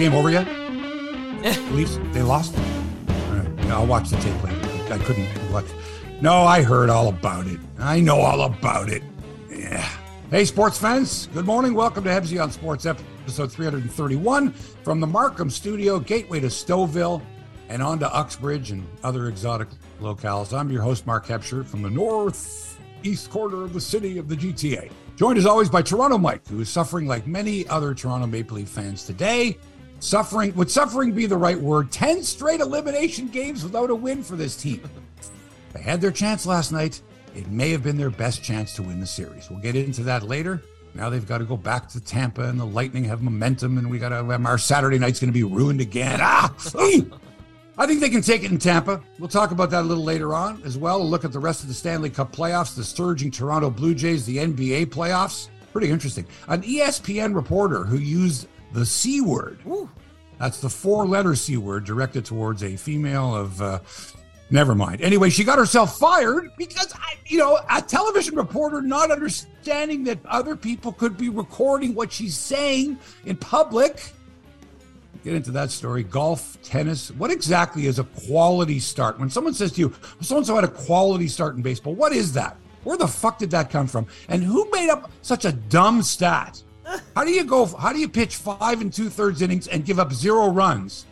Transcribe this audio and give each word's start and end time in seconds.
game 0.00 0.14
over 0.14 0.30
yet? 0.30 0.46
Leafs, 1.72 1.98
they 2.12 2.22
lost. 2.22 2.56
All 2.56 3.36
right, 3.36 3.64
yeah, 3.64 3.76
I'll 3.76 3.86
watch 3.86 4.08
the 4.08 4.16
tape 4.16 4.42
later. 4.42 4.94
I 4.94 4.96
couldn't 4.96 5.52
watch. 5.52 5.66
No, 6.22 6.42
I 6.44 6.62
heard 6.62 6.88
all 6.88 7.08
about 7.08 7.46
it. 7.46 7.60
I 7.78 8.00
know 8.00 8.18
all 8.18 8.40
about 8.42 8.88
it. 8.88 9.02
Yeah. 9.50 9.86
Hey, 10.30 10.46
sports 10.46 10.78
fans. 10.78 11.28
Good 11.34 11.44
morning. 11.44 11.74
Welcome 11.74 12.04
to 12.04 12.10
Hebsy 12.10 12.42
on 12.42 12.50
Sports, 12.50 12.86
episode 12.86 13.52
331 13.52 14.52
from 14.52 15.00
the 15.00 15.06
Markham 15.06 15.50
Studio, 15.50 16.00
gateway 16.00 16.40
to 16.40 16.46
Stouffville 16.46 17.20
and 17.68 17.82
on 17.82 17.98
to 17.98 18.14
Uxbridge 18.14 18.70
and 18.70 18.86
other 19.04 19.28
exotic 19.28 19.68
locales. 20.00 20.58
I'm 20.58 20.70
your 20.70 20.80
host, 20.80 21.06
Mark 21.06 21.26
Hebscher, 21.26 21.62
from 21.62 21.82
the 21.82 21.90
northeast 21.90 23.30
corner 23.30 23.64
of 23.64 23.74
the 23.74 23.80
city 23.82 24.16
of 24.16 24.28
the 24.28 24.36
GTA. 24.36 24.90
Joined 25.16 25.36
as 25.36 25.44
always 25.44 25.68
by 25.68 25.82
Toronto 25.82 26.16
Mike, 26.16 26.48
who 26.48 26.60
is 26.60 26.70
suffering 26.70 27.06
like 27.06 27.26
many 27.26 27.68
other 27.68 27.92
Toronto 27.92 28.26
Maple 28.26 28.56
Leaf 28.56 28.70
fans 28.70 29.04
today. 29.04 29.58
Suffering, 30.00 30.54
would 30.54 30.70
suffering 30.70 31.12
be 31.12 31.26
the 31.26 31.36
right 31.36 31.60
word? 31.60 31.92
10 31.92 32.22
straight 32.22 32.60
elimination 32.60 33.28
games 33.28 33.62
without 33.62 33.90
a 33.90 33.94
win 33.94 34.22
for 34.22 34.34
this 34.34 34.56
team. 34.56 34.82
They 35.74 35.82
had 35.82 36.00
their 36.00 36.10
chance 36.10 36.46
last 36.46 36.72
night. 36.72 37.02
It 37.34 37.48
may 37.48 37.70
have 37.70 37.82
been 37.82 37.98
their 37.98 38.10
best 38.10 38.42
chance 38.42 38.74
to 38.76 38.82
win 38.82 38.98
the 38.98 39.06
series. 39.06 39.50
We'll 39.50 39.60
get 39.60 39.76
into 39.76 40.02
that 40.04 40.22
later. 40.22 40.62
Now 40.94 41.10
they've 41.10 41.26
got 41.26 41.38
to 41.38 41.44
go 41.44 41.56
back 41.56 41.88
to 41.90 42.00
Tampa, 42.00 42.48
and 42.48 42.58
the 42.58 42.66
Lightning 42.66 43.04
have 43.04 43.22
momentum, 43.22 43.78
and 43.78 43.88
we 43.90 43.98
got 43.98 44.08
to. 44.08 44.18
Um, 44.18 44.46
our 44.46 44.58
Saturday 44.58 44.98
night's 44.98 45.20
going 45.20 45.32
to 45.32 45.38
be 45.38 45.44
ruined 45.44 45.80
again. 45.80 46.18
Ah, 46.20 46.52
I 47.78 47.86
think 47.86 48.00
they 48.00 48.10
can 48.10 48.22
take 48.22 48.42
it 48.42 48.50
in 48.50 48.58
Tampa. 48.58 49.00
We'll 49.18 49.28
talk 49.28 49.52
about 49.52 49.70
that 49.70 49.82
a 49.82 49.86
little 49.86 50.02
later 50.02 50.34
on 50.34 50.60
as 50.64 50.76
well. 50.76 50.98
We'll 50.98 51.08
look 51.08 51.24
at 51.24 51.32
the 51.32 51.38
rest 51.38 51.62
of 51.62 51.68
the 51.68 51.74
Stanley 51.74 52.10
Cup 52.10 52.34
playoffs, 52.34 52.74
the 52.74 52.84
surging 52.84 53.30
Toronto 53.30 53.70
Blue 53.70 53.94
Jays, 53.94 54.26
the 54.26 54.38
NBA 54.38 54.86
playoffs. 54.86 55.48
Pretty 55.72 55.90
interesting. 55.90 56.26
An 56.48 56.62
ESPN 56.62 57.34
reporter 57.34 57.84
who 57.84 57.96
used 57.98 58.48
the 58.72 58.86
C 58.86 59.20
word. 59.20 59.58
That's 60.38 60.60
the 60.60 60.70
four 60.70 61.06
letter 61.06 61.34
C 61.34 61.56
word 61.56 61.84
directed 61.84 62.24
towards 62.24 62.62
a 62.62 62.76
female 62.76 63.34
of. 63.34 63.60
Uh, 63.60 63.80
Never 64.52 64.74
mind. 64.74 65.00
Anyway, 65.00 65.30
she 65.30 65.44
got 65.44 65.58
herself 65.58 65.96
fired 65.96 66.50
because, 66.58 66.92
I, 66.94 67.14
you 67.26 67.38
know, 67.38 67.60
a 67.70 67.80
television 67.80 68.34
reporter 68.34 68.82
not 68.82 69.12
understanding 69.12 70.02
that 70.04 70.18
other 70.26 70.56
people 70.56 70.90
could 70.92 71.16
be 71.16 71.28
recording 71.28 71.94
what 71.94 72.10
she's 72.10 72.36
saying 72.36 72.98
in 73.26 73.36
public. 73.36 74.12
Get 75.22 75.34
into 75.34 75.52
that 75.52 75.70
story. 75.70 76.02
Golf, 76.02 76.60
tennis. 76.62 77.12
What 77.12 77.30
exactly 77.30 77.86
is 77.86 78.00
a 78.00 78.04
quality 78.26 78.80
start? 78.80 79.20
When 79.20 79.30
someone 79.30 79.54
says 79.54 79.70
to 79.72 79.80
you, 79.82 79.94
so 80.20 80.38
and 80.38 80.46
so 80.46 80.56
had 80.56 80.64
a 80.64 80.68
quality 80.68 81.28
start 81.28 81.54
in 81.54 81.62
baseball, 81.62 81.94
what 81.94 82.12
is 82.12 82.32
that? 82.32 82.56
Where 82.82 82.96
the 82.96 83.06
fuck 83.06 83.38
did 83.38 83.50
that 83.52 83.70
come 83.70 83.86
from? 83.86 84.06
And 84.28 84.42
who 84.42 84.68
made 84.72 84.90
up 84.90 85.12
such 85.22 85.44
a 85.44 85.52
dumb 85.52 86.02
stat? 86.02 86.60
How 87.14 87.24
do 87.24 87.30
you 87.30 87.44
go? 87.44 87.66
How 87.66 87.92
do 87.92 87.98
you 87.98 88.08
pitch 88.08 88.36
five 88.36 88.80
and 88.80 88.92
two 88.92 89.08
thirds 89.08 89.42
innings 89.42 89.68
and 89.68 89.84
give 89.84 89.98
up 89.98 90.12
zero 90.12 90.48
runs 90.48 91.06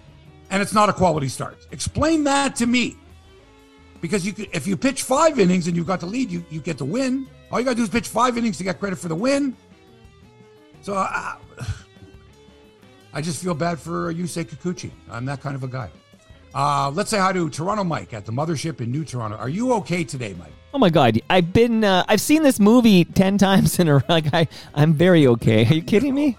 and 0.50 0.62
it's 0.62 0.72
not 0.72 0.88
a 0.88 0.92
quality 0.92 1.28
start? 1.28 1.66
Explain 1.70 2.24
that 2.24 2.56
to 2.56 2.66
me 2.66 2.96
because 4.00 4.24
you 4.26 4.32
could, 4.32 4.48
if 4.52 4.66
you 4.66 4.76
pitch 4.76 5.02
five 5.02 5.38
innings 5.38 5.66
and 5.66 5.76
you've 5.76 5.86
got 5.86 6.00
the 6.00 6.06
lead, 6.06 6.30
you, 6.30 6.44
you 6.50 6.60
get 6.60 6.78
the 6.78 6.84
win. 6.84 7.26
All 7.50 7.58
you 7.58 7.64
got 7.64 7.72
to 7.72 7.76
do 7.76 7.82
is 7.82 7.88
pitch 7.88 8.08
five 8.08 8.36
innings 8.36 8.58
to 8.58 8.64
get 8.64 8.78
credit 8.78 8.98
for 8.98 9.08
the 9.08 9.14
win. 9.14 9.56
So 10.82 10.94
I 10.94 11.36
just 13.20 13.42
feel 13.42 13.54
bad 13.54 13.78
for 13.78 14.12
Yusei 14.12 14.44
Kikuchi. 14.44 14.90
I'm 15.10 15.24
that 15.26 15.40
kind 15.40 15.56
of 15.56 15.64
a 15.64 15.68
guy. 15.68 15.90
Uh, 16.54 16.90
let's 16.90 17.10
say 17.10 17.18
hi 17.18 17.32
to 17.32 17.50
Toronto 17.50 17.84
Mike 17.84 18.14
at 18.14 18.24
the 18.24 18.32
mothership 18.32 18.80
in 18.80 18.90
New 18.90 19.04
Toronto. 19.04 19.36
Are 19.36 19.48
you 19.48 19.72
okay 19.74 20.04
today, 20.04 20.34
Mike? 20.38 20.52
Oh 20.74 20.78
my 20.78 20.90
God! 20.90 21.18
I've 21.30 21.52
been 21.52 21.82
uh, 21.82 22.04
I've 22.08 22.20
seen 22.20 22.42
this 22.42 22.60
movie 22.60 23.04
ten 23.04 23.38
times 23.38 23.78
in 23.78 23.88
a 23.88 23.94
row. 23.94 24.00
Like 24.08 24.32
I 24.34 24.48
I'm 24.74 24.92
very 24.94 25.26
okay. 25.26 25.64
Are 25.66 25.74
you 25.74 25.82
kidding 25.82 26.14
me? 26.14 26.36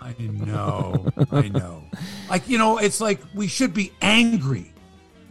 I 0.00 0.14
know, 0.18 1.06
I 1.32 1.48
know. 1.48 1.84
Like 2.30 2.48
you 2.48 2.58
know, 2.58 2.78
it's 2.78 3.00
like 3.00 3.20
we 3.34 3.46
should 3.46 3.74
be 3.74 3.92
angry 4.00 4.72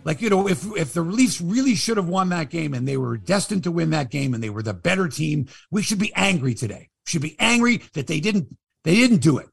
like 0.07 0.21
you 0.21 0.29
know 0.29 0.47
if 0.47 0.65
if 0.77 0.93
the 0.93 1.01
Leafs 1.01 1.41
really 1.41 1.75
should 1.75 1.97
have 1.97 2.07
won 2.07 2.29
that 2.29 2.49
game 2.49 2.73
and 2.73 2.87
they 2.87 2.95
were 2.95 3.17
destined 3.17 3.65
to 3.65 3.71
win 3.71 3.89
that 3.89 4.09
game 4.09 4.33
and 4.33 4.41
they 4.41 4.49
were 4.49 4.63
the 4.63 4.73
better 4.73 5.09
team, 5.09 5.47
we 5.69 5.81
should 5.81 5.99
be 5.99 6.13
angry 6.15 6.53
today. 6.53 6.87
We 7.05 7.09
should 7.09 7.21
be 7.21 7.35
angry 7.39 7.81
that 7.91 8.07
they 8.07 8.21
didn't 8.21 8.57
they 8.85 8.95
didn't 8.95 9.17
do 9.17 9.37
it. 9.37 9.47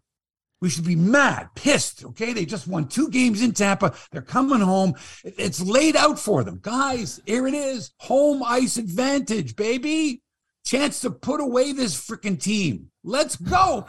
We 0.65 0.71
should 0.71 0.87
be 0.87 0.97
mad, 0.97 1.51
pissed. 1.55 2.07
Okay, 2.07 2.33
they 2.33 2.47
just 2.47 2.67
won 2.67 2.89
two 2.89 3.11
games 3.11 3.43
in 3.43 3.53
Tampa. 3.53 3.93
They're 4.11 4.23
coming 4.23 4.63
home. 4.63 4.95
It's 5.23 5.61
laid 5.61 5.95
out 5.95 6.19
for 6.19 6.43
them, 6.43 6.59
guys. 6.63 7.21
Here 7.27 7.47
it 7.47 7.53
is, 7.53 7.91
home 7.99 8.43
ice 8.43 8.79
advantage, 8.79 9.57
baby. 9.57 10.23
Chance 10.65 11.03
to 11.03 11.11
put 11.11 11.43
away 11.43 11.73
this 11.73 11.95
freaking 11.95 12.43
team. 12.43 12.91
Let's 13.03 13.37
go. 13.37 13.85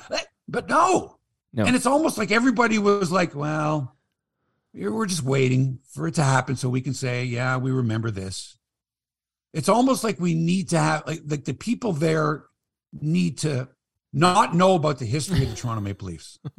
But 0.49 0.67
no. 0.67 1.17
no. 1.53 1.63
And 1.63 1.77
it's 1.77 1.85
almost 1.85 2.17
like 2.17 2.31
everybody 2.31 2.77
was 2.77 3.09
like, 3.09 3.33
well, 3.33 3.95
we're 4.73 5.05
just 5.05 5.23
waiting 5.23 5.79
for 5.93 6.09
it 6.09 6.15
to 6.15 6.23
happen 6.23 6.57
so 6.57 6.67
we 6.67 6.81
can 6.81 6.93
say, 6.93 7.23
yeah, 7.23 7.55
we 7.55 7.71
remember 7.71 8.11
this. 8.11 8.57
It's 9.53 9.69
almost 9.69 10.03
like 10.03 10.19
we 10.19 10.33
need 10.33 10.67
to 10.71 10.77
have 10.77 11.07
like, 11.07 11.21
like 11.25 11.45
the 11.45 11.53
people 11.53 11.93
there 11.93 12.43
need 12.91 13.37
to 13.37 13.69
not 14.15 14.55
know 14.55 14.75
about 14.75 14.97
the 14.97 15.05
history 15.05 15.43
of 15.43 15.49
the 15.49 15.55
Toronto 15.55 15.81
Maple 15.81 16.07
Leafs. 16.07 16.39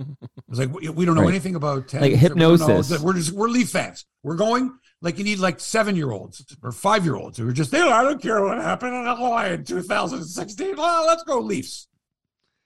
It's 0.48 0.60
like 0.60 0.72
we, 0.72 0.88
we 0.90 1.04
don't 1.04 1.16
know 1.16 1.22
right. 1.22 1.30
anything 1.30 1.56
about 1.56 1.92
like 1.92 2.12
hypnosis. 2.12 3.00
We 3.00 3.04
we're 3.04 3.14
just 3.14 3.32
we're 3.32 3.48
Leaf 3.48 3.70
fans. 3.70 4.06
We're 4.22 4.36
going 4.36 4.78
like 5.02 5.18
you 5.18 5.24
need 5.24 5.40
like 5.40 5.58
seven 5.58 5.96
year 5.96 6.12
olds 6.12 6.56
or 6.62 6.70
five 6.70 7.04
year 7.04 7.16
olds 7.16 7.36
who 7.36 7.48
are 7.48 7.52
just. 7.52 7.74
I 7.74 8.02
don't 8.04 8.22
care 8.22 8.40
what 8.44 8.58
happened 8.58 8.94
in 8.94 9.04
Hawaii 9.06 9.54
in 9.54 9.64
2016. 9.64 10.76
Well, 10.76 11.04
let's 11.04 11.24
go 11.24 11.40
Leafs. 11.40 11.88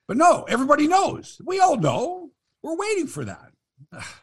But 0.07 0.17
no, 0.17 0.43
everybody 0.47 0.87
knows. 0.87 1.41
We 1.43 1.59
all 1.59 1.75
know. 1.75 2.29
We're 2.61 2.77
waiting 2.77 3.07
for 3.07 3.25
that 3.25 3.51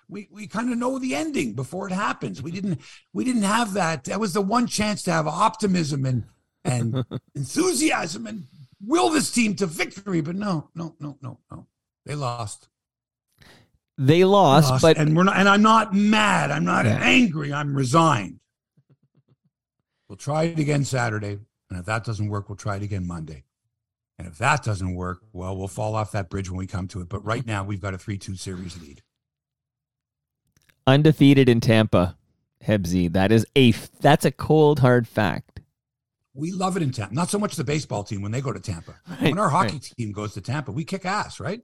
we 0.08 0.28
we 0.30 0.46
kind 0.46 0.72
of 0.72 0.78
know 0.78 0.98
the 0.98 1.14
ending 1.14 1.54
before 1.54 1.88
it 1.88 1.92
happens. 1.92 2.42
We 2.42 2.50
didn't 2.50 2.80
we 3.12 3.24
didn't 3.24 3.42
have 3.42 3.74
that. 3.74 4.04
That 4.04 4.20
was 4.20 4.32
the 4.32 4.40
one 4.40 4.66
chance 4.66 5.02
to 5.04 5.12
have 5.12 5.26
optimism 5.26 6.06
and 6.06 6.24
and 6.64 7.04
enthusiasm 7.34 8.26
and 8.26 8.46
will 8.84 9.10
this 9.10 9.30
team 9.30 9.54
to 9.56 9.66
victory. 9.66 10.20
But 10.20 10.36
no, 10.36 10.70
no, 10.74 10.94
no, 11.00 11.18
no, 11.22 11.38
no. 11.50 11.66
They 12.06 12.14
lost. 12.14 12.68
They 14.00 14.24
lost, 14.24 14.70
lost, 14.70 14.82
but 14.82 14.96
and 14.96 15.16
we're 15.16 15.24
not. 15.24 15.36
And 15.36 15.48
I'm 15.48 15.62
not 15.62 15.92
mad. 15.92 16.50
I'm 16.50 16.64
not 16.64 16.84
yeah. 16.84 17.00
angry. 17.02 17.52
I'm 17.52 17.74
resigned. 17.74 18.38
We'll 20.08 20.16
try 20.16 20.44
it 20.44 20.58
again 20.58 20.84
Saturday, 20.84 21.38
and 21.68 21.78
if 21.78 21.86
that 21.86 22.04
doesn't 22.04 22.28
work, 22.28 22.48
we'll 22.48 22.56
try 22.56 22.76
it 22.76 22.82
again 22.82 23.06
Monday. 23.06 23.44
And 24.18 24.26
if 24.26 24.38
that 24.38 24.62
doesn't 24.62 24.94
work, 24.94 25.20
well, 25.32 25.56
we'll 25.56 25.68
fall 25.68 25.94
off 25.94 26.12
that 26.12 26.30
bridge 26.30 26.48
when 26.50 26.58
we 26.58 26.66
come 26.66 26.88
to 26.88 27.00
it. 27.00 27.08
But 27.08 27.24
right 27.24 27.44
now, 27.44 27.64
we've 27.64 27.80
got 27.80 27.92
a 27.92 27.98
three-two 27.98 28.36
series 28.36 28.80
lead 28.80 29.02
undefeated 30.88 31.48
in 31.48 31.60
Tampa. 31.60 32.16
Hebsy, 32.66 33.12
that 33.12 33.30
is 33.30 33.46
a 33.56 33.70
that's 34.00 34.24
a 34.24 34.32
cold 34.32 34.80
hard 34.80 35.06
fact. 35.06 35.57
We 36.38 36.52
love 36.52 36.76
it 36.76 36.82
in 36.82 36.92
Tampa. 36.92 37.14
Not 37.14 37.30
so 37.30 37.38
much 37.38 37.56
the 37.56 37.64
baseball 37.64 38.04
team 38.04 38.22
when 38.22 38.32
they 38.32 38.40
go 38.40 38.52
to 38.52 38.60
Tampa. 38.60 38.94
Right, 39.08 39.22
when 39.22 39.38
our 39.38 39.48
hockey 39.48 39.74
right. 39.74 39.92
team 39.98 40.12
goes 40.12 40.34
to 40.34 40.40
Tampa, 40.40 40.72
we 40.72 40.84
kick 40.84 41.04
ass, 41.04 41.40
right? 41.40 41.60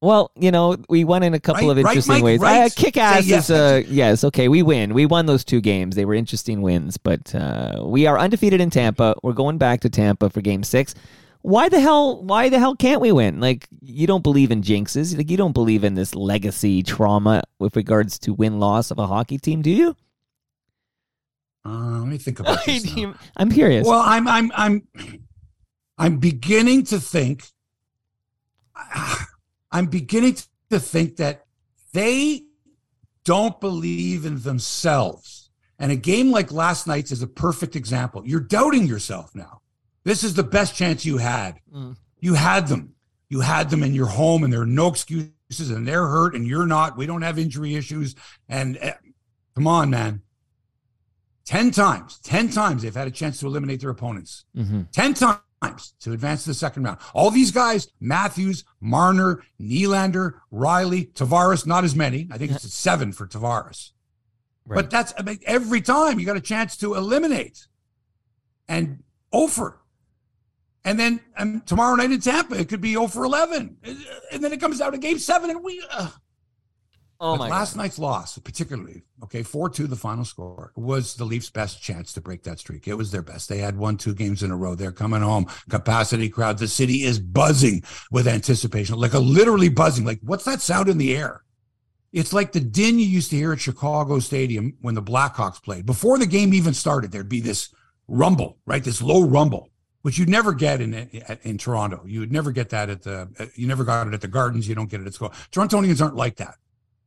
Well, 0.00 0.30
you 0.36 0.50
know, 0.50 0.76
we 0.88 1.04
won 1.04 1.22
in 1.22 1.34
a 1.34 1.40
couple 1.40 1.68
right, 1.68 1.72
of 1.72 1.78
interesting 1.78 2.22
ways. 2.22 2.40
Right. 2.40 2.66
Uh, 2.66 2.68
kick 2.74 2.96
ass 2.96 3.26
yes. 3.26 3.50
is 3.50 3.56
uh, 3.56 3.82
yes, 3.88 4.24
okay. 4.24 4.48
We 4.48 4.62
win. 4.62 4.94
We 4.94 5.06
won 5.06 5.26
those 5.26 5.44
two 5.44 5.60
games. 5.60 5.96
They 5.96 6.04
were 6.04 6.14
interesting 6.14 6.62
wins, 6.62 6.96
but 6.96 7.34
uh, 7.34 7.82
we 7.84 8.06
are 8.06 8.18
undefeated 8.18 8.60
in 8.60 8.70
Tampa. 8.70 9.16
We're 9.22 9.32
going 9.32 9.58
back 9.58 9.80
to 9.80 9.90
Tampa 9.90 10.30
for 10.30 10.40
Game 10.40 10.62
Six 10.62 10.94
why 11.42 11.68
the 11.68 11.80
hell 11.80 12.22
why 12.22 12.48
the 12.48 12.58
hell 12.58 12.74
can't 12.74 13.00
we 13.00 13.12
win 13.12 13.40
like 13.40 13.68
you 13.80 14.06
don't 14.06 14.22
believe 14.22 14.50
in 14.50 14.62
jinxes 14.62 15.16
like 15.16 15.30
you 15.30 15.36
don't 15.36 15.52
believe 15.52 15.84
in 15.84 15.94
this 15.94 16.14
legacy 16.14 16.82
trauma 16.82 17.42
with 17.58 17.76
regards 17.76 18.18
to 18.18 18.34
win 18.34 18.58
loss 18.58 18.90
of 18.90 18.98
a 18.98 19.06
hockey 19.06 19.38
team 19.38 19.62
do 19.62 19.70
you 19.70 19.94
uh, 21.64 21.98
let 21.98 22.08
me 22.08 22.18
think 22.18 22.40
about 22.40 22.64
this 22.64 22.96
now. 22.96 23.14
i'm 23.36 23.50
curious 23.50 23.86
well 23.86 24.02
i'm 24.04 24.26
i'm 24.28 24.50
i'm 24.56 24.88
i'm 25.98 26.18
beginning 26.18 26.82
to 26.84 26.98
think 27.00 27.44
i'm 29.72 29.86
beginning 29.86 30.36
to 30.70 30.78
think 30.78 31.16
that 31.16 31.44
they 31.92 32.42
don't 33.24 33.60
believe 33.60 34.24
in 34.24 34.40
themselves 34.40 35.50
and 35.78 35.92
a 35.92 35.96
game 35.96 36.30
like 36.30 36.50
last 36.50 36.86
night's 36.86 37.12
is 37.12 37.22
a 37.22 37.26
perfect 37.26 37.76
example 37.76 38.22
you're 38.26 38.40
doubting 38.40 38.86
yourself 38.86 39.34
now 39.34 39.60
this 40.08 40.24
is 40.24 40.32
the 40.32 40.42
best 40.42 40.74
chance 40.74 41.04
you 41.04 41.18
had. 41.18 41.60
Mm. 41.70 41.94
You 42.18 42.32
had 42.32 42.66
them. 42.68 42.94
You 43.28 43.40
had 43.40 43.68
them 43.68 43.82
in 43.82 43.92
your 43.94 44.06
home, 44.06 44.42
and 44.42 44.50
there 44.50 44.62
are 44.62 44.66
no 44.66 44.88
excuses, 44.88 45.70
and 45.70 45.86
they're 45.86 46.06
hurt, 46.06 46.34
and 46.34 46.46
you're 46.46 46.66
not. 46.66 46.96
We 46.96 47.04
don't 47.04 47.20
have 47.20 47.38
injury 47.38 47.74
issues. 47.74 48.14
And 48.48 48.78
uh, 48.78 48.92
come 49.54 49.66
on, 49.66 49.90
man. 49.90 50.22
10 51.48 51.70
times, 51.70 52.18
10 52.24 52.50
times 52.50 52.82
they've 52.82 52.94
had 52.94 53.08
a 53.08 53.10
chance 53.10 53.40
to 53.40 53.46
eliminate 53.46 53.80
their 53.80 53.88
opponents. 53.88 54.44
Mm-hmm. 54.54 54.82
10 54.92 55.14
times 55.14 55.94
to 56.00 56.12
advance 56.12 56.44
to 56.44 56.50
the 56.50 56.54
second 56.54 56.82
round. 56.82 56.98
All 57.14 57.30
these 57.30 57.50
guys, 57.50 57.88
Matthews, 58.00 58.64
Marner, 58.82 59.42
Nylander, 59.58 60.34
Rielly, 60.52 61.10
Tavares, 61.14 61.66
not 61.66 61.84
as 61.84 61.96
many. 61.96 62.28
I 62.30 62.36
think 62.36 62.50
it's 62.50 62.74
seven 62.74 63.12
for 63.12 63.26
Tavares. 63.26 63.92
Right. 64.66 64.76
But 64.76 64.90
that's 64.90 65.14
I 65.16 65.22
mean, 65.22 65.38
every 65.46 65.80
time 65.80 66.20
you 66.20 66.26
got 66.26 66.36
a 66.36 66.40
chance 66.42 66.76
to 66.78 66.94
eliminate. 66.94 67.66
And 68.68 69.02
over. 69.32 69.80
And 70.84 71.00
then 71.00 71.20
um, 71.38 71.62
tomorrow 71.62 71.94
night 71.94 72.12
in 72.12 72.20
Tampa, 72.20 72.60
it 72.60 72.68
could 72.68 72.82
be 72.82 72.94
over 72.94 73.10
for 73.10 73.24
11. 73.24 73.78
And 74.32 74.44
then 74.44 74.52
it 74.52 74.60
comes 74.60 74.82
out 74.82 74.90
to 74.90 74.98
game 74.98 75.18
seven, 75.18 75.48
and 75.48 75.64
we. 75.64 75.82
Uh, 75.90 76.10
Oh 77.20 77.32
but 77.32 77.40
my 77.40 77.48
last 77.48 77.74
God. 77.74 77.82
night's 77.82 77.98
loss, 77.98 78.38
particularly, 78.38 79.02
okay, 79.24 79.42
4 79.42 79.70
2, 79.70 79.88
the 79.88 79.96
final 79.96 80.24
score, 80.24 80.72
was 80.76 81.14
the 81.16 81.24
Leafs' 81.24 81.50
best 81.50 81.82
chance 81.82 82.12
to 82.12 82.20
break 82.20 82.44
that 82.44 82.60
streak. 82.60 82.86
It 82.86 82.94
was 82.94 83.10
their 83.10 83.22
best. 83.22 83.48
They 83.48 83.58
had 83.58 83.76
won 83.76 83.96
two 83.96 84.14
games 84.14 84.44
in 84.44 84.52
a 84.52 84.56
row. 84.56 84.76
They're 84.76 84.92
coming 84.92 85.22
home. 85.22 85.46
Capacity 85.68 86.28
crowd. 86.28 86.58
The 86.58 86.68
city 86.68 87.02
is 87.02 87.18
buzzing 87.18 87.82
with 88.12 88.28
anticipation, 88.28 88.96
like 88.98 89.14
a 89.14 89.18
literally 89.18 89.68
buzzing. 89.68 90.04
Like, 90.04 90.20
what's 90.22 90.44
that 90.44 90.60
sound 90.60 90.88
in 90.88 90.98
the 90.98 91.16
air? 91.16 91.42
It's 92.12 92.32
like 92.32 92.52
the 92.52 92.60
din 92.60 93.00
you 93.00 93.06
used 93.06 93.30
to 93.30 93.36
hear 93.36 93.52
at 93.52 93.60
Chicago 93.60 94.20
Stadium 94.20 94.76
when 94.80 94.94
the 94.94 95.02
Blackhawks 95.02 95.62
played. 95.62 95.86
Before 95.86 96.18
the 96.18 96.26
game 96.26 96.54
even 96.54 96.72
started, 96.72 97.10
there'd 97.10 97.28
be 97.28 97.40
this 97.40 97.74
rumble, 98.06 98.58
right? 98.64 98.82
This 98.82 99.02
low 99.02 99.24
rumble, 99.26 99.70
which 100.02 100.18
you'd 100.18 100.28
never 100.28 100.54
get 100.54 100.80
in 100.80 100.94
in 101.42 101.58
Toronto. 101.58 102.04
You 102.06 102.20
would 102.20 102.32
never 102.32 102.52
get 102.52 102.70
that 102.70 102.88
at 102.88 103.02
the. 103.02 103.50
You 103.56 103.66
never 103.66 103.82
got 103.82 104.06
it 104.06 104.14
at 104.14 104.20
the 104.20 104.28
Gardens. 104.28 104.68
You 104.68 104.76
don't 104.76 104.88
get 104.88 105.00
it 105.00 105.06
at 105.08 105.14
school. 105.14 105.30
Torontonians 105.50 106.00
aren't 106.00 106.14
like 106.14 106.36
that. 106.36 106.54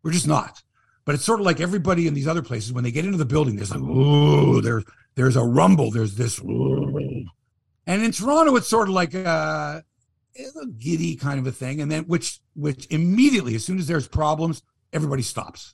We're 0.03 0.11
just 0.11 0.27
not. 0.27 0.63
But 1.05 1.15
it's 1.15 1.25
sort 1.25 1.39
of 1.39 1.45
like 1.45 1.59
everybody 1.59 2.07
in 2.07 2.13
these 2.13 2.27
other 2.27 2.41
places 2.41 2.73
when 2.73 2.83
they 2.83 2.91
get 2.91 3.05
into 3.05 3.17
the 3.17 3.25
building, 3.25 3.55
there's 3.55 3.71
like, 3.71 3.81
ooh, 3.81 4.61
there's 4.61 4.83
there's 5.15 5.35
a 5.35 5.43
rumble, 5.43 5.91
there's 5.91 6.15
this, 6.15 6.39
ooh. 6.39 7.27
and 7.85 8.03
in 8.03 8.11
Toronto, 8.11 8.55
it's 8.55 8.67
sort 8.67 8.87
of 8.87 8.93
like 8.93 9.13
uh, 9.13 9.81
a, 10.37 10.43
a 10.61 10.67
giddy 10.77 11.15
kind 11.15 11.39
of 11.39 11.47
a 11.47 11.51
thing, 11.51 11.81
and 11.81 11.91
then 11.91 12.03
which 12.03 12.39
which 12.55 12.87
immediately, 12.91 13.55
as 13.55 13.65
soon 13.65 13.79
as 13.79 13.87
there's 13.87 14.07
problems, 14.07 14.61
everybody 14.93 15.23
stops. 15.23 15.73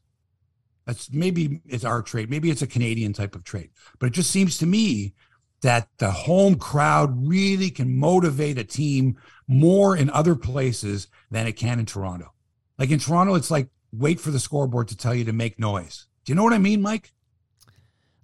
That's 0.86 1.12
maybe 1.12 1.62
it's 1.68 1.84
our 1.84 2.02
trait, 2.02 2.30
maybe 2.30 2.50
it's 2.50 2.62
a 2.62 2.68
Canadian 2.68 3.12
type 3.12 3.36
of 3.36 3.44
trait, 3.44 3.72
but 4.00 4.08
it 4.08 4.14
just 4.14 4.32
seems 4.32 4.58
to 4.60 4.66
me 4.66 5.14
that 5.62 5.90
the 5.98 6.12
home 6.12 6.56
crowd 6.56 7.28
really 7.28 7.70
can 7.70 7.98
motivate 7.98 8.58
a 8.58 8.64
team 8.64 9.18
more 9.48 9.98
in 9.98 10.10
other 10.12 10.36
places 10.36 11.08
than 11.32 11.48
it 11.48 11.54
can 11.54 11.80
in 11.80 11.86
Toronto. 11.86 12.34
Like 12.78 12.92
in 12.92 13.00
Toronto, 13.00 13.36
it's 13.36 13.52
like 13.52 13.68
wait 13.98 14.20
for 14.20 14.32
the 14.32 14.40
scoreboard 14.40 14.88
to 14.90 14.98
tell 14.98 15.14
you 15.16 15.26
to 15.26 15.34
make 15.34 15.60
noise. 15.60 16.06
Do 16.26 16.32
you 16.32 16.36
know 16.36 16.44
what 16.44 16.54
I 16.54 16.58
mean, 16.58 16.82
Mike? 16.82 17.14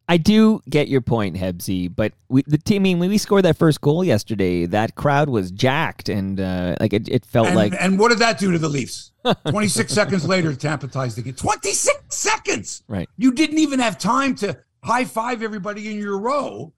I 0.08 0.18
do 0.18 0.62
get 0.70 0.90
your 0.90 1.02
point, 1.02 1.38
Hebsy, 1.38 1.94
but 1.94 2.14
we, 2.28 2.44
the 2.46 2.58
team. 2.58 2.82
I 2.82 2.84
mean, 2.84 3.00
when 3.00 3.10
we 3.10 3.18
scored 3.18 3.46
that 3.46 3.58
first 3.58 3.80
goal 3.80 4.04
yesterday, 4.04 4.66
that 4.66 4.96
crowd 4.96 5.30
was 5.30 5.50
jacked, 5.50 6.10
and 6.10 6.40
uh, 6.40 6.76
like 6.80 6.92
it, 6.92 7.08
it 7.08 7.26
felt 7.26 7.48
and, 7.48 7.56
like. 7.56 7.74
And 7.80 7.98
what 7.98 8.10
did 8.10 8.20
that 8.20 8.38
do 8.38 8.52
to 8.52 8.60
the 8.60 8.68
Leafs? 8.68 9.12
Twenty 9.48 9.70
six 9.70 9.94
seconds 9.94 10.28
later, 10.28 10.54
Tampa 10.56 10.88
ties 10.88 11.16
the 11.16 11.22
game. 11.22 11.36
Twenty 11.36 11.72
six 11.72 12.00
seconds. 12.10 12.84
Right. 12.88 13.08
You 13.16 13.32
didn't 13.32 13.60
even 13.60 13.80
have 13.80 13.98
time 13.98 14.36
to 14.36 14.60
high 14.84 15.06
five 15.06 15.42
everybody 15.42 15.90
in 15.90 15.98
your 15.98 16.20
row, 16.20 16.74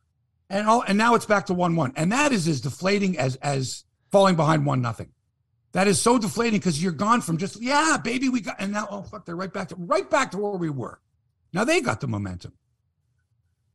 and 0.51 0.67
all. 0.67 0.83
And 0.87 0.95
now 0.95 1.15
it's 1.15 1.25
back 1.25 1.47
to 1.47 1.55
one 1.55 1.75
one, 1.75 1.93
and 1.95 2.11
that 2.11 2.31
is 2.31 2.47
as 2.47 2.61
deflating 2.61 3.17
as 3.17 3.37
as 3.37 3.85
falling 4.11 4.35
behind 4.35 4.67
one 4.67 4.81
nothing. 4.81 5.09
That 5.75 5.89
is 5.89 6.01
so 6.01 6.17
deflating 6.17 6.61
because 6.61 6.81
you're 6.81 6.93
gone 6.93 7.19
from 7.19 7.37
just 7.37 7.61
yeah, 7.61 7.97
baby, 8.01 8.29
we 8.29 8.39
got, 8.39 8.55
and 8.59 8.71
now 8.71 8.87
oh 8.89 9.01
fuck, 9.01 9.25
they're 9.25 9.35
right 9.35 9.51
back 9.51 9.67
to 9.67 9.75
right 9.75 10.09
back 10.09 10.31
to 10.31 10.37
where 10.37 10.53
we 10.53 10.69
were. 10.69 11.01
Now 11.51 11.65
they 11.65 11.81
got 11.81 11.99
the 11.99 12.07
momentum. 12.07 12.53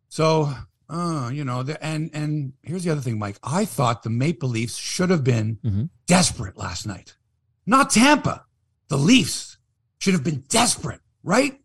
So, 0.08 0.50
uh, 0.88 1.30
you 1.30 1.44
know, 1.44 1.62
the, 1.62 1.84
and 1.84 2.08
and 2.14 2.54
here's 2.62 2.84
the 2.84 2.90
other 2.90 3.02
thing, 3.02 3.18
Mike. 3.18 3.38
I 3.42 3.66
thought 3.66 4.02
the 4.02 4.08
Maple 4.08 4.48
Leafs 4.48 4.78
should 4.78 5.10
have 5.10 5.22
been 5.22 5.58
mm-hmm. 5.62 5.84
desperate 6.06 6.56
last 6.56 6.86
night, 6.86 7.18
not 7.66 7.90
Tampa. 7.90 8.46
The 8.88 8.96
Leafs 8.96 9.58
should 9.98 10.14
have 10.14 10.24
been 10.24 10.44
desperate, 10.48 11.02
right? 11.22 11.59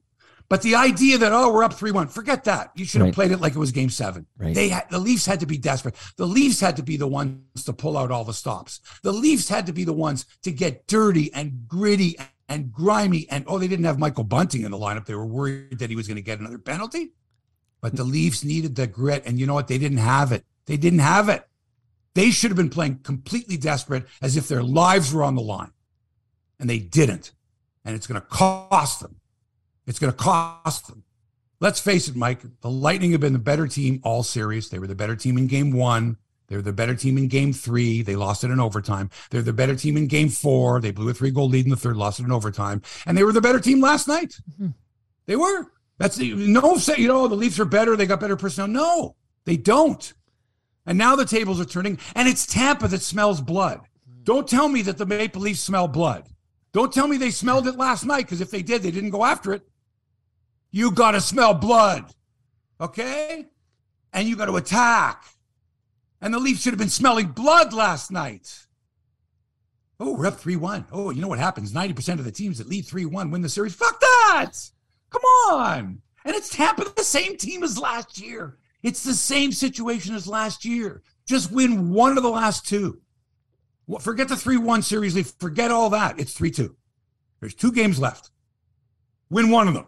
But 0.47 0.61
the 0.61 0.75
idea 0.75 1.17
that 1.17 1.31
oh 1.33 1.51
we're 1.51 1.63
up 1.63 1.73
three 1.73 1.91
one, 1.91 2.07
forget 2.07 2.43
that. 2.43 2.71
You 2.75 2.85
should 2.85 2.99
have 3.01 3.07
Right. 3.07 3.13
played 3.15 3.31
it 3.31 3.41
like 3.41 3.55
it 3.55 3.59
was 3.59 3.71
Game 3.71 3.89
Seven. 3.89 4.27
Right. 4.37 4.53
They 4.53 4.69
had, 4.69 4.89
the 4.91 4.99
Leafs 4.99 5.25
had 5.25 5.39
to 5.39 5.45
be 5.47 5.57
desperate. 5.57 5.95
The 6.17 6.27
Leafs 6.27 6.59
had 6.59 6.75
to 6.77 6.83
be 6.83 6.97
the 6.97 7.07
ones 7.07 7.63
to 7.65 7.73
pull 7.73 7.97
out 7.97 8.11
all 8.11 8.23
the 8.23 8.33
stops. 8.33 8.79
The 9.01 9.11
Leafs 9.11 9.49
had 9.49 9.65
to 9.65 9.73
be 9.73 9.83
the 9.83 9.93
ones 9.93 10.25
to 10.43 10.51
get 10.51 10.85
dirty 10.87 11.33
and 11.33 11.67
gritty 11.67 12.15
and 12.47 12.71
grimy. 12.71 13.27
And 13.29 13.43
oh, 13.47 13.57
they 13.57 13.67
didn't 13.67 13.85
have 13.85 13.97
Michael 13.97 14.23
Bunting 14.23 14.61
in 14.63 14.71
the 14.71 14.77
lineup. 14.77 15.05
They 15.05 15.15
were 15.15 15.25
worried 15.25 15.79
that 15.79 15.89
he 15.89 15.95
was 15.95 16.07
going 16.07 16.17
to 16.17 16.21
get 16.21 16.39
another 16.39 16.59
penalty. 16.59 17.13
But 17.81 17.95
the 17.95 18.03
Leafs 18.03 18.43
needed 18.43 18.75
the 18.75 18.87
grit, 18.87 19.23
and 19.25 19.39
you 19.39 19.45
know 19.45 19.53
what? 19.53 19.67
They 19.67 19.77
didn't 19.77 19.99
have 19.99 20.31
it. 20.31 20.43
They 20.65 20.77
didn't 20.77 20.99
have 20.99 21.29
it. 21.29 21.47
They 22.15 22.31
should 22.31 22.49
have 22.49 22.57
been 22.57 22.69
playing 22.69 22.99
completely 22.99 23.57
desperate, 23.57 24.05
as 24.21 24.37
if 24.37 24.47
their 24.47 24.63
lives 24.63 25.13
were 25.13 25.23
on 25.23 25.35
the 25.35 25.41
line, 25.41 25.71
and 26.59 26.67
they 26.69 26.79
didn't. 26.79 27.33
And 27.83 27.95
it's 27.95 28.07
going 28.07 28.19
to 28.19 28.25
cost 28.25 29.01
them. 29.01 29.17
It's 29.87 29.99
going 29.99 30.11
to 30.11 30.17
cost 30.17 30.87
them. 30.87 31.03
Let's 31.59 31.79
face 31.79 32.07
it, 32.07 32.15
Mike. 32.15 32.41
The 32.61 32.69
Lightning 32.69 33.11
have 33.13 33.21
been 33.21 33.33
the 33.33 33.39
better 33.39 33.67
team 33.67 34.01
all 34.03 34.23
series. 34.23 34.69
They 34.69 34.79
were 34.79 34.87
the 34.87 34.95
better 34.95 35.15
team 35.15 35.37
in 35.37 35.47
game 35.47 35.71
one. 35.71 36.17
They 36.47 36.55
were 36.55 36.61
the 36.61 36.73
better 36.73 36.95
team 36.95 37.17
in 37.17 37.27
game 37.27 37.53
three. 37.53 38.01
They 38.01 38.15
lost 38.15 38.43
it 38.43 38.51
in 38.51 38.59
overtime. 38.59 39.09
They're 39.31 39.41
the 39.41 39.53
better 39.53 39.75
team 39.75 39.97
in 39.97 40.07
game 40.07 40.29
four. 40.29 40.79
They 40.79 40.91
blew 40.91 41.09
a 41.09 41.13
three 41.13 41.31
goal 41.31 41.47
lead 41.49 41.65
in 41.65 41.71
the 41.71 41.77
third, 41.77 41.97
lost 41.97 42.19
it 42.19 42.23
in 42.23 42.31
overtime. 42.31 42.81
And 43.05 43.17
they 43.17 43.23
were 43.23 43.31
the 43.31 43.41
better 43.41 43.59
team 43.59 43.81
last 43.81 44.07
night. 44.07 44.35
Mhm. 44.61 44.73
They 45.25 45.35
were. 45.35 45.71
That's 45.97 46.17
the, 46.17 46.33
no 46.35 46.77
say, 46.77 46.97
you 46.97 47.07
know, 47.07 47.27
the 47.27 47.35
Leafs 47.35 47.59
are 47.59 47.65
better. 47.65 47.95
They 47.95 48.05
got 48.05 48.19
better 48.19 48.35
personnel. 48.35 48.67
No, 48.67 49.15
they 49.45 49.57
don't. 49.57 50.13
And 50.85 50.97
now 50.97 51.15
the 51.15 51.25
tables 51.25 51.59
are 51.59 51.65
turning, 51.65 51.97
and 52.15 52.27
it's 52.27 52.45
Tampa 52.45 52.87
that 52.89 53.01
smells 53.01 53.41
blood. 53.41 53.79
Don't 54.23 54.47
tell 54.47 54.67
me 54.67 54.81
that 54.83 54.97
the 54.97 55.05
Maple 55.05 55.41
Leafs 55.41 55.61
smell 55.61 55.87
blood. 55.87 56.27
Don't 56.73 56.93
tell 56.93 57.07
me 57.07 57.17
they 57.17 57.31
smelled 57.31 57.65
it 57.65 57.77
last 57.77 58.05
night, 58.05 58.25
because 58.25 58.41
if 58.41 58.51
they 58.51 58.61
did, 58.61 58.83
they 58.83 58.91
didn't 58.91 59.09
go 59.11 59.23
after 59.23 59.53
it. 59.53 59.67
You 60.75 60.91
got 60.91 61.11
to 61.11 61.21
smell 61.21 61.53
blood, 61.53 62.13
okay? 62.81 63.45
And 64.11 64.27
you 64.27 64.35
got 64.35 64.47
to 64.47 64.57
attack. 64.57 65.23
And 66.19 66.33
the 66.33 66.39
Leafs 66.39 66.63
should 66.63 66.73
have 66.73 66.77
been 66.77 66.89
smelling 66.89 67.27
blood 67.27 67.71
last 67.71 68.11
night. 68.11 68.67
Oh, 70.01 70.17
we're 70.17 70.25
up 70.25 70.37
3 70.37 70.57
1. 70.57 70.87
Oh, 70.91 71.11
you 71.11 71.21
know 71.21 71.29
what 71.29 71.39
happens? 71.39 71.71
90% 71.71 72.19
of 72.19 72.25
the 72.25 72.31
teams 72.31 72.57
that 72.57 72.67
lead 72.67 72.85
3 72.85 73.05
1 73.05 73.31
win 73.31 73.41
the 73.41 73.47
series. 73.47 73.73
Fuck 73.73 74.01
that. 74.01 74.51
Come 75.11 75.21
on. 75.21 76.01
And 76.25 76.35
it's 76.35 76.49
Tampa, 76.49 76.83
the 76.93 77.03
same 77.05 77.37
team 77.37 77.63
as 77.63 77.79
last 77.79 78.19
year. 78.19 78.57
It's 78.83 79.01
the 79.01 79.13
same 79.13 79.53
situation 79.53 80.13
as 80.13 80.27
last 80.27 80.65
year. 80.65 81.03
Just 81.25 81.53
win 81.53 81.93
one 81.93 82.17
of 82.17 82.23
the 82.23 82.29
last 82.29 82.67
two. 82.67 82.99
Forget 84.01 84.27
the 84.27 84.35
3 84.35 84.57
1 84.57 84.81
series 84.81 85.15
lead. 85.15 85.27
Forget 85.39 85.71
all 85.71 85.89
that. 85.91 86.19
It's 86.19 86.33
3 86.33 86.51
2. 86.51 86.75
There's 87.39 87.55
two 87.55 87.71
games 87.71 87.97
left. 87.97 88.31
Win 89.29 89.49
one 89.49 89.69
of 89.69 89.73
them. 89.73 89.85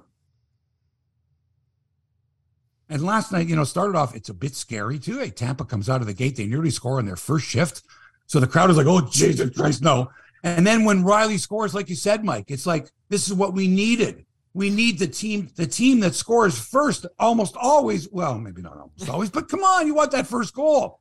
And 2.90 3.04
last 3.04 3.32
night, 3.32 3.48
you 3.48 3.56
know, 3.56 3.64
started 3.64 3.98
off, 3.98 4.16
it's 4.16 4.30
a 4.30 4.34
bit 4.34 4.56
scary 4.56 4.98
too. 5.00 5.20
Hey, 5.20 5.30
Tampa 5.30 5.66
comes 5.66 5.90
out 5.90 6.02
of 6.02 6.08
the 6.08 6.14
gate, 6.14 6.36
they 6.36 6.48
nearly 6.48 6.70
score 6.70 7.00
on 7.00 7.06
their 7.06 7.16
first 7.16 7.46
shift. 7.46 7.84
So 8.28 8.40
the 8.40 8.48
crowd 8.48 8.70
is 8.70 8.78
like, 8.78 8.88
oh, 8.88 9.02
Jesus 9.10 9.50
Christ, 9.56 9.82
no. 9.82 10.10
And 10.44 10.66
then 10.66 10.86
when 10.86 11.04
Rielly 11.04 11.40
scores, 11.40 11.74
like 11.74 11.90
you 11.90 11.96
said, 11.96 12.24
Mike, 12.24 12.46
it's 12.48 12.66
like, 12.66 12.90
this 13.10 13.28
is 13.28 13.34
what 13.34 13.54
we 13.54 13.68
needed. 13.68 14.26
We 14.54 14.70
need 14.70 15.00
the 15.00 15.08
team, 15.08 15.50
the 15.56 15.68
team 15.68 16.00
that 16.02 16.16
scores 16.16 16.58
first 16.58 17.06
almost 17.20 17.56
always. 17.58 18.10
Well, 18.12 18.38
maybe 18.38 18.62
not 18.62 18.78
almost 18.78 19.10
always, 19.10 19.30
but 19.30 19.50
come 19.50 19.64
on, 19.64 19.88
you 19.88 19.94
want 19.94 20.12
that 20.12 20.28
first 20.28 20.54
goal. 20.54 21.00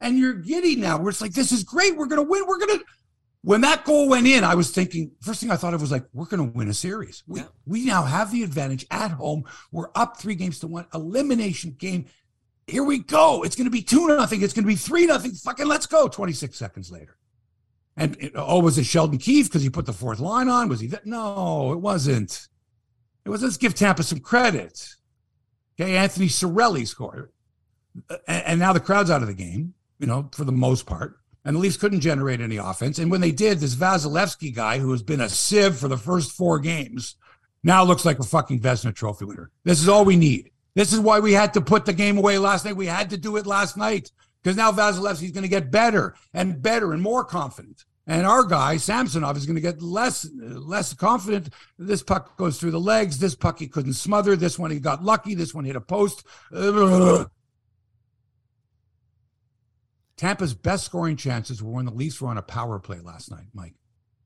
And 0.00 0.18
you're 0.18 0.34
giddy 0.34 0.76
now. 0.76 0.98
Where 0.98 1.10
it's 1.10 1.20
like, 1.20 1.32
this 1.32 1.52
is 1.52 1.62
great. 1.62 1.96
We're 1.96 2.06
gonna 2.06 2.22
win. 2.22 2.46
We're 2.46 2.58
gonna 2.58 2.80
when 3.42 3.62
that 3.62 3.84
goal 3.84 4.08
went 4.08 4.26
in, 4.26 4.44
I 4.44 4.54
was 4.54 4.70
thinking, 4.70 5.12
first 5.22 5.40
thing 5.40 5.50
I 5.50 5.56
thought 5.56 5.72
of 5.74 5.80
was 5.80 5.90
like, 5.90 6.04
we're 6.12 6.26
going 6.26 6.50
to 6.52 6.56
win 6.56 6.68
a 6.68 6.74
series. 6.74 7.22
We, 7.26 7.40
Yeah. 7.40 7.46
we 7.66 7.84
now 7.86 8.02
have 8.02 8.30
the 8.32 8.42
advantage 8.42 8.86
at 8.90 9.12
home. 9.12 9.44
We're 9.72 9.88
up 9.94 10.18
three 10.18 10.34
games 10.34 10.58
to 10.60 10.66
one, 10.66 10.86
elimination 10.92 11.72
game. 11.78 12.04
Here 12.66 12.84
we 12.84 12.98
go. 12.98 13.42
It's 13.42 13.56
going 13.56 13.64
to 13.64 13.70
be 13.70 13.82
two 13.82 14.06
nothing. 14.08 14.42
It's 14.42 14.52
going 14.52 14.64
to 14.64 14.68
be 14.68 14.76
three 14.76 15.06
nothing. 15.06 15.32
Fucking 15.32 15.66
let's 15.66 15.86
go. 15.86 16.06
26 16.08 16.56
seconds 16.56 16.90
later. 16.92 17.16
And 17.96 18.16
it, 18.20 18.32
oh, 18.34 18.60
was 18.60 18.78
it 18.78 18.84
Sheldon 18.84 19.18
Keefe 19.18 19.46
because 19.48 19.62
he 19.62 19.70
put 19.70 19.86
the 19.86 19.92
fourth 19.92 20.20
line 20.20 20.48
on? 20.48 20.68
Was 20.68 20.80
he 20.80 20.86
that? 20.88 21.06
No, 21.06 21.72
it 21.72 21.78
wasn't. 21.80 22.46
It 23.24 23.28
was, 23.30 23.42
let's 23.42 23.56
give 23.56 23.74
Tampa 23.74 24.02
some 24.02 24.20
credit. 24.20 24.86
Okay. 25.80 25.96
Anthony 25.96 26.26
Cirelli 26.26 26.86
scored. 26.86 27.32
Uh, 28.08 28.16
And, 28.28 28.44
and 28.46 28.60
now 28.60 28.72
the 28.72 28.80
crowd's 28.80 29.10
out 29.10 29.22
of 29.22 29.28
the 29.28 29.34
game, 29.34 29.74
you 29.98 30.06
know, 30.06 30.28
for 30.32 30.44
the 30.44 30.52
most 30.52 30.86
part 30.86 31.16
and 31.44 31.56
the 31.56 31.60
Leafs 31.60 31.76
couldn't 31.76 32.00
generate 32.00 32.40
any 32.40 32.56
offense. 32.56 32.98
And 32.98 33.10
when 33.10 33.20
they 33.20 33.32
did, 33.32 33.58
this 33.58 33.74
Vasilevskiy 33.74 34.54
guy, 34.54 34.78
who 34.78 34.92
has 34.92 35.02
been 35.02 35.20
a 35.20 35.28
sieve 35.28 35.76
for 35.76 35.88
the 35.88 35.96
first 35.96 36.32
four 36.32 36.58
games, 36.58 37.16
now 37.62 37.82
looks 37.84 38.04
like 38.04 38.18
a 38.18 38.24
fucking 38.24 38.60
Vezina 38.60 38.94
Trophy 38.94 39.24
winner. 39.24 39.50
This 39.64 39.80
is 39.80 39.88
all 39.88 40.04
we 40.04 40.16
need. 40.16 40.50
This 40.74 40.92
is 40.92 41.00
why 41.00 41.20
we 41.20 41.32
had 41.32 41.54
to 41.54 41.60
put 41.60 41.84
the 41.84 41.92
game 41.92 42.18
away 42.18 42.38
last 42.38 42.64
night. 42.64 42.76
We 42.76 42.86
had 42.86 43.10
to 43.10 43.16
do 43.16 43.36
it 43.36 43.46
last 43.46 43.76
night 43.76 44.12
because 44.42 44.56
now 44.56 44.72
Vasilevskiy's 44.72 45.32
going 45.32 45.42
to 45.42 45.48
get 45.48 45.70
better 45.70 46.14
and 46.32 46.62
better 46.62 46.92
and 46.92 47.02
more 47.02 47.24
confident. 47.24 47.84
And 48.06 48.26
our 48.26 48.44
guy 48.44 48.76
Samsonov 48.76 49.36
is 49.36 49.46
going 49.46 49.56
to 49.56 49.60
get 49.60 49.82
less 49.82 50.28
less 50.34 50.94
confident. 50.94 51.50
This 51.78 52.02
puck 52.02 52.36
goes 52.36 52.58
through 52.58 52.72
the 52.72 52.80
legs. 52.80 53.18
This 53.18 53.34
puck 53.36 53.58
he 53.58 53.68
couldn't 53.68 53.92
smother. 53.92 54.36
This 54.36 54.58
one 54.58 54.70
he 54.70 54.80
got 54.80 55.04
lucky. 55.04 55.34
This 55.34 55.54
one 55.54 55.64
hit 55.64 55.76
a 55.76 55.80
post. 55.80 56.24
Tampa's 60.20 60.52
best 60.52 60.84
scoring 60.84 61.16
chances 61.16 61.62
were 61.62 61.72
when 61.72 61.86
the 61.86 61.90
Leafs 61.90 62.20
were 62.20 62.28
on 62.28 62.36
a 62.36 62.42
power 62.42 62.78
play 62.78 63.00
last 63.00 63.30
night, 63.30 63.46
Mike. 63.54 63.72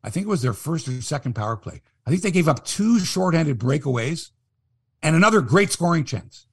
I 0.03 0.11
think 0.11 0.27
it 0.27 0.29
was 0.29 0.43
their 0.43 0.53
first 0.53 0.89
or 0.89 1.01
second 1.01 1.35
power 1.35 1.57
play. 1.57 1.83
I 2.05 2.11
think 2.11 2.23
they 2.23 2.33
gave 2.33 2.49
up 2.49 2.65
two 2.65 2.99
shorthanded 2.99 3.61
breakaways 3.61 4.33
and 5.05 5.15
another 5.15 5.41
great 5.41 5.71
scoring 5.71 6.03
chance. 6.03 6.49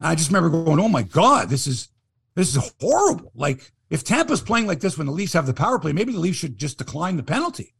I 0.00 0.16
just 0.16 0.30
remember 0.30 0.50
going, 0.50 0.80
"Oh 0.80 0.88
my 0.88 1.02
god, 1.04 1.50
this 1.50 1.68
is 1.68 1.88
this 2.34 2.56
is 2.56 2.72
horrible." 2.80 3.30
Like 3.36 3.70
if 3.90 4.02
Tampa's 4.02 4.40
playing 4.40 4.66
like 4.66 4.80
this 4.80 4.98
when 4.98 5.06
the 5.06 5.12
Leafs 5.12 5.34
have 5.34 5.46
the 5.46 5.54
power 5.54 5.78
play, 5.78 5.92
maybe 5.92 6.12
the 6.12 6.18
Leafs 6.18 6.38
should 6.38 6.58
just 6.58 6.78
decline 6.78 7.16
the 7.16 7.22
penalty. 7.22 7.76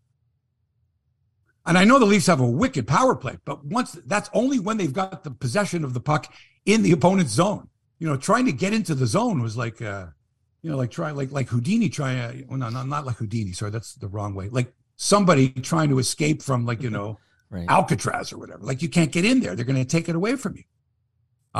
And 1.67 1.77
I 1.77 1.83
know 1.83 1.99
the 1.99 2.07
Leafs 2.07 2.29
have 2.29 2.39
a 2.39 2.47
wicked 2.47 2.87
power 2.87 3.17
play, 3.17 3.37
but 3.45 3.65
once 3.65 3.99
that's 4.07 4.31
only 4.33 4.61
when 4.61 4.77
they've 4.77 4.93
got 4.93 5.25
the 5.25 5.33
possession 5.33 5.83
of 5.83 5.93
the 5.93 6.01
puck 6.01 6.33
in 6.67 6.83
the 6.83 6.93
opponent's 6.93 7.33
zone. 7.33 7.69
You 7.99 8.07
know, 8.07 8.17
trying 8.17 8.47
to 8.47 8.53
get 8.53 8.73
into 8.73 8.95
the 8.95 9.09
zone 9.09 9.43
was 9.43 9.57
like, 9.57 9.83
uh, 9.83 10.07
you 10.63 10.71
know, 10.71 10.77
like 10.77 10.91
trying 10.91 11.17
like 11.17 11.33
like 11.33 11.49
Houdini 11.49 11.89
trying 11.89 12.17
to. 12.17 12.45
Well, 12.47 12.59
no, 12.59 12.69
no, 12.69 12.83
not 12.83 13.07
like 13.07 13.17
Houdini. 13.17 13.53
Sorry, 13.53 13.71
that's 13.71 13.95
the 13.95 14.09
wrong 14.09 14.35
way. 14.35 14.49
Like 14.49 14.73
somebody 14.97 15.49
trying 15.51 15.89
to 15.89 15.99
escape 15.99 16.43
from 16.43 16.67
like 16.67 16.83
you 16.83 16.91
know 16.97 17.19
right. 17.49 17.69
Alcatraz 17.69 18.33
or 18.33 18.39
whatever. 18.39 18.63
Like 18.63 18.83
you 18.83 18.89
can't 18.89 19.13
get 19.13 19.25
in 19.25 19.41
there. 19.41 19.55
They're 19.55 19.65
going 19.65 19.83
to 19.83 19.85
take 19.85 20.09
it 20.09 20.17
away 20.17 20.37
from 20.37 20.57
you. 20.57 20.65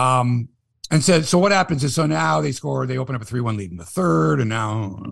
Um, 0.01 0.51
and 0.91 1.03
so 1.03 1.23
so 1.23 1.39
what 1.39 1.53
happens 1.53 1.83
is 1.85 1.95
so 1.95 2.07
now 2.07 2.41
they 2.41 2.53
score. 2.53 2.87
They 2.87 2.99
open 2.99 3.15
up 3.15 3.23
a 3.23 3.25
three 3.25 3.41
one 3.41 3.57
lead 3.57 3.71
in 3.71 3.77
the 3.77 3.85
third, 3.85 4.41
and 4.41 4.49
now 4.49 5.03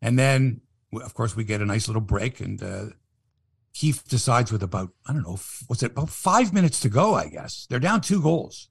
and 0.00 0.18
then 0.18 0.60
of 1.02 1.14
course 1.14 1.34
we 1.34 1.44
get 1.44 1.60
a 1.60 1.66
nice 1.66 1.88
little 1.88 2.02
break 2.02 2.40
and. 2.40 2.62
Uh, 2.62 2.84
Keefe 3.74 4.04
decides 4.04 4.52
with 4.52 4.62
about, 4.62 4.90
I 5.06 5.14
don't 5.14 5.22
know, 5.22 5.38
what's 5.66 5.82
it, 5.82 5.92
about 5.92 6.10
five 6.10 6.52
minutes 6.52 6.78
to 6.80 6.90
go, 6.90 7.14
I 7.14 7.28
guess. 7.28 7.66
They're 7.70 7.78
down 7.78 8.02
two 8.02 8.20
goals. 8.20 8.68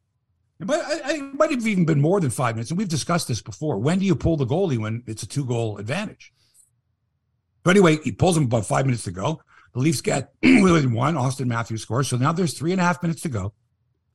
But 0.65 0.86
it 0.89 1.34
might 1.36 1.51
have 1.51 1.65
even 1.65 1.86
been 1.86 2.01
more 2.01 2.20
than 2.20 2.30
five 2.30 2.56
minutes. 2.56 2.72
And 2.72 2.77
we've 2.77 2.88
discussed 2.88 3.27
this 3.27 3.41
before. 3.41 3.77
When 3.77 4.00
do 4.00 4.06
you 4.06 4.15
pull 4.15 4.38
the 4.38 4.46
goalie 4.46 4.77
when 4.77 5.03
it's 5.08 5.24
a 5.24 5.27
two 5.27 5.46
goal 5.46 5.77
advantage? 5.77 6.32
But 7.63 7.72
anyway, 7.72 7.98
he 8.03 8.12
pulls 8.12 8.36
them 8.36 8.46
about 8.46 8.65
five 8.65 8.86
minutes 8.86 9.03
to 9.06 9.12
go. 9.12 9.41
The 9.74 9.80
Leafs 9.80 10.01
get 10.01 10.34
within 10.44 10.94
one. 10.94 11.15
Auston 11.15 11.48
Matthews 11.48 11.82
scores. 11.82 12.08
So 12.08 12.18
now 12.18 12.32
there's 12.32 12.58
three 12.58 12.72
and 12.72 12.82
a 12.82 12.84
half 12.84 13.01
minutes 13.01 13.22
to 13.22 13.30
go. 13.30 13.53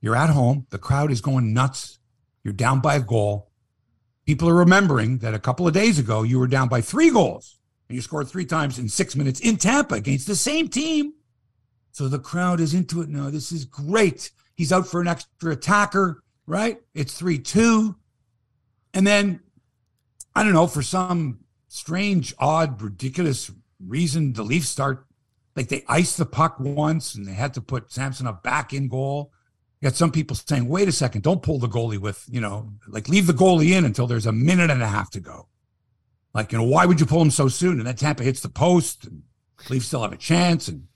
You're 0.01 0.15
at 0.15 0.29
home. 0.29 0.67
The 0.69 0.77
crowd 0.77 1.11
is 1.11 1.21
going 1.21 1.53
nuts. 1.53 1.99
You're 2.43 2.53
down 2.53 2.79
by 2.79 2.95
a 2.95 3.01
goal. 3.01 3.51
People 4.25 4.49
are 4.49 4.55
remembering 4.55 5.19
that 5.19 5.33
a 5.33 5.39
couple 5.39 5.67
of 5.67 5.73
days 5.73 5.99
ago 5.99 6.23
you 6.23 6.39
were 6.39 6.47
down 6.47 6.67
by 6.67 6.81
three 6.81 7.09
goals 7.09 7.57
and 7.87 7.95
you 7.95 8.01
scored 8.01 8.27
three 8.27 8.45
times 8.45 8.77
in 8.77 8.89
six 8.89 9.15
minutes 9.15 9.39
in 9.39 9.57
Tampa 9.57 9.95
against 9.95 10.27
the 10.27 10.35
same 10.35 10.67
team. 10.67 11.13
So 11.91 12.07
the 12.07 12.19
crowd 12.19 12.59
is 12.59 12.73
into 12.73 13.01
it 13.01 13.09
now. 13.09 13.29
This 13.29 13.51
is 13.51 13.65
great. 13.65 14.31
He's 14.55 14.71
out 14.71 14.87
for 14.87 15.01
an 15.01 15.07
extra 15.07 15.53
attacker, 15.53 16.21
right? 16.47 16.81
It's 16.95 17.13
3 17.13 17.37
2. 17.37 17.95
And 18.93 19.05
then, 19.05 19.41
I 20.33 20.43
don't 20.43 20.53
know, 20.53 20.65
for 20.65 20.81
some 20.81 21.41
strange, 21.67 22.33
odd, 22.39 22.81
ridiculous 22.81 23.51
reason, 23.85 24.33
the 24.33 24.43
Leafs 24.43 24.69
start 24.69 25.05
like 25.55 25.67
they 25.67 25.83
iced 25.87 26.17
the 26.17 26.25
puck 26.25 26.59
once 26.59 27.13
and 27.13 27.27
they 27.27 27.33
had 27.33 27.53
to 27.55 27.61
put 27.61 27.91
Samsonov 27.91 28.41
back 28.41 28.73
in 28.73 28.87
goal. 28.87 29.31
You 29.79 29.89
got 29.89 29.95
some 29.95 30.11
people 30.11 30.35
saying, 30.35 30.67
wait 30.67 30.87
a 30.87 30.91
second, 30.91 31.21
don't 31.21 31.43
pull 31.43 31.59
the 31.59 31.67
goalie 31.67 31.99
with, 31.99 32.25
you 32.29 32.41
know, 32.41 32.71
like 32.87 33.09
leave 33.09 33.27
the 33.27 33.33
goalie 33.33 33.71
in 33.71 33.85
until 33.85 34.07
there's 34.07 34.25
a 34.25 34.31
minute 34.31 34.71
and 34.71 34.81
a 34.81 34.87
half 34.87 35.11
to 35.11 35.19
go. 35.19 35.47
Like, 36.33 36.51
you 36.51 36.57
know, 36.57 36.63
why 36.63 36.85
would 36.85 36.99
you 36.99 37.05
pull 37.05 37.21
him 37.21 37.31
so 37.31 37.47
soon? 37.47 37.77
And 37.79 37.87
then 37.87 37.95
Tampa 37.95 38.23
hits 38.23 38.41
the 38.41 38.49
post 38.49 39.05
and 39.05 39.23
Leafs 39.69 39.87
still 39.87 40.01
have 40.01 40.13
a 40.13 40.17
chance. 40.17 40.67
And 40.67 40.87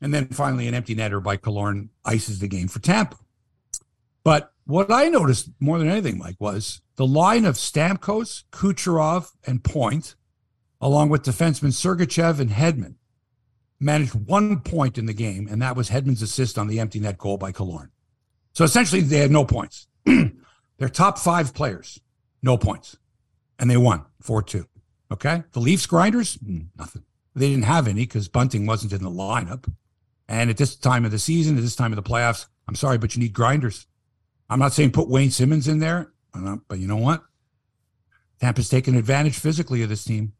and 0.00 0.14
then 0.14 0.28
finally 0.28 0.68
an 0.68 0.74
empty 0.74 0.94
netter 0.94 1.22
by 1.22 1.36
Killorn 1.36 1.88
ices 2.04 2.38
the 2.38 2.48
game 2.48 2.68
for 2.68 2.78
Tampa. 2.78 3.16
But 4.24 4.52
what 4.64 4.90
I 4.90 5.08
noticed 5.08 5.50
more 5.60 5.78
than 5.78 5.88
anything, 5.88 6.18
Mike, 6.18 6.36
was 6.38 6.80
the 6.96 7.06
line 7.06 7.44
of 7.44 7.54
Stamkos, 7.54 8.44
Kucherov, 8.52 9.30
and 9.46 9.64
Point, 9.64 10.14
along 10.80 11.08
with 11.08 11.22
defensemen 11.22 11.72
Sergachev 11.72 12.40
and 12.40 12.50
Hedman, 12.50 12.96
managed 13.80 14.14
one 14.14 14.60
point 14.60 14.98
in 14.98 15.06
the 15.06 15.14
game, 15.14 15.48
and 15.50 15.62
that 15.62 15.76
was 15.76 15.90
Hedman's 15.90 16.22
assist 16.22 16.58
on 16.58 16.66
the 16.66 16.80
empty 16.80 17.00
net 17.00 17.18
goal 17.18 17.38
by 17.38 17.52
Killorn. 17.52 17.90
So 18.52 18.64
essentially, 18.64 19.00
they 19.00 19.18
had 19.18 19.30
no 19.30 19.44
points. 19.44 19.86
Their 20.04 20.88
top 20.88 21.18
five 21.18 21.54
players, 21.54 22.00
no 22.42 22.56
points, 22.56 22.96
and 23.58 23.70
they 23.70 23.76
won 23.76 24.04
4 24.20 24.42
2. 24.42 24.66
Okay. 25.12 25.42
The 25.52 25.60
Leafs 25.60 25.86
grinders, 25.86 26.34
hmm, 26.34 26.62
nothing. 26.76 27.04
They 27.34 27.50
didn't 27.50 27.64
have 27.64 27.88
any 27.88 28.02
because 28.02 28.28
Bunting 28.28 28.66
wasn't 28.66 28.92
in 28.92 29.02
the 29.02 29.10
lineup. 29.10 29.72
And 30.28 30.50
at 30.50 30.56
this 30.56 30.76
time 30.76 31.04
of 31.04 31.10
the 31.10 31.18
season, 31.18 31.56
at 31.56 31.62
this 31.62 31.76
time 31.76 31.92
of 31.92 31.96
the 31.96 32.08
playoffs, 32.08 32.46
I'm 32.66 32.74
sorry, 32.74 32.98
but 32.98 33.14
you 33.14 33.22
need 33.22 33.32
grinders. 33.32 33.86
I'm 34.48 34.58
not 34.58 34.72
saying 34.72 34.92
put 34.92 35.08
Wayne 35.08 35.30
Simmonds 35.30 35.68
in 35.68 35.78
there, 35.78 36.12
but 36.68 36.78
you 36.78 36.86
know 36.86 36.96
what? 36.96 37.22
Tampa's 38.40 38.68
taking 38.68 38.96
advantage 38.96 39.38
physically 39.38 39.82
of 39.82 39.88
this 39.88 40.04
team. 40.04 40.32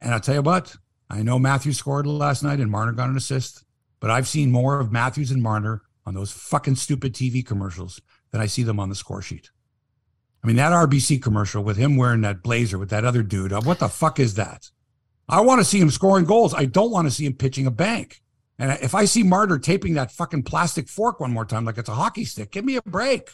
And 0.00 0.14
I'll 0.14 0.20
tell 0.20 0.36
you 0.36 0.42
what, 0.42 0.76
I 1.10 1.22
know 1.22 1.38
Matthews 1.38 1.78
scored 1.78 2.06
last 2.06 2.42
night 2.42 2.60
and 2.60 2.70
Marner 2.70 2.92
got 2.92 3.10
an 3.10 3.16
assist, 3.16 3.64
but 3.98 4.10
I've 4.10 4.28
seen 4.28 4.50
more 4.50 4.80
of 4.80 4.92
Matthews 4.92 5.30
and 5.30 5.42
Marner 5.42 5.82
on 6.06 6.14
those 6.14 6.32
fucking 6.32 6.76
stupid 6.76 7.14
TV 7.14 7.44
commercials 7.44 8.00
than 8.30 8.40
I 8.40 8.46
see 8.46 8.62
them 8.62 8.80
on 8.80 8.88
the 8.88 8.94
score 8.94 9.20
sheet. 9.20 9.50
I 10.42 10.46
mean, 10.46 10.56
that 10.56 10.72
RBC 10.72 11.22
commercial 11.22 11.62
with 11.62 11.76
him 11.76 11.96
wearing 11.96 12.22
that 12.22 12.42
blazer 12.42 12.78
with 12.78 12.90
that 12.90 13.04
other 13.04 13.22
dude, 13.22 13.52
uh, 13.52 13.60
what 13.60 13.78
the 13.78 13.88
fuck 13.88 14.18
is 14.18 14.34
that? 14.34 14.70
I 15.28 15.42
want 15.42 15.60
to 15.60 15.64
see 15.64 15.78
him 15.78 15.90
scoring 15.90 16.24
goals. 16.24 16.54
I 16.54 16.64
don't 16.64 16.90
want 16.90 17.06
to 17.06 17.10
see 17.10 17.26
him 17.26 17.34
pitching 17.34 17.66
a 17.66 17.70
bank. 17.70 18.22
And 18.58 18.78
if 18.82 18.94
I 18.94 19.04
see 19.04 19.22
Marner 19.22 19.58
taping 19.58 19.94
that 19.94 20.10
fucking 20.10 20.44
plastic 20.44 20.88
fork 20.88 21.20
one 21.20 21.32
more 21.32 21.44
time 21.44 21.64
like 21.64 21.78
it's 21.78 21.88
a 21.88 21.94
hockey 21.94 22.24
stick, 22.24 22.52
give 22.52 22.64
me 22.64 22.76
a 22.76 22.82
break. 22.82 23.30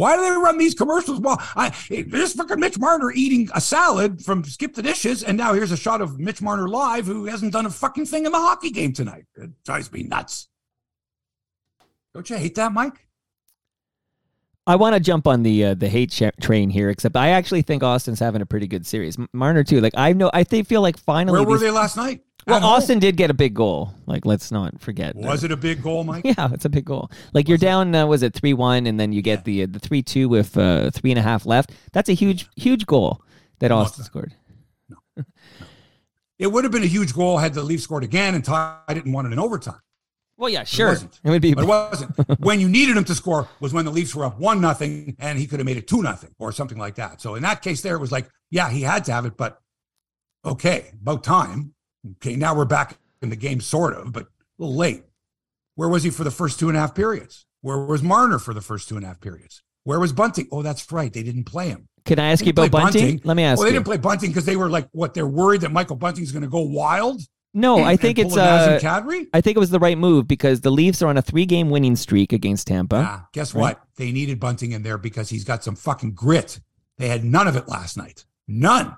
Why 0.00 0.16
do 0.16 0.22
they 0.22 0.30
run 0.30 0.56
these 0.56 0.74
commercials? 0.74 1.20
Well, 1.20 1.36
I, 1.54 1.74
there's 1.90 2.32
fucking 2.32 2.58
Mitch 2.58 2.78
Marner 2.78 3.10
eating 3.10 3.50
a 3.54 3.60
salad 3.60 4.24
from 4.24 4.42
Skip 4.44 4.72
the 4.72 4.80
Dishes, 4.80 5.22
and 5.22 5.36
now 5.36 5.52
here's 5.52 5.72
a 5.72 5.76
shot 5.76 6.00
of 6.00 6.18
Mitch 6.18 6.40
Marner 6.40 6.70
live 6.70 7.04
who 7.04 7.26
hasn't 7.26 7.52
done 7.52 7.66
a 7.66 7.70
fucking 7.70 8.06
thing 8.06 8.24
in 8.24 8.32
the 8.32 8.38
hockey 8.38 8.70
game 8.70 8.94
tonight. 8.94 9.26
It 9.36 9.50
drives 9.62 9.92
me 9.92 10.04
nuts. 10.04 10.48
Don't 12.14 12.30
you 12.30 12.36
hate 12.36 12.54
that, 12.54 12.72
Mike? 12.72 13.09
I 14.66 14.76
want 14.76 14.94
to 14.94 15.00
jump 15.00 15.26
on 15.26 15.42
the 15.42 15.64
uh, 15.64 15.74
the 15.74 15.88
hate 15.88 16.12
sh- 16.12 16.22
train 16.40 16.70
here, 16.70 16.90
except 16.90 17.16
I 17.16 17.30
actually 17.30 17.62
think 17.62 17.82
Auston's 17.82 18.20
having 18.20 18.42
a 18.42 18.46
pretty 18.46 18.66
good 18.66 18.86
series. 18.86 19.16
Marner 19.32 19.64
too. 19.64 19.80
Like 19.80 19.94
I 19.96 20.12
know, 20.12 20.30
I 20.32 20.44
think 20.44 20.66
feel 20.66 20.82
like 20.82 20.96
finally. 20.96 21.38
Where 21.38 21.48
were 21.48 21.56
these... 21.56 21.62
they 21.62 21.70
last 21.70 21.96
night? 21.96 22.20
Well, 22.46 22.60
Auston 22.60 23.00
did 23.00 23.16
get 23.16 23.30
a 23.30 23.34
big 23.34 23.54
goal. 23.54 23.94
Like 24.06 24.24
let's 24.24 24.50
not 24.50 24.80
forget. 24.80 25.14
Was 25.14 25.44
it 25.44 25.52
a 25.52 25.56
big 25.56 25.82
goal, 25.82 26.04
Mike? 26.04 26.24
yeah, 26.24 26.48
it's 26.52 26.64
a 26.64 26.68
big 26.68 26.84
goal. 26.84 27.10
Like 27.32 27.48
you're 27.48 27.58
down, 27.58 27.94
uh, 27.94 28.06
was 28.06 28.22
it 28.22 28.34
three 28.34 28.54
one, 28.54 28.86
and 28.86 28.98
then 28.98 29.12
you 29.12 29.22
get 29.22 29.40
yeah. 29.40 29.42
the 29.42 29.62
uh, 29.62 29.66
the 29.70 29.78
three 29.78 30.02
two 30.02 30.28
with 30.28 30.56
uh, 30.56 30.90
three 30.90 31.10
and 31.10 31.18
a 31.18 31.22
half 31.22 31.46
left. 31.46 31.72
That's 31.92 32.08
a 32.08 32.14
huge 32.14 32.48
huge 32.56 32.86
goal 32.86 33.22
that 33.58 33.70
Auston 33.70 34.04
scored. 34.04 34.34
No. 34.88 34.96
no. 35.16 35.24
It 36.38 36.50
would 36.50 36.64
have 36.64 36.72
been 36.72 36.82
a 36.82 36.86
huge 36.86 37.12
goal 37.12 37.36
had 37.36 37.52
the 37.52 37.62
Leafs 37.62 37.84
scored 37.84 38.02
again 38.02 38.34
and 38.34 38.42
tied 38.42 38.78
it 38.88 39.04
and 39.04 39.12
won 39.12 39.26
it 39.26 39.32
in 39.32 39.38
overtime. 39.38 39.80
Well, 40.40 40.48
yeah, 40.48 40.64
sure. 40.64 40.86
It, 40.86 40.92
wasn't. 40.92 41.20
it 41.22 41.30
would 41.30 41.42
be, 41.42 41.52
but 41.52 41.64
it 41.64 41.66
wasn't. 41.66 42.16
when 42.40 42.60
you 42.60 42.68
needed 42.70 42.96
him 42.96 43.04
to 43.04 43.14
score 43.14 43.46
was 43.60 43.74
when 43.74 43.84
the 43.84 43.90
Leafs 43.90 44.14
were 44.14 44.24
up 44.24 44.38
one 44.38 44.58
nothing, 44.58 45.14
and 45.18 45.38
he 45.38 45.46
could 45.46 45.58
have 45.58 45.66
made 45.66 45.76
it 45.76 45.86
two 45.86 46.00
nothing 46.00 46.34
or 46.38 46.50
something 46.50 46.78
like 46.78 46.94
that. 46.94 47.20
So 47.20 47.34
in 47.34 47.42
that 47.42 47.60
case, 47.60 47.82
there 47.82 47.94
it 47.94 47.98
was 47.98 48.10
like, 48.10 48.26
yeah, 48.50 48.70
he 48.70 48.80
had 48.80 49.04
to 49.04 49.12
have 49.12 49.26
it, 49.26 49.36
but 49.36 49.60
okay, 50.42 50.92
about 50.98 51.24
time. 51.24 51.74
Okay, 52.12 52.36
now 52.36 52.54
we're 52.54 52.64
back 52.64 52.96
in 53.20 53.28
the 53.28 53.36
game, 53.36 53.60
sort 53.60 53.94
of, 53.94 54.14
but 54.14 54.22
a 54.22 54.28
little 54.56 54.74
late. 54.74 55.04
Where 55.74 55.90
was 55.90 56.04
he 56.04 56.10
for 56.10 56.24
the 56.24 56.30
first 56.30 56.58
two 56.58 56.68
and 56.68 56.76
a 56.76 56.80
half 56.80 56.94
periods? 56.94 57.44
Where 57.60 57.76
was 57.76 58.02
Marner 58.02 58.38
for 58.38 58.54
the 58.54 58.62
first 58.62 58.88
two 58.88 58.96
and 58.96 59.04
a 59.04 59.08
half 59.08 59.20
periods? 59.20 59.62
Where 59.84 60.00
was 60.00 60.14
Bunting? 60.14 60.48
Oh, 60.50 60.62
that's 60.62 60.90
right, 60.90 61.12
they 61.12 61.22
didn't 61.22 61.44
play 61.44 61.68
him. 61.68 61.86
Can 62.06 62.18
I 62.18 62.30
ask 62.30 62.46
you 62.46 62.50
about 62.50 62.70
Bunting? 62.70 63.02
Bunting? 63.02 63.20
Let 63.24 63.36
me 63.36 63.42
ask. 63.42 63.58
Well, 63.58 63.64
they 63.64 63.72
you. 63.72 63.74
didn't 63.74 63.86
play 63.86 63.98
Bunting 63.98 64.30
because 64.30 64.46
they 64.46 64.56
were 64.56 64.70
like, 64.70 64.88
what? 64.92 65.12
They're 65.12 65.26
worried 65.26 65.60
that 65.60 65.70
Michael 65.72 65.96
Bunting's 65.96 66.32
going 66.32 66.44
to 66.44 66.48
go 66.48 66.62
wild. 66.62 67.20
No, 67.52 67.82
I 67.82 67.96
think 67.96 68.18
it's 68.18 68.36
uh, 68.36 68.78
I 69.32 69.40
think 69.40 69.56
it 69.56 69.60
was 69.60 69.70
the 69.70 69.80
right 69.80 69.98
move 69.98 70.28
because 70.28 70.60
the 70.60 70.70
Leafs 70.70 71.02
are 71.02 71.08
on 71.08 71.16
a 71.16 71.22
three-game 71.22 71.68
winning 71.68 71.96
streak 71.96 72.32
against 72.32 72.68
Tampa. 72.68 72.96
Yeah, 72.96 73.20
guess 73.32 73.54
right? 73.54 73.60
what? 73.60 73.80
They 73.96 74.12
needed 74.12 74.38
Bunting 74.38 74.72
in 74.72 74.82
there 74.84 74.98
because 74.98 75.28
he's 75.28 75.42
got 75.42 75.64
some 75.64 75.74
fucking 75.74 76.12
grit. 76.12 76.60
They 76.98 77.08
had 77.08 77.24
none 77.24 77.48
of 77.48 77.56
it 77.56 77.66
last 77.66 77.96
night. 77.96 78.24
None. 78.46 78.94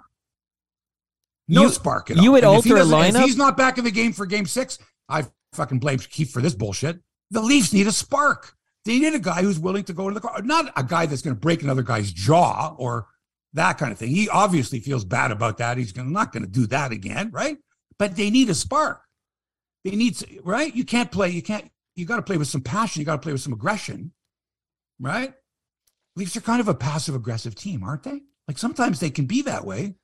No 1.48 1.62
you, 1.62 1.68
spark 1.70 2.10
at 2.10 2.18
all. 2.18 2.24
You 2.24 2.32
would 2.32 2.44
and 2.44 2.52
alter 2.54 2.76
a 2.76 2.80
lineup. 2.80 3.24
he's 3.24 3.36
not 3.36 3.56
back 3.56 3.78
in 3.78 3.84
the 3.84 3.90
game 3.90 4.12
for 4.12 4.26
Game 4.26 4.46
Six. 4.46 4.78
I 5.08 5.24
fucking 5.54 5.78
blame 5.78 5.98
Keefe 5.98 6.30
for 6.30 6.42
this 6.42 6.54
bullshit. 6.54 6.98
The 7.30 7.40
Leafs 7.40 7.72
need 7.72 7.86
a 7.86 7.92
spark. 7.92 8.54
They 8.84 8.98
need 8.98 9.14
a 9.14 9.18
guy 9.18 9.42
who's 9.42 9.58
willing 9.58 9.84
to 9.84 9.92
go 9.92 10.08
to 10.08 10.14
the 10.14 10.20
car, 10.20 10.42
not 10.42 10.72
a 10.76 10.82
guy 10.82 11.06
that's 11.06 11.22
going 11.22 11.36
to 11.36 11.40
break 11.40 11.62
another 11.62 11.82
guy's 11.82 12.12
jaw 12.12 12.74
or 12.76 13.06
that 13.54 13.78
kind 13.78 13.92
of 13.92 13.98
thing. 13.98 14.10
He 14.10 14.28
obviously 14.28 14.80
feels 14.80 15.04
bad 15.04 15.30
about 15.30 15.58
that. 15.58 15.78
He's 15.78 15.92
gonna, 15.92 16.10
not 16.10 16.32
going 16.32 16.42
to 16.42 16.50
do 16.50 16.66
that 16.68 16.92
again, 16.92 17.30
right? 17.32 17.58
But 17.98 18.16
they 18.16 18.30
need 18.30 18.50
a 18.50 18.54
spark. 18.54 19.02
They 19.84 19.92
need, 19.92 20.16
right? 20.44 20.74
You 20.74 20.84
can't 20.84 21.10
play, 21.10 21.30
you 21.30 21.42
can't, 21.42 21.68
you 21.96 22.06
got 22.06 22.16
to 22.16 22.22
play 22.22 22.36
with 22.36 22.48
some 22.48 22.60
passion. 22.60 23.00
You 23.00 23.06
got 23.06 23.16
to 23.16 23.22
play 23.22 23.32
with 23.32 23.40
some 23.40 23.52
aggression, 23.52 24.12
right? 25.00 25.34
Leafs 26.16 26.36
are 26.36 26.40
kind 26.40 26.60
of 26.60 26.68
a 26.68 26.74
passive 26.74 27.14
aggressive 27.14 27.54
team, 27.54 27.82
aren't 27.82 28.02
they? 28.02 28.20
Like 28.48 28.58
sometimes 28.58 29.00
they 29.00 29.10
can 29.10 29.26
be 29.26 29.42
that 29.42 29.64
way. 29.64 29.94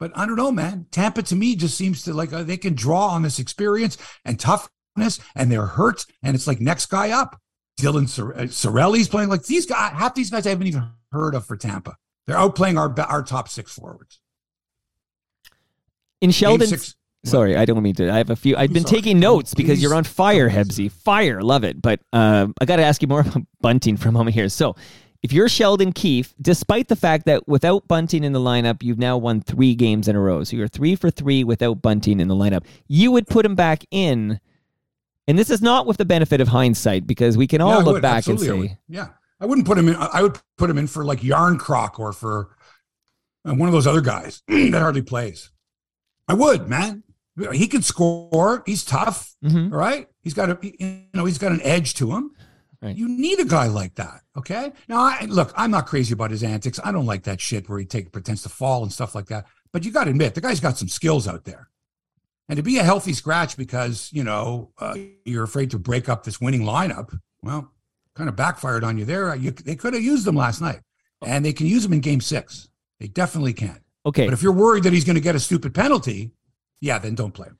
But 0.00 0.12
I 0.16 0.26
don't 0.26 0.36
know, 0.36 0.52
man. 0.52 0.86
Tampa 0.90 1.22
to 1.24 1.36
me 1.36 1.56
just 1.56 1.76
seems 1.76 2.02
to 2.04 2.14
like 2.14 2.32
uh, 2.32 2.42
they 2.42 2.56
can 2.56 2.74
draw 2.74 3.08
on 3.08 3.22
this 3.22 3.38
experience 3.38 3.96
and 4.24 4.38
toughness, 4.38 5.20
and 5.34 5.50
they're 5.50 5.66
hurt, 5.66 6.04
and 6.22 6.34
it's 6.34 6.46
like 6.46 6.60
next 6.60 6.86
guy 6.86 7.10
up. 7.10 7.40
Dylan 7.80 8.08
Sor- 8.08 8.38
uh, 8.38 9.06
playing 9.08 9.28
like 9.28 9.44
these 9.44 9.66
guys. 9.66 9.92
Half 9.92 10.14
these 10.14 10.30
guys 10.30 10.46
I 10.46 10.50
haven't 10.50 10.66
even 10.66 10.90
heard 11.12 11.34
of 11.34 11.46
for 11.46 11.56
Tampa. 11.56 11.96
They're 12.26 12.36
outplaying 12.36 12.78
our 12.78 12.92
our 13.06 13.22
top 13.22 13.48
six 13.48 13.72
forwards. 13.72 14.20
In 16.20 16.30
Sheldon, 16.30 16.68
Sorry, 17.24 17.56
I 17.56 17.64
don't 17.64 17.82
mean 17.82 17.94
to. 17.94 18.10
I 18.10 18.18
have 18.18 18.30
a 18.30 18.36
few. 18.36 18.56
I've 18.56 18.72
been 18.72 18.86
Sorry. 18.86 19.00
taking 19.00 19.18
notes 19.18 19.54
because 19.54 19.82
you're 19.82 19.94
on 19.94 20.04
fire, 20.04 20.50
Hebsy. 20.50 20.90
Fire, 20.90 21.40
love 21.42 21.64
it. 21.64 21.80
But 21.80 22.00
uh, 22.12 22.48
I 22.60 22.64
got 22.64 22.76
to 22.76 22.84
ask 22.84 23.00
you 23.00 23.08
more 23.08 23.20
about 23.26 23.42
Bunting 23.60 23.96
for 23.96 24.10
a 24.10 24.12
moment 24.12 24.34
here. 24.34 24.48
So, 24.48 24.76
if 25.22 25.32
you're 25.32 25.48
Sheldon 25.48 25.92
Keefe, 25.92 26.34
despite 26.38 26.88
the 26.88 26.96
fact 26.96 27.24
that 27.24 27.48
without 27.48 27.88
Bunting 27.88 28.24
in 28.24 28.34
the 28.34 28.40
lineup, 28.40 28.82
you've 28.82 28.98
now 28.98 29.16
won 29.16 29.40
three 29.40 29.74
games 29.74 30.06
in 30.06 30.16
a 30.16 30.20
row. 30.20 30.44
So 30.44 30.54
you're 30.54 30.68
three 30.68 30.96
for 30.96 31.10
three 31.10 31.44
without 31.44 31.80
Bunting 31.80 32.20
in 32.20 32.28
the 32.28 32.34
lineup. 32.34 32.66
You 32.88 33.10
would 33.12 33.26
put 33.26 33.46
him 33.46 33.54
back 33.54 33.84
in 33.90 34.38
And 35.26 35.38
this 35.38 35.48
is 35.48 35.62
not 35.62 35.86
with 35.86 35.96
the 35.96 36.04
benefit 36.04 36.40
of 36.40 36.48
hindsight 36.48 37.06
because 37.06 37.38
we 37.38 37.46
can 37.46 37.62
all 37.62 37.78
yeah, 37.78 37.84
look 37.84 38.02
back 38.02 38.28
Absolutely. 38.28 38.60
and 38.60 38.68
say, 38.68 38.78
yeah, 38.88 39.08
I 39.40 39.46
wouldn't 39.46 39.66
put 39.66 39.78
him 39.78 39.88
in. 39.88 39.96
I 39.96 40.20
would 40.20 40.38
put 40.58 40.68
him 40.68 40.76
in 40.76 40.86
for 40.86 41.04
like 41.04 41.20
Järnkrok 41.20 41.98
or 41.98 42.12
for 42.12 42.54
uh, 43.48 43.54
one 43.54 43.68
of 43.68 43.72
those 43.72 43.86
other 43.86 44.02
guys 44.02 44.42
that 44.48 44.74
hardly 44.74 45.02
plays. 45.02 45.50
I 46.28 46.34
would, 46.34 46.68
man. 46.68 47.02
He 47.52 47.66
can 47.66 47.82
score. 47.82 48.62
He's 48.64 48.84
tough. 48.84 49.34
Mm-hmm. 49.44 49.74
Right. 49.74 50.08
He's 50.22 50.34
got 50.34 50.50
a, 50.50 50.58
you 50.62 51.06
know, 51.14 51.24
he's 51.24 51.38
got 51.38 51.52
an 51.52 51.60
edge 51.62 51.94
to 51.94 52.12
him. 52.12 52.30
Right. 52.80 52.94
You 52.94 53.08
need 53.08 53.40
a 53.40 53.44
guy 53.44 53.66
like 53.66 53.94
that. 53.94 54.20
Okay. 54.36 54.72
Now, 54.88 55.00
I 55.00 55.26
look, 55.28 55.52
I'm 55.56 55.70
not 55.70 55.86
crazy 55.86 56.12
about 56.12 56.30
his 56.30 56.42
antics. 56.42 56.78
I 56.84 56.92
don't 56.92 57.06
like 57.06 57.24
that 57.24 57.40
shit 57.40 57.68
where 57.68 57.78
he 57.78 57.86
take 57.86 58.12
pretends 58.12 58.42
to 58.42 58.48
fall 58.48 58.82
and 58.82 58.92
stuff 58.92 59.14
like 59.14 59.26
that. 59.26 59.46
But 59.72 59.84
you 59.84 59.90
got 59.90 60.04
to 60.04 60.10
admit, 60.10 60.34
the 60.34 60.40
guy's 60.40 60.60
got 60.60 60.78
some 60.78 60.88
skills 60.88 61.26
out 61.26 61.44
there. 61.44 61.70
And 62.48 62.58
to 62.58 62.62
be 62.62 62.78
a 62.78 62.84
healthy 62.84 63.14
scratch 63.14 63.56
because 63.56 64.10
you 64.12 64.22
know 64.22 64.70
uh, 64.78 64.96
you're 65.24 65.44
afraid 65.44 65.70
to 65.70 65.78
break 65.78 66.08
up 66.08 66.24
this 66.24 66.40
winning 66.40 66.62
lineup, 66.62 67.18
well, 67.42 67.72
kind 68.14 68.28
of 68.28 68.36
backfired 68.36 68.84
on 68.84 68.98
you 68.98 69.04
there. 69.04 69.34
You, 69.34 69.50
they 69.50 69.76
could 69.76 69.94
have 69.94 70.02
used 70.02 70.26
them 70.26 70.36
last 70.36 70.60
night, 70.60 70.80
and 71.24 71.44
they 71.44 71.54
can 71.54 71.66
use 71.66 71.82
them 71.82 71.94
in 71.94 72.00
Game 72.00 72.20
Six. 72.20 72.68
They 73.00 73.08
definitely 73.08 73.54
can. 73.54 73.80
Okay, 74.04 74.26
but 74.26 74.34
if 74.34 74.42
you're 74.42 74.52
worried 74.52 74.84
that 74.84 74.92
he's 74.92 75.04
going 75.04 75.16
to 75.16 75.22
get 75.22 75.34
a 75.34 75.40
stupid 75.40 75.74
penalty, 75.74 76.32
yeah, 76.80 76.98
then 76.98 77.14
don't 77.14 77.32
play 77.32 77.48
him. 77.48 77.58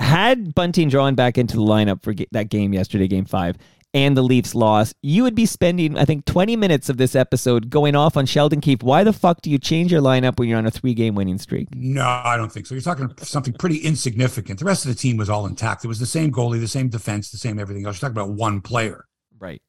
Had 0.00 0.54
Bunting 0.54 0.88
drawn 0.88 1.14
back 1.14 1.38
into 1.38 1.56
the 1.56 1.62
lineup 1.62 2.02
for 2.02 2.14
that 2.32 2.48
game 2.48 2.72
yesterday, 2.72 3.06
Game 3.06 3.24
Five, 3.24 3.56
and 3.94 4.16
the 4.16 4.22
Leafs 4.22 4.54
loss, 4.56 4.92
you 5.02 5.22
would 5.22 5.36
be 5.36 5.46
spending, 5.46 5.96
I 5.96 6.04
think, 6.04 6.24
20 6.24 6.56
minutes 6.56 6.88
of 6.88 6.96
this 6.96 7.14
episode 7.14 7.70
going 7.70 7.94
off 7.94 8.16
on 8.16 8.26
Sheldon 8.26 8.60
Keefe. 8.60 8.82
Why 8.82 9.04
the 9.04 9.12
fuck 9.12 9.40
do 9.40 9.50
you 9.50 9.58
change 9.58 9.92
your 9.92 10.02
lineup 10.02 10.36
when 10.36 10.48
you're 10.48 10.58
on 10.58 10.66
a 10.66 10.70
three 10.70 10.94
game 10.94 11.14
winning 11.14 11.38
streak? 11.38 11.68
No, 11.74 12.04
I 12.04 12.36
don't 12.36 12.50
think 12.50 12.66
so. 12.66 12.74
You're 12.74 12.82
talking 12.82 13.08
something 13.18 13.54
pretty 13.54 13.78
insignificant. 13.78 14.58
The 14.58 14.64
rest 14.64 14.84
of 14.84 14.90
the 14.90 14.96
team 14.96 15.16
was 15.16 15.30
all 15.30 15.46
intact. 15.46 15.84
It 15.84 15.88
was 15.88 16.00
the 16.00 16.06
same 16.06 16.32
goalie, 16.32 16.60
the 16.60 16.66
same 16.66 16.88
defense, 16.88 17.30
the 17.30 17.38
same 17.38 17.58
everything 17.60 17.86
else. 17.86 18.02
You're 18.02 18.10
talking 18.10 18.20
about 18.20 18.36
one 18.36 18.60
player. 18.60 19.06
Right. 19.38 19.62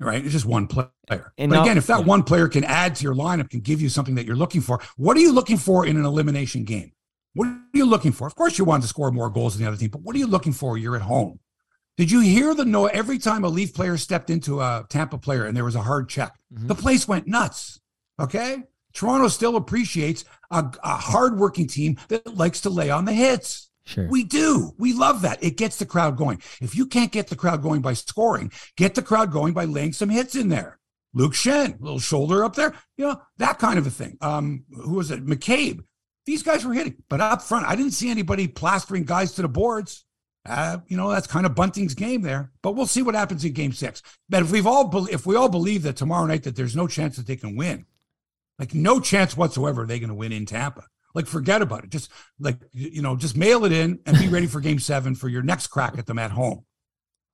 Right. 0.00 0.24
It's 0.24 0.32
just 0.32 0.46
one 0.46 0.66
player. 0.66 0.90
And 1.38 1.50
but 1.50 1.56
not, 1.56 1.66
again, 1.66 1.78
if 1.78 1.86
that 1.86 2.00
yeah. 2.00 2.06
one 2.06 2.24
player 2.24 2.48
can 2.48 2.64
add 2.64 2.96
to 2.96 3.04
your 3.04 3.14
lineup, 3.14 3.50
can 3.50 3.60
give 3.60 3.80
you 3.80 3.88
something 3.88 4.16
that 4.16 4.26
you're 4.26 4.36
looking 4.36 4.60
for, 4.60 4.80
what 4.96 5.16
are 5.16 5.20
you 5.20 5.32
looking 5.32 5.56
for 5.56 5.86
in 5.86 5.96
an 5.96 6.04
elimination 6.04 6.64
game? 6.64 6.92
What 7.34 7.48
are 7.48 7.60
you 7.72 7.84
looking 7.86 8.12
for? 8.12 8.26
Of 8.26 8.34
course, 8.34 8.58
you 8.58 8.64
want 8.64 8.82
to 8.82 8.88
score 8.88 9.10
more 9.10 9.30
goals 9.30 9.54
than 9.54 9.64
the 9.64 9.68
other 9.68 9.78
team, 9.78 9.90
but 9.90 10.02
what 10.02 10.16
are 10.16 10.18
you 10.18 10.26
looking 10.26 10.52
for? 10.52 10.76
You're 10.76 10.96
at 10.96 11.02
home. 11.02 11.38
Did 11.96 12.10
you 12.10 12.20
hear 12.20 12.54
the 12.54 12.64
noise 12.64 12.92
every 12.94 13.18
time 13.18 13.44
a 13.44 13.48
Leaf 13.48 13.74
player 13.74 13.96
stepped 13.96 14.30
into 14.30 14.60
a 14.60 14.86
Tampa 14.88 15.18
player 15.18 15.46
and 15.46 15.56
there 15.56 15.64
was 15.64 15.74
a 15.74 15.82
hard 15.82 16.08
check? 16.08 16.32
Mm-hmm. 16.52 16.68
The 16.68 16.74
place 16.74 17.08
went 17.08 17.26
nuts. 17.26 17.80
Okay. 18.20 18.62
Toronto 18.92 19.28
still 19.28 19.56
appreciates 19.56 20.24
a, 20.50 20.64
a 20.82 20.96
hardworking 20.96 21.66
team 21.66 21.98
that 22.08 22.36
likes 22.36 22.60
to 22.62 22.70
lay 22.70 22.90
on 22.90 23.04
the 23.04 23.12
hits. 23.12 23.70
Sure. 23.84 24.06
We 24.08 24.22
do. 24.22 24.74
We 24.78 24.92
love 24.92 25.22
that. 25.22 25.42
It 25.42 25.56
gets 25.56 25.78
the 25.78 25.86
crowd 25.86 26.16
going. 26.16 26.42
If 26.60 26.76
you 26.76 26.86
can't 26.86 27.10
get 27.10 27.28
the 27.28 27.36
crowd 27.36 27.62
going 27.62 27.80
by 27.80 27.94
scoring, 27.94 28.52
get 28.76 28.94
the 28.94 29.02
crowd 29.02 29.32
going 29.32 29.52
by 29.52 29.64
laying 29.64 29.92
some 29.92 30.10
hits 30.10 30.34
in 30.34 30.50
there. 30.50 30.78
Luke 31.14 31.32
Schenn, 31.32 31.80
little 31.80 31.98
shoulder 31.98 32.44
up 32.44 32.54
there, 32.54 32.74
you 32.96 33.06
know, 33.06 33.20
that 33.38 33.58
kind 33.58 33.78
of 33.78 33.86
a 33.86 33.90
thing. 33.90 34.18
Um, 34.20 34.64
who 34.70 34.94
was 34.94 35.10
it? 35.10 35.24
McCabe. 35.24 35.80
These 36.28 36.42
guys 36.42 36.62
were 36.62 36.74
hitting, 36.74 37.02
but 37.08 37.22
up 37.22 37.40
front, 37.40 37.64
I 37.66 37.74
didn't 37.74 37.92
see 37.92 38.10
anybody 38.10 38.48
plastering 38.48 39.04
guys 39.04 39.32
to 39.32 39.42
the 39.42 39.48
boards. 39.48 40.04
Uh, 40.44 40.76
you 40.86 40.94
know, 40.94 41.08
that's 41.08 41.26
kind 41.26 41.46
of 41.46 41.54
Bunting's 41.54 41.94
game 41.94 42.20
there. 42.20 42.52
But 42.60 42.72
we'll 42.72 42.84
see 42.84 43.00
what 43.00 43.14
happens 43.14 43.46
in 43.46 43.54
Game 43.54 43.72
Six. 43.72 44.02
But 44.28 44.42
if 44.42 44.52
we've 44.52 44.66
all 44.66 44.88
be- 44.88 45.10
if 45.10 45.24
we 45.24 45.36
all 45.36 45.48
believe 45.48 45.84
that 45.84 45.96
tomorrow 45.96 46.26
night 46.26 46.42
that 46.42 46.54
there's 46.54 46.76
no 46.76 46.86
chance 46.86 47.16
that 47.16 47.26
they 47.26 47.36
can 47.36 47.56
win, 47.56 47.86
like 48.58 48.74
no 48.74 49.00
chance 49.00 49.38
whatsoever 49.38 49.86
they're 49.86 50.00
going 50.00 50.10
to 50.10 50.14
win 50.14 50.32
in 50.32 50.44
Tampa. 50.44 50.84
Like 51.14 51.26
forget 51.26 51.62
about 51.62 51.84
it. 51.84 51.90
Just 51.90 52.10
like 52.38 52.58
you 52.72 53.00
know, 53.00 53.16
just 53.16 53.34
mail 53.34 53.64
it 53.64 53.72
in 53.72 54.00
and 54.04 54.18
be 54.18 54.28
ready 54.28 54.46
for 54.46 54.60
Game 54.60 54.80
Seven 54.80 55.14
for 55.14 55.30
your 55.30 55.40
next 55.40 55.68
crack 55.68 55.96
at 55.96 56.04
them 56.04 56.18
at 56.18 56.32
home. 56.32 56.66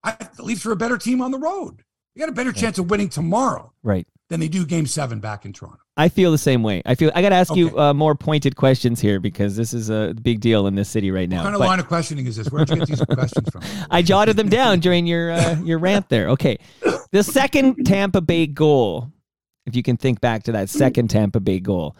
I, 0.04 0.16
the 0.36 0.44
Leafs 0.44 0.64
are 0.66 0.72
a 0.72 0.76
better 0.76 0.98
team 0.98 1.20
on 1.20 1.32
the 1.32 1.38
road. 1.40 1.82
You 2.14 2.20
got 2.20 2.28
a 2.28 2.32
better 2.32 2.52
chance 2.52 2.78
of 2.78 2.88
winning 2.90 3.08
tomorrow, 3.08 3.72
right? 3.82 4.06
Than 4.30 4.40
they 4.40 4.48
do 4.48 4.64
Game 4.64 4.86
Seven 4.86 5.20
back 5.20 5.44
in 5.44 5.52
Toronto. 5.52 5.80
I 5.96 6.08
feel 6.08 6.32
the 6.32 6.38
same 6.38 6.62
way. 6.62 6.82
I 6.86 6.94
feel 6.94 7.12
I 7.14 7.20
got 7.20 7.28
to 7.28 7.34
ask 7.34 7.52
okay. 7.52 7.60
you 7.60 7.78
uh, 7.78 7.92
more 7.92 8.14
pointed 8.14 8.56
questions 8.56 9.00
here 9.00 9.20
because 9.20 9.54
this 9.54 9.74
is 9.74 9.90
a 9.90 10.14
big 10.22 10.40
deal 10.40 10.66
in 10.66 10.74
this 10.74 10.88
city 10.88 11.10
right 11.10 11.28
now. 11.28 11.38
What 11.38 11.42
kind 11.44 11.54
of 11.54 11.58
but, 11.60 11.68
line 11.68 11.80
of 11.80 11.88
questioning 11.88 12.26
is 12.26 12.36
this? 12.36 12.48
Where'd 12.48 12.70
you 12.70 12.76
get 12.76 12.88
these 12.88 13.04
questions 13.04 13.48
from? 13.50 13.62
I 13.90 14.00
jotted 14.02 14.36
them 14.36 14.48
down 14.48 14.80
during 14.80 15.06
your 15.06 15.30
uh, 15.30 15.60
your 15.62 15.78
rant 15.78 16.08
there. 16.08 16.30
Okay, 16.30 16.58
the 17.12 17.22
second 17.22 17.84
Tampa 17.84 18.20
Bay 18.20 18.46
goal. 18.46 19.10
If 19.66 19.76
you 19.76 19.82
can 19.82 19.96
think 19.96 20.20
back 20.20 20.42
to 20.44 20.52
that 20.52 20.68
second 20.68 21.08
Tampa 21.08 21.40
Bay 21.40 21.60
goal, 21.60 21.96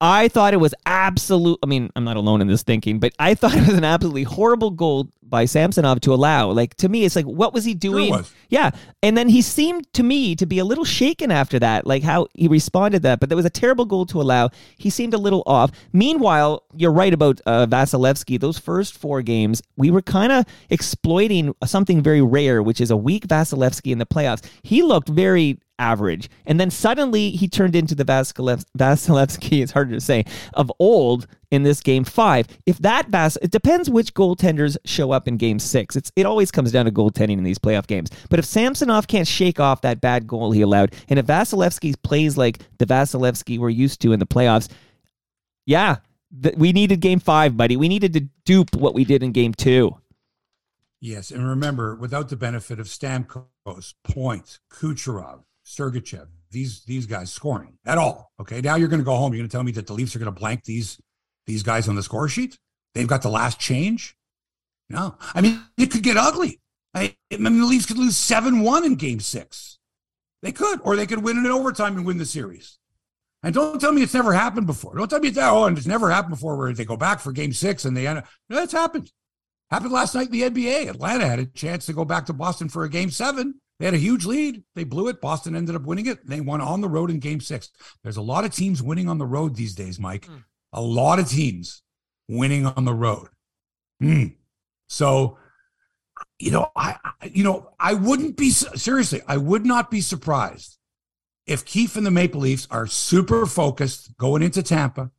I 0.00 0.28
thought 0.28 0.54
it 0.54 0.58
was 0.58 0.74
absolute. 0.86 1.58
I 1.62 1.66
mean, 1.66 1.90
I'm 1.96 2.04
not 2.04 2.16
alone 2.16 2.40
in 2.40 2.46
this 2.46 2.62
thinking, 2.62 3.00
but 3.00 3.12
I 3.18 3.34
thought 3.34 3.56
it 3.56 3.66
was 3.66 3.76
an 3.76 3.84
absolutely 3.84 4.22
horrible 4.22 4.70
goal 4.70 5.08
by 5.22 5.44
Samsonov 5.44 6.00
to 6.00 6.14
allow. 6.14 6.50
Like 6.50 6.74
to 6.76 6.88
me, 6.88 7.04
it's 7.04 7.16
like, 7.16 7.26
what 7.26 7.52
was 7.52 7.64
he 7.64 7.74
doing? 7.74 8.08
Sure 8.08 8.18
was. 8.18 8.34
Yeah, 8.48 8.70
and 9.02 9.16
then 9.16 9.28
he 9.28 9.42
seemed 9.42 9.92
to 9.94 10.02
me 10.02 10.34
to 10.36 10.46
be 10.46 10.58
a 10.58 10.64
little 10.64 10.84
shaken 10.84 11.30
after 11.30 11.58
that, 11.58 11.86
like 11.86 12.02
how 12.02 12.28
he 12.34 12.48
responded 12.48 13.02
that. 13.02 13.20
But 13.20 13.28
that 13.28 13.36
was 13.36 13.44
a 13.44 13.50
terrible 13.50 13.84
goal 13.84 14.06
to 14.06 14.20
allow. 14.20 14.50
He 14.76 14.88
seemed 14.88 15.14
a 15.14 15.18
little 15.18 15.42
off. 15.46 15.72
Meanwhile, 15.92 16.62
you're 16.74 16.92
right 16.92 17.12
about 17.12 17.40
uh, 17.44 17.66
Vasilevskiy. 17.66 18.40
Those 18.40 18.58
first 18.58 18.96
four 18.96 19.20
games, 19.22 19.62
we 19.76 19.90
were 19.90 20.02
kind 20.02 20.32
of 20.32 20.46
exploiting 20.70 21.54
something 21.64 22.02
very 22.02 22.22
rare, 22.22 22.62
which 22.62 22.80
is 22.80 22.90
a 22.90 22.96
weak 22.96 23.26
Vasilevskiy 23.26 23.92
in 23.92 23.98
the 23.98 24.06
playoffs. 24.06 24.48
He 24.62 24.82
looked 24.82 25.08
very 25.08 25.58
average. 25.78 26.28
And 26.46 26.58
then 26.58 26.70
suddenly 26.70 27.30
he 27.30 27.48
turned 27.48 27.76
into 27.76 27.94
the 27.94 28.04
Vasilev- 28.04 28.64
Vasilevskiy, 28.76 29.62
it's 29.62 29.72
harder 29.72 29.94
to 29.94 30.00
say, 30.00 30.24
of 30.54 30.72
old 30.78 31.26
in 31.50 31.62
this 31.62 31.80
game 31.80 32.04
five. 32.04 32.46
If 32.66 32.78
that 32.78 33.08
Vas, 33.08 33.38
it 33.42 33.50
depends 33.50 33.88
which 33.88 34.14
goaltenders 34.14 34.76
show 34.84 35.12
up 35.12 35.28
in 35.28 35.36
game 35.36 35.58
six. 35.58 35.96
It's 35.96 36.12
it 36.16 36.26
always 36.26 36.50
comes 36.50 36.72
down 36.72 36.84
to 36.84 36.92
goaltending 36.92 37.38
in 37.38 37.44
these 37.44 37.58
playoff 37.58 37.86
games. 37.86 38.10
But 38.28 38.38
if 38.38 38.44
Samsonov 38.44 39.08
can't 39.08 39.28
shake 39.28 39.60
off 39.60 39.82
that 39.82 40.00
bad 40.00 40.26
goal 40.26 40.52
he 40.52 40.62
allowed, 40.62 40.94
and 41.08 41.18
if 41.18 41.26
Vasilevskiy 41.26 42.02
plays 42.02 42.36
like 42.36 42.58
the 42.78 42.86
Vasilevskiy 42.86 43.58
we're 43.58 43.70
used 43.70 44.00
to 44.02 44.12
in 44.12 44.20
the 44.20 44.26
playoffs, 44.26 44.68
yeah, 45.66 45.96
th- 46.42 46.56
we 46.56 46.72
needed 46.72 47.00
game 47.00 47.20
five, 47.20 47.56
buddy. 47.56 47.76
We 47.76 47.88
needed 47.88 48.12
to 48.14 48.28
dupe 48.44 48.74
what 48.74 48.94
we 48.94 49.04
did 49.04 49.22
in 49.22 49.32
game 49.32 49.54
two. 49.54 49.96
Yes, 51.00 51.30
and 51.30 51.46
remember, 51.46 51.94
without 51.94 52.28
the 52.28 52.36
benefit 52.36 52.80
of 52.80 52.86
Stamkos, 52.86 53.94
points, 54.02 54.58
Kucherov, 54.68 55.44
Sergachev, 55.68 56.28
these 56.50 56.82
these 56.84 57.06
guys 57.06 57.30
scoring 57.30 57.76
at 57.84 57.98
all. 57.98 58.32
Okay, 58.40 58.60
now 58.60 58.76
you're 58.76 58.88
going 58.88 59.00
to 59.00 59.04
go 59.04 59.16
home. 59.16 59.32
You're 59.32 59.40
going 59.40 59.50
to 59.50 59.52
tell 59.52 59.62
me 59.62 59.72
that 59.72 59.86
the 59.86 59.92
Leafs 59.92 60.16
are 60.16 60.18
going 60.18 60.32
to 60.32 60.40
blank 60.40 60.64
these 60.64 60.98
these 61.46 61.62
guys 61.62 61.88
on 61.88 61.94
the 61.94 62.02
score 62.02 62.28
sheet. 62.28 62.58
They've 62.94 63.06
got 63.06 63.22
the 63.22 63.28
last 63.28 63.60
change. 63.60 64.16
No, 64.88 65.16
I 65.34 65.42
mean 65.42 65.60
it 65.76 65.90
could 65.90 66.02
get 66.02 66.16
ugly. 66.16 66.60
I, 66.94 67.14
I 67.32 67.36
mean 67.36 67.60
the 67.60 67.66
Leafs 67.66 67.84
could 67.84 67.98
lose 67.98 68.16
seven 68.16 68.60
one 68.60 68.84
in 68.84 68.94
Game 68.94 69.20
Six. 69.20 69.78
They 70.40 70.52
could, 70.52 70.80
or 70.84 70.96
they 70.96 71.06
could 71.06 71.22
win 71.22 71.36
in 71.36 71.46
overtime 71.46 71.96
and 71.96 72.06
win 72.06 72.16
the 72.16 72.24
series. 72.24 72.78
And 73.42 73.54
don't 73.54 73.80
tell 73.80 73.92
me 73.92 74.02
it's 74.02 74.14
never 74.14 74.32
happened 74.32 74.66
before. 74.66 74.96
Don't 74.96 75.08
tell 75.08 75.20
me 75.20 75.28
it's 75.28 75.38
oh, 75.38 75.64
and 75.64 75.76
it's 75.76 75.86
never 75.86 76.10
happened 76.10 76.34
before 76.34 76.56
where 76.56 76.72
they 76.72 76.84
go 76.84 76.96
back 76.96 77.20
for 77.20 77.32
Game 77.32 77.52
Six 77.52 77.84
and 77.84 77.94
they 77.94 78.06
end. 78.06 78.18
Up, 78.18 78.26
no, 78.48 78.62
it's 78.62 78.72
happened. 78.72 79.12
Happened 79.70 79.92
last 79.92 80.14
night 80.14 80.32
in 80.32 80.32
the 80.32 80.42
NBA. 80.42 80.88
Atlanta 80.88 81.26
had 81.26 81.40
a 81.40 81.44
chance 81.46 81.84
to 81.86 81.92
go 81.92 82.06
back 82.06 82.24
to 82.26 82.32
Boston 82.32 82.70
for 82.70 82.84
a 82.84 82.88
Game 82.88 83.10
Seven 83.10 83.60
they 83.78 83.84
had 83.84 83.94
a 83.94 83.98
huge 83.98 84.24
lead. 84.24 84.64
They 84.74 84.84
blew 84.84 85.08
it. 85.08 85.20
Boston 85.20 85.54
ended 85.54 85.76
up 85.76 85.82
winning 85.82 86.06
it. 86.06 86.26
They 86.26 86.40
won 86.40 86.60
on 86.60 86.80
the 86.80 86.88
road 86.88 87.10
in 87.10 87.20
game 87.20 87.40
six. 87.40 87.70
There's 88.02 88.16
a 88.16 88.22
lot 88.22 88.44
of 88.44 88.54
teams 88.54 88.82
winning 88.82 89.08
on 89.08 89.18
the 89.18 89.26
road 89.26 89.54
these 89.54 89.74
days, 89.74 90.00
Mike. 90.00 90.26
Mm. 90.26 90.44
A 90.72 90.82
lot 90.82 91.18
of 91.18 91.28
teams 91.28 91.82
winning 92.28 92.66
on 92.66 92.84
the 92.84 92.94
road. 92.94 93.28
Mm. 94.02 94.34
So, 94.88 95.38
you 96.38 96.50
know, 96.50 96.70
I, 96.74 96.96
you 97.30 97.44
know, 97.44 97.70
I 97.78 97.94
wouldn't 97.94 98.36
be 98.36 98.50
seriously, 98.50 99.22
I 99.26 99.36
would 99.36 99.64
not 99.64 99.90
be 99.90 100.00
surprised 100.00 100.78
if 101.46 101.64
Keefe 101.64 101.96
and 101.96 102.04
the 102.04 102.10
Maple 102.10 102.40
Leafs 102.40 102.66
are 102.70 102.86
super 102.86 103.46
focused 103.46 104.16
going 104.18 104.42
into 104.42 104.62
Tampa, 104.62 105.10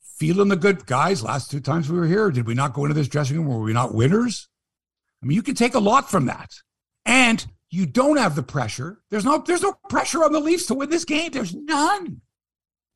feeling 0.00 0.48
the 0.48 0.56
good 0.56 0.86
guys. 0.86 1.22
Last 1.22 1.50
two 1.50 1.60
times 1.60 1.90
we 1.90 1.98
were 1.98 2.06
here, 2.06 2.30
did 2.30 2.46
we 2.46 2.54
not 2.54 2.74
go 2.74 2.84
into 2.84 2.94
this 2.94 3.08
dressing 3.08 3.36
room? 3.36 3.46
Were 3.46 3.60
we 3.60 3.72
not 3.72 3.94
winners? 3.94 4.48
I 5.22 5.26
mean, 5.26 5.36
you 5.36 5.42
can 5.42 5.54
take 5.54 5.74
a 5.74 5.80
lot 5.80 6.10
from 6.10 6.26
that. 6.26 6.54
And 7.06 7.46
you 7.74 7.86
don't 7.86 8.18
have 8.18 8.36
the 8.36 8.42
pressure. 8.42 9.00
There's 9.10 9.24
no 9.24 9.38
there's 9.38 9.62
no 9.62 9.72
pressure 9.88 10.22
on 10.24 10.32
the 10.32 10.40
Leafs 10.40 10.66
to 10.66 10.74
win 10.74 10.90
this 10.90 11.04
game. 11.04 11.32
There's 11.32 11.54
none. 11.54 12.20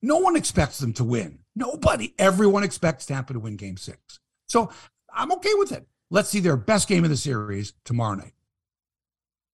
No 0.01 0.19
one 0.19 0.37
expects 0.37 0.79
them 0.79 0.93
to 0.95 1.05
win. 1.05 1.41
Nobody. 1.57 2.15
Everyone 2.19 2.63
expects 2.63 3.05
Tampa 3.07 3.33
to 3.33 3.41
win 3.41 3.57
game 3.57 3.77
6. 3.77 4.21
So, 4.47 4.71
I'm 5.13 5.33
okay 5.33 5.53
with 5.55 5.73
it. 5.73 5.89
Let's 6.09 6.29
see 6.29 6.39
their 6.39 6.57
best 6.57 6.87
game 6.87 7.03
of 7.03 7.11
the 7.11 7.17
series 7.17 7.75
tomorrow 7.85 8.15
night. 8.15 8.35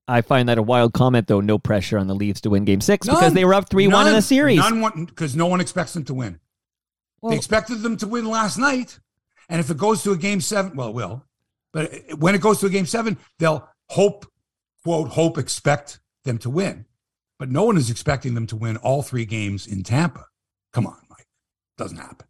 I 0.06 0.20
find 0.20 0.50
that 0.50 0.58
a 0.58 0.62
wild 0.62 0.92
comment, 0.92 1.26
though. 1.26 1.40
No 1.40 1.58
pressure 1.58 1.96
on 1.96 2.06
the 2.06 2.14
Leafs 2.14 2.42
to 2.42 2.50
win 2.50 2.66
Game 2.66 2.82
Six 2.82 3.06
none, 3.06 3.16
because 3.16 3.32
they 3.32 3.46
were 3.46 3.54
up 3.54 3.70
three 3.70 3.88
one 3.88 4.06
in 4.06 4.12
the 4.12 4.20
series. 4.20 4.58
None, 4.58 5.06
because 5.06 5.34
no 5.34 5.46
one 5.46 5.62
expects 5.62 5.94
them 5.94 6.04
to 6.04 6.14
win. 6.14 6.38
Well, 7.22 7.30
they 7.30 7.36
expected 7.36 7.80
them 7.80 7.96
to 7.96 8.06
win 8.06 8.26
last 8.26 8.58
night, 8.58 9.00
and 9.48 9.60
if 9.60 9.70
it 9.70 9.78
goes 9.78 10.02
to 10.02 10.12
a 10.12 10.16
Game 10.18 10.42
Seven, 10.42 10.76
well, 10.76 10.88
it 10.88 10.94
will. 10.94 11.24
But 11.72 11.90
when 12.18 12.34
it 12.34 12.42
goes 12.42 12.60
to 12.60 12.66
a 12.66 12.70
Game 12.70 12.84
Seven, 12.84 13.16
they'll 13.38 13.66
hope 13.88 14.26
quote, 14.84 15.08
hope, 15.08 15.38
expect 15.38 15.98
them 16.24 16.38
to 16.38 16.50
win. 16.50 16.86
But 17.38 17.50
no 17.50 17.64
one 17.64 17.76
is 17.76 17.90
expecting 17.90 18.34
them 18.34 18.46
to 18.48 18.56
win 18.56 18.76
all 18.76 19.02
three 19.02 19.24
games 19.24 19.66
in 19.66 19.82
Tampa. 19.82 20.26
Come 20.72 20.86
on, 20.86 21.00
Mike. 21.10 21.26
Doesn't 21.76 21.98
happen. 21.98 22.28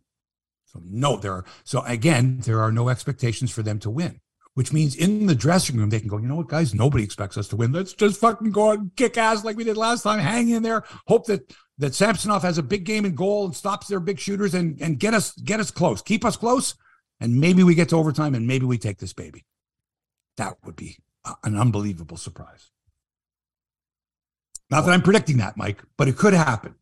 So 0.65 0.81
no, 0.83 1.17
there 1.17 1.33
are 1.33 1.45
so 1.65 1.83
again, 1.83 2.39
there 2.41 2.61
are 2.61 2.73
no 2.73 2.89
expectations 2.89 3.51
for 3.51 3.63
them 3.63 3.79
to 3.81 3.91
win. 3.91 4.21
which 4.55 4.73
means 4.73 4.95
in 4.95 5.27
the 5.27 5.35
dressing 5.35 5.77
room, 5.77 5.91
they 5.91 5.99
can 5.99 6.09
go, 6.09 6.19
you 6.19 6.29
know 6.29 6.37
what, 6.37 6.49
guys, 6.49 6.75
nobody 6.75 7.03
expects 7.03 7.37
us 7.37 7.49
to 7.49 7.57
win. 7.57 7.73
Let's 7.73 7.93
just 7.93 8.21
fucking 8.21 8.53
go 8.53 8.71
and 8.71 8.95
kick 8.97 9.19
ass 9.19 9.45
like 9.45 9.57
we 9.57 9.65
did 9.65 9.77
last 9.77 10.03
time. 10.03 10.21
Hang 10.21 10.49
in 10.49 10.63
there. 10.63 10.85
Hope 11.07 11.27
that 11.27 11.53
that 11.79 11.95
Samsonov 11.95 12.43
has 12.43 12.57
a 12.57 12.63
big 12.63 12.85
game 12.85 13.05
in 13.05 13.17
goal 13.17 13.47
and 13.47 13.57
stops 13.57 13.89
their 13.89 13.99
big 13.99 14.21
shooters 14.21 14.55
and, 14.55 14.81
and 14.81 15.01
get 15.01 15.13
us 15.13 15.33
get 15.33 15.59
us 15.61 15.73
close. 15.73 16.01
Keep 16.03 16.25
us 16.25 16.37
close. 16.37 16.77
And 17.21 17.41
maybe 17.41 17.65
we 17.65 17.75
get 17.75 17.89
to 17.91 17.97
overtime 17.97 18.35
and 18.35 18.47
maybe 18.47 18.65
we 18.65 18.79
take 18.79 18.99
this 18.99 19.13
baby. 19.13 19.45
That 20.37 20.55
would 20.65 20.77
be 20.77 20.99
an 21.43 21.57
unbelievable 21.57 22.17
surprise. 22.17 22.71
Not 24.71 24.83
that 24.83 24.93
I'm 24.93 25.03
predicting 25.03 25.39
that, 25.39 25.57
Mike, 25.57 25.83
but 25.97 26.09
it 26.09 26.17
could 26.17 26.35
happen. 26.35 26.75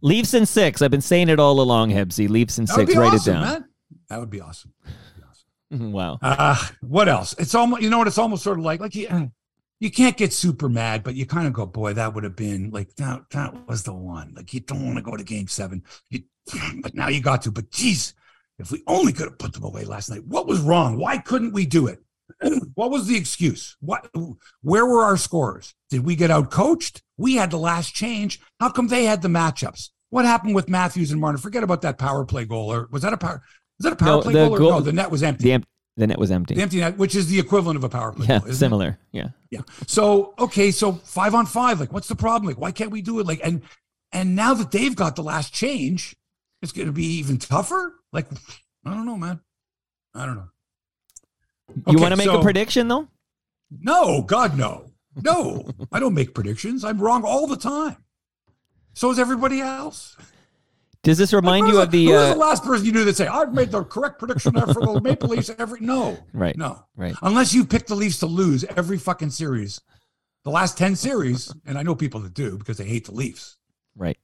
Leafs 0.00 0.34
in 0.34 0.46
six. 0.46 0.80
I've 0.80 0.90
been 0.90 1.00
saying 1.00 1.28
it 1.28 1.40
all 1.40 1.60
along, 1.60 1.90
Hebsy. 1.90 2.28
Leafs 2.28 2.58
in 2.58 2.66
six. 2.66 2.94
Write 2.94 3.14
awesome, 3.14 3.34
it 3.34 3.36
down. 3.36 3.44
Man. 3.44 3.64
That 4.08 4.20
would 4.20 4.30
be 4.30 4.40
awesome. 4.40 4.72
wow. 5.70 6.18
Uh, 6.22 6.56
what 6.80 7.08
else? 7.08 7.34
It's 7.38 7.54
almost 7.54 7.82
you 7.82 7.90
know 7.90 7.98
what? 7.98 8.06
It's 8.06 8.18
almost 8.18 8.44
sort 8.44 8.58
of 8.58 8.64
like 8.64 8.80
like 8.80 8.94
you, 8.94 9.32
you 9.80 9.90
can't 9.90 10.16
get 10.16 10.32
super 10.32 10.68
mad, 10.68 11.02
but 11.02 11.14
you 11.14 11.26
kind 11.26 11.46
of 11.46 11.52
go, 11.52 11.66
boy, 11.66 11.92
that 11.94 12.14
would 12.14 12.24
have 12.24 12.36
been 12.36 12.70
like 12.70 12.94
that. 12.96 13.22
That 13.30 13.68
was 13.68 13.82
the 13.82 13.92
one. 13.92 14.34
Like 14.36 14.54
you 14.54 14.60
don't 14.60 14.84
want 14.84 14.96
to 14.96 15.02
go 15.02 15.16
to 15.16 15.24
Game 15.24 15.48
Seven, 15.48 15.82
you, 16.10 16.22
but 16.80 16.94
now 16.94 17.08
you 17.08 17.20
got 17.20 17.42
to. 17.42 17.50
But 17.50 17.70
geez, 17.70 18.14
if 18.58 18.70
we 18.70 18.82
only 18.86 19.12
could 19.12 19.26
have 19.26 19.38
put 19.38 19.52
them 19.52 19.64
away 19.64 19.84
last 19.84 20.10
night. 20.10 20.24
What 20.24 20.46
was 20.46 20.60
wrong? 20.60 20.96
Why 20.96 21.18
couldn't 21.18 21.52
we 21.52 21.66
do 21.66 21.86
it? 21.86 22.02
what 22.74 22.90
was 22.90 23.06
the 23.06 23.16
excuse? 23.16 23.76
What? 23.80 24.08
Where 24.62 24.86
were 24.86 25.02
our 25.02 25.16
scores? 25.16 25.74
Did 25.90 26.04
we 26.04 26.16
get 26.16 26.30
out 26.30 26.50
coached? 26.50 27.02
We 27.16 27.36
had 27.36 27.50
the 27.50 27.58
last 27.58 27.94
change. 27.94 28.40
How 28.60 28.70
come 28.70 28.88
they 28.88 29.04
had 29.04 29.22
the 29.22 29.28
matchups? 29.28 29.90
What 30.10 30.24
happened 30.24 30.54
with 30.54 30.68
Matthews 30.68 31.10
and 31.10 31.20
Martin? 31.20 31.40
Forget 31.40 31.62
about 31.62 31.82
that 31.82 31.98
power 31.98 32.24
play 32.24 32.44
goal. 32.44 32.72
Or 32.72 32.88
was 32.90 33.02
that 33.02 33.12
a 33.12 33.16
power? 33.16 33.42
Was 33.78 33.84
that 33.84 33.92
a 33.92 33.96
power 33.96 34.16
no, 34.16 34.22
play 34.22 34.32
goal? 34.32 34.54
Or, 34.54 34.58
goal, 34.58 34.70
no, 34.70 34.80
the 34.80 34.92
net 34.92 35.10
was 35.10 35.22
empty. 35.22 35.44
The, 35.44 35.52
em- 35.52 35.64
the, 35.96 36.06
net 36.06 36.18
was 36.18 36.30
empty. 36.30 36.54
The 36.54 36.62
empty 36.62 36.78
net, 36.78 36.96
which 36.96 37.14
is 37.14 37.28
the 37.28 37.38
equivalent 37.38 37.76
of 37.76 37.84
a 37.84 37.88
power 37.88 38.12
play. 38.12 38.26
Yeah, 38.28 38.40
goal, 38.40 38.52
similar. 38.52 38.88
It? 39.12 39.18
Yeah, 39.18 39.28
yeah. 39.50 39.60
So 39.86 40.34
okay, 40.38 40.70
so 40.70 40.92
five 40.92 41.34
on 41.34 41.46
five. 41.46 41.80
Like, 41.80 41.92
what's 41.92 42.08
the 42.08 42.16
problem? 42.16 42.48
Like, 42.48 42.60
why 42.60 42.72
can't 42.72 42.90
we 42.90 43.02
do 43.02 43.20
it? 43.20 43.26
Like, 43.26 43.40
and 43.44 43.62
and 44.12 44.34
now 44.34 44.54
that 44.54 44.70
they've 44.70 44.94
got 44.94 45.16
the 45.16 45.22
last 45.22 45.52
change, 45.52 46.16
it's 46.62 46.72
going 46.72 46.86
to 46.86 46.92
be 46.92 47.18
even 47.18 47.38
tougher. 47.38 47.94
Like, 48.12 48.26
I 48.84 48.94
don't 48.94 49.06
know, 49.06 49.16
man. 49.16 49.40
I 50.14 50.26
don't 50.26 50.36
know. 50.36 50.48
Okay, 51.70 51.92
you 51.92 51.98
want 51.98 52.12
to 52.12 52.16
make 52.16 52.26
so, 52.26 52.40
a 52.40 52.42
prediction 52.42 52.88
though? 52.88 53.08
No, 53.70 54.22
God, 54.22 54.56
no, 54.56 54.90
no. 55.22 55.68
I 55.92 56.00
don't 56.00 56.14
make 56.14 56.34
predictions. 56.34 56.84
I'm 56.84 56.98
wrong 56.98 57.24
all 57.24 57.46
the 57.46 57.56
time. 57.56 57.96
So 58.94 59.10
is 59.10 59.18
everybody 59.18 59.60
else. 59.60 60.16
Does 61.02 61.18
this 61.18 61.32
remind 61.32 61.68
you 61.68 61.80
of 61.80 61.90
the? 61.90 62.06
Who 62.06 62.14
uh, 62.14 62.34
the 62.34 62.38
last 62.38 62.64
person 62.64 62.84
you 62.84 62.92
knew 62.92 63.04
that 63.04 63.16
say 63.16 63.26
I've 63.26 63.54
made 63.54 63.70
the 63.70 63.84
correct 63.84 64.18
prediction 64.18 64.52
for 64.52 64.84
the 64.84 65.00
Maple 65.04 65.28
Leafs 65.28 65.50
every? 65.58 65.80
No, 65.80 66.18
right, 66.32 66.56
no, 66.56 66.84
right. 66.96 67.14
Unless 67.22 67.54
you 67.54 67.64
pick 67.64 67.86
the 67.86 67.94
Leafs 67.94 68.18
to 68.18 68.26
lose 68.26 68.64
every 68.76 68.98
fucking 68.98 69.30
series, 69.30 69.80
the 70.44 70.50
last 70.50 70.76
ten 70.76 70.96
series, 70.96 71.52
and 71.64 71.78
I 71.78 71.82
know 71.82 71.94
people 71.94 72.20
that 72.20 72.34
do 72.34 72.58
because 72.58 72.78
they 72.78 72.84
hate 72.84 73.04
the 73.04 73.12
Leafs. 73.12 73.56
Right. 73.98 74.16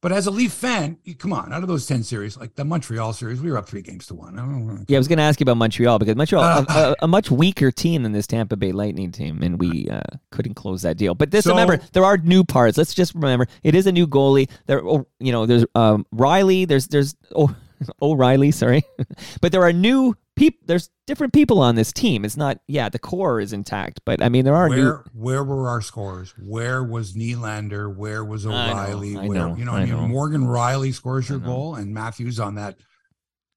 But 0.00 0.12
as 0.12 0.26
a 0.26 0.32
Leaf 0.32 0.52
fan, 0.52 0.98
come 1.18 1.32
on, 1.32 1.52
out 1.52 1.62
of 1.62 1.68
those 1.68 1.86
10 1.86 2.02
series, 2.02 2.36
like 2.36 2.56
the 2.56 2.64
Montreal 2.64 3.12
series, 3.12 3.40
we 3.40 3.52
were 3.52 3.56
up 3.56 3.68
three 3.68 3.82
games 3.82 4.06
to 4.08 4.14
one. 4.14 4.84
Yeah, 4.88 4.96
I 4.96 4.98
was 4.98 5.06
going 5.06 5.18
to 5.18 5.22
ask 5.22 5.38
you 5.38 5.44
about 5.44 5.58
Montreal 5.58 6.00
because 6.00 6.16
Montreal, 6.16 6.42
uh, 6.42 6.64
a, 6.68 6.72
a, 6.72 6.94
a, 7.02 7.08
much 7.08 7.30
weaker 7.30 7.70
team 7.70 8.02
than 8.02 8.10
this 8.10 8.26
Tampa 8.26 8.56
Bay 8.56 8.72
Lightning 8.72 9.12
team, 9.12 9.42
and 9.42 9.60
we 9.60 9.88
uh, 9.88 10.00
couldn't 10.32 10.54
close 10.54 10.82
that 10.82 10.96
deal. 10.96 11.14
But 11.14 11.30
this, 11.30 11.44
so, 11.44 11.50
remember, 11.50 11.78
there 11.92 12.04
are 12.04 12.16
new 12.18 12.42
parts. 12.42 12.76
Let's 12.76 12.94
just 12.94 13.14
remember, 13.14 13.46
it 13.62 13.76
is 13.76 13.86
a 13.86 13.92
new 13.92 14.08
goalie. 14.08 14.50
There, 14.66 14.84
oh, 14.84 15.06
you 15.20 15.30
know, 15.30 15.46
there's 15.46 15.64
um, 15.76 16.04
Riley, 16.10 16.64
there's, 16.64 16.88
there's, 16.88 17.14
oh, 17.36 17.54
O'Reilly, 18.02 18.50
sorry. 18.50 18.82
but 19.40 19.52
there 19.52 19.62
are 19.62 19.72
new 19.72 20.16
people. 20.36 20.60
There's 20.66 20.90
different 21.06 21.32
people 21.32 21.60
on 21.60 21.74
this 21.74 21.92
team. 21.92 22.24
It's 22.24 22.36
not, 22.36 22.60
yeah, 22.66 22.88
the 22.88 22.98
core 22.98 23.40
is 23.40 23.52
intact, 23.52 24.00
but 24.04 24.22
I 24.22 24.28
mean, 24.28 24.44
there 24.44 24.54
are 24.54 24.68
where 24.68 24.78
new... 24.78 25.04
where 25.12 25.44
were 25.44 25.68
our 25.68 25.80
scores? 25.80 26.34
Where 26.38 26.82
was 26.82 27.14
Nylander? 27.14 27.94
Where 27.94 28.24
was 28.24 28.46
O'Reilly? 28.46 29.16
I 29.16 29.22
know, 29.22 29.28
where 29.28 29.38
know, 29.38 29.56
you 29.56 29.64
know, 29.64 29.72
I, 29.72 29.80
I 29.80 29.84
mean, 29.84 29.94
know. 29.94 30.08
Morgan 30.08 30.42
Rielly 30.42 30.92
scores 30.92 31.28
your 31.28 31.38
goal, 31.38 31.74
and 31.74 31.92
Matthews 31.92 32.40
on 32.40 32.56
that 32.56 32.76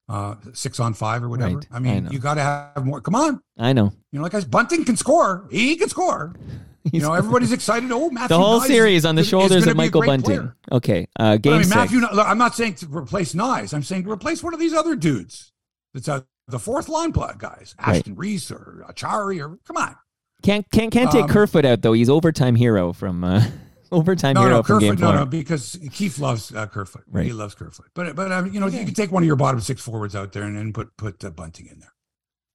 uh, 0.08 0.34
six 0.52 0.80
on 0.80 0.94
five 0.94 1.22
or 1.22 1.28
whatever. 1.28 1.56
Right. 1.56 1.66
I 1.70 1.78
mean, 1.78 2.08
I 2.08 2.10
you 2.10 2.18
got 2.18 2.34
to 2.34 2.42
have 2.42 2.84
more. 2.84 3.00
Come 3.00 3.14
on, 3.14 3.40
I 3.58 3.72
know. 3.72 3.92
You 4.10 4.18
know, 4.18 4.22
like 4.22 4.32
guys, 4.32 4.44
Bunting 4.44 4.84
can 4.84 4.96
score. 4.96 5.48
He 5.50 5.76
can 5.76 5.88
score. 5.88 6.34
You 6.84 7.00
know, 7.00 7.12
everybody's 7.12 7.52
excited. 7.52 7.90
Oh, 7.92 8.10
Matthew. 8.10 8.28
The 8.28 8.38
whole 8.38 8.60
series 8.60 9.04
on 9.04 9.14
the 9.14 9.24
shoulders 9.24 9.66
of 9.66 9.76
Michael 9.76 10.02
Bunting. 10.02 10.24
Player. 10.24 10.56
Okay, 10.72 11.08
uh, 11.18 11.36
game 11.36 11.54
I 11.54 11.58
mean, 11.58 11.68
Matthew. 11.68 12.06
I'm 12.06 12.38
not 12.38 12.54
saying 12.54 12.74
to 12.76 12.86
replace 12.86 13.34
Knies. 13.34 13.72
I'm 13.72 13.82
saying 13.82 14.04
to 14.04 14.10
replace 14.10 14.42
one 14.42 14.54
of 14.54 14.60
these 14.60 14.72
other 14.72 14.96
dudes. 14.96 15.52
That's 15.94 16.08
a 16.08 16.26
the 16.48 16.58
fourth 16.58 16.88
line 16.88 17.10
guys, 17.10 17.74
Aston 17.78 18.14
right. 18.14 18.18
Reese 18.18 18.50
or 18.50 18.84
Acciari 18.88 19.40
or 19.40 19.58
come 19.66 19.76
on. 19.76 19.96
Can't 20.42 20.68
can't 20.70 20.92
can't 20.92 21.10
take 21.10 21.24
um, 21.24 21.28
Kerfoot 21.28 21.64
out 21.64 21.82
though. 21.82 21.92
He's 21.92 22.10
overtime 22.10 22.56
hero 22.56 22.92
from 22.92 23.22
uh, 23.22 23.44
overtime 23.92 24.34
no, 24.34 24.42
hero 24.42 24.56
no, 24.56 24.62
from 24.62 24.80
Kerfoot, 24.80 24.98
game 24.98 25.08
no, 25.08 25.16
no, 25.16 25.24
because 25.24 25.78
Keefe 25.92 26.18
loves 26.18 26.54
uh, 26.54 26.66
Kerfoot. 26.66 27.04
Right. 27.08 27.26
He 27.26 27.32
loves 27.32 27.54
Kerfoot. 27.54 27.86
But 27.94 28.16
but 28.16 28.32
um, 28.32 28.52
you 28.52 28.60
know 28.60 28.66
okay. 28.66 28.80
you 28.80 28.84
can 28.84 28.94
take 28.94 29.12
one 29.12 29.22
of 29.22 29.26
your 29.26 29.36
bottom 29.36 29.60
six 29.60 29.80
forwards 29.80 30.16
out 30.16 30.32
there 30.32 30.42
and 30.42 30.56
then 30.56 30.72
put 30.72 30.96
put 30.96 31.24
uh, 31.24 31.30
Bunting 31.30 31.66
in 31.66 31.80
there. 31.80 31.92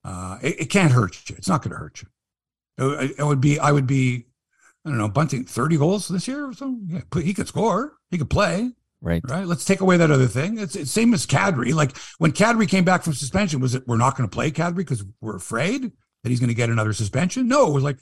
Uh, 0.03 0.37
it, 0.41 0.61
it, 0.61 0.65
can't 0.69 0.91
hurt 0.91 1.29
you. 1.29 1.35
It's 1.37 1.49
not 1.49 1.61
going 1.61 1.71
to 1.71 1.77
hurt 1.77 2.01
you. 2.01 2.07
It, 2.77 3.15
it, 3.19 3.23
would 3.23 3.41
be 3.41 3.59
I 3.59 3.71
would 3.71 3.87
be 3.87 4.25
I 4.85 4.89
don't 4.89 4.97
know 4.97 5.09
Bunting 5.09 5.45
thirty 5.45 5.77
goals 5.77 6.07
this 6.07 6.27
year 6.27 6.47
or 6.47 6.53
something. 6.53 6.87
Yeah, 6.89 7.21
he 7.21 7.33
could 7.33 7.47
score. 7.47 7.93
He 8.11 8.17
could 8.17 8.29
play. 8.29 8.71
Right. 9.01 9.21
Right. 9.27 9.45
Let's 9.45 9.65
take 9.65 9.81
away 9.81 9.97
that 9.97 10.09
other 10.09 10.27
thing. 10.27 10.57
It's, 10.57 10.75
it's 10.75 10.91
same 10.91 11.13
as 11.13 11.27
Kadri. 11.27 11.73
Like 11.73 11.95
when 12.17 12.31
Kadri 12.31 12.67
came 12.67 12.83
back 12.83 13.03
from 13.03 13.13
suspension, 13.13 13.59
was 13.59 13.75
it 13.75 13.87
we're 13.87 13.97
not 13.97 14.17
going 14.17 14.27
to 14.27 14.33
play 14.33 14.51
Kadri 14.51 14.77
because 14.77 15.03
we're 15.21 15.35
afraid 15.35 15.91
that 16.23 16.29
he's 16.29 16.39
going 16.39 16.49
to 16.49 16.55
get 16.55 16.69
another 16.69 16.93
suspension? 16.93 17.47
No, 17.47 17.67
it 17.67 17.73
was 17.73 17.83
like, 17.83 17.99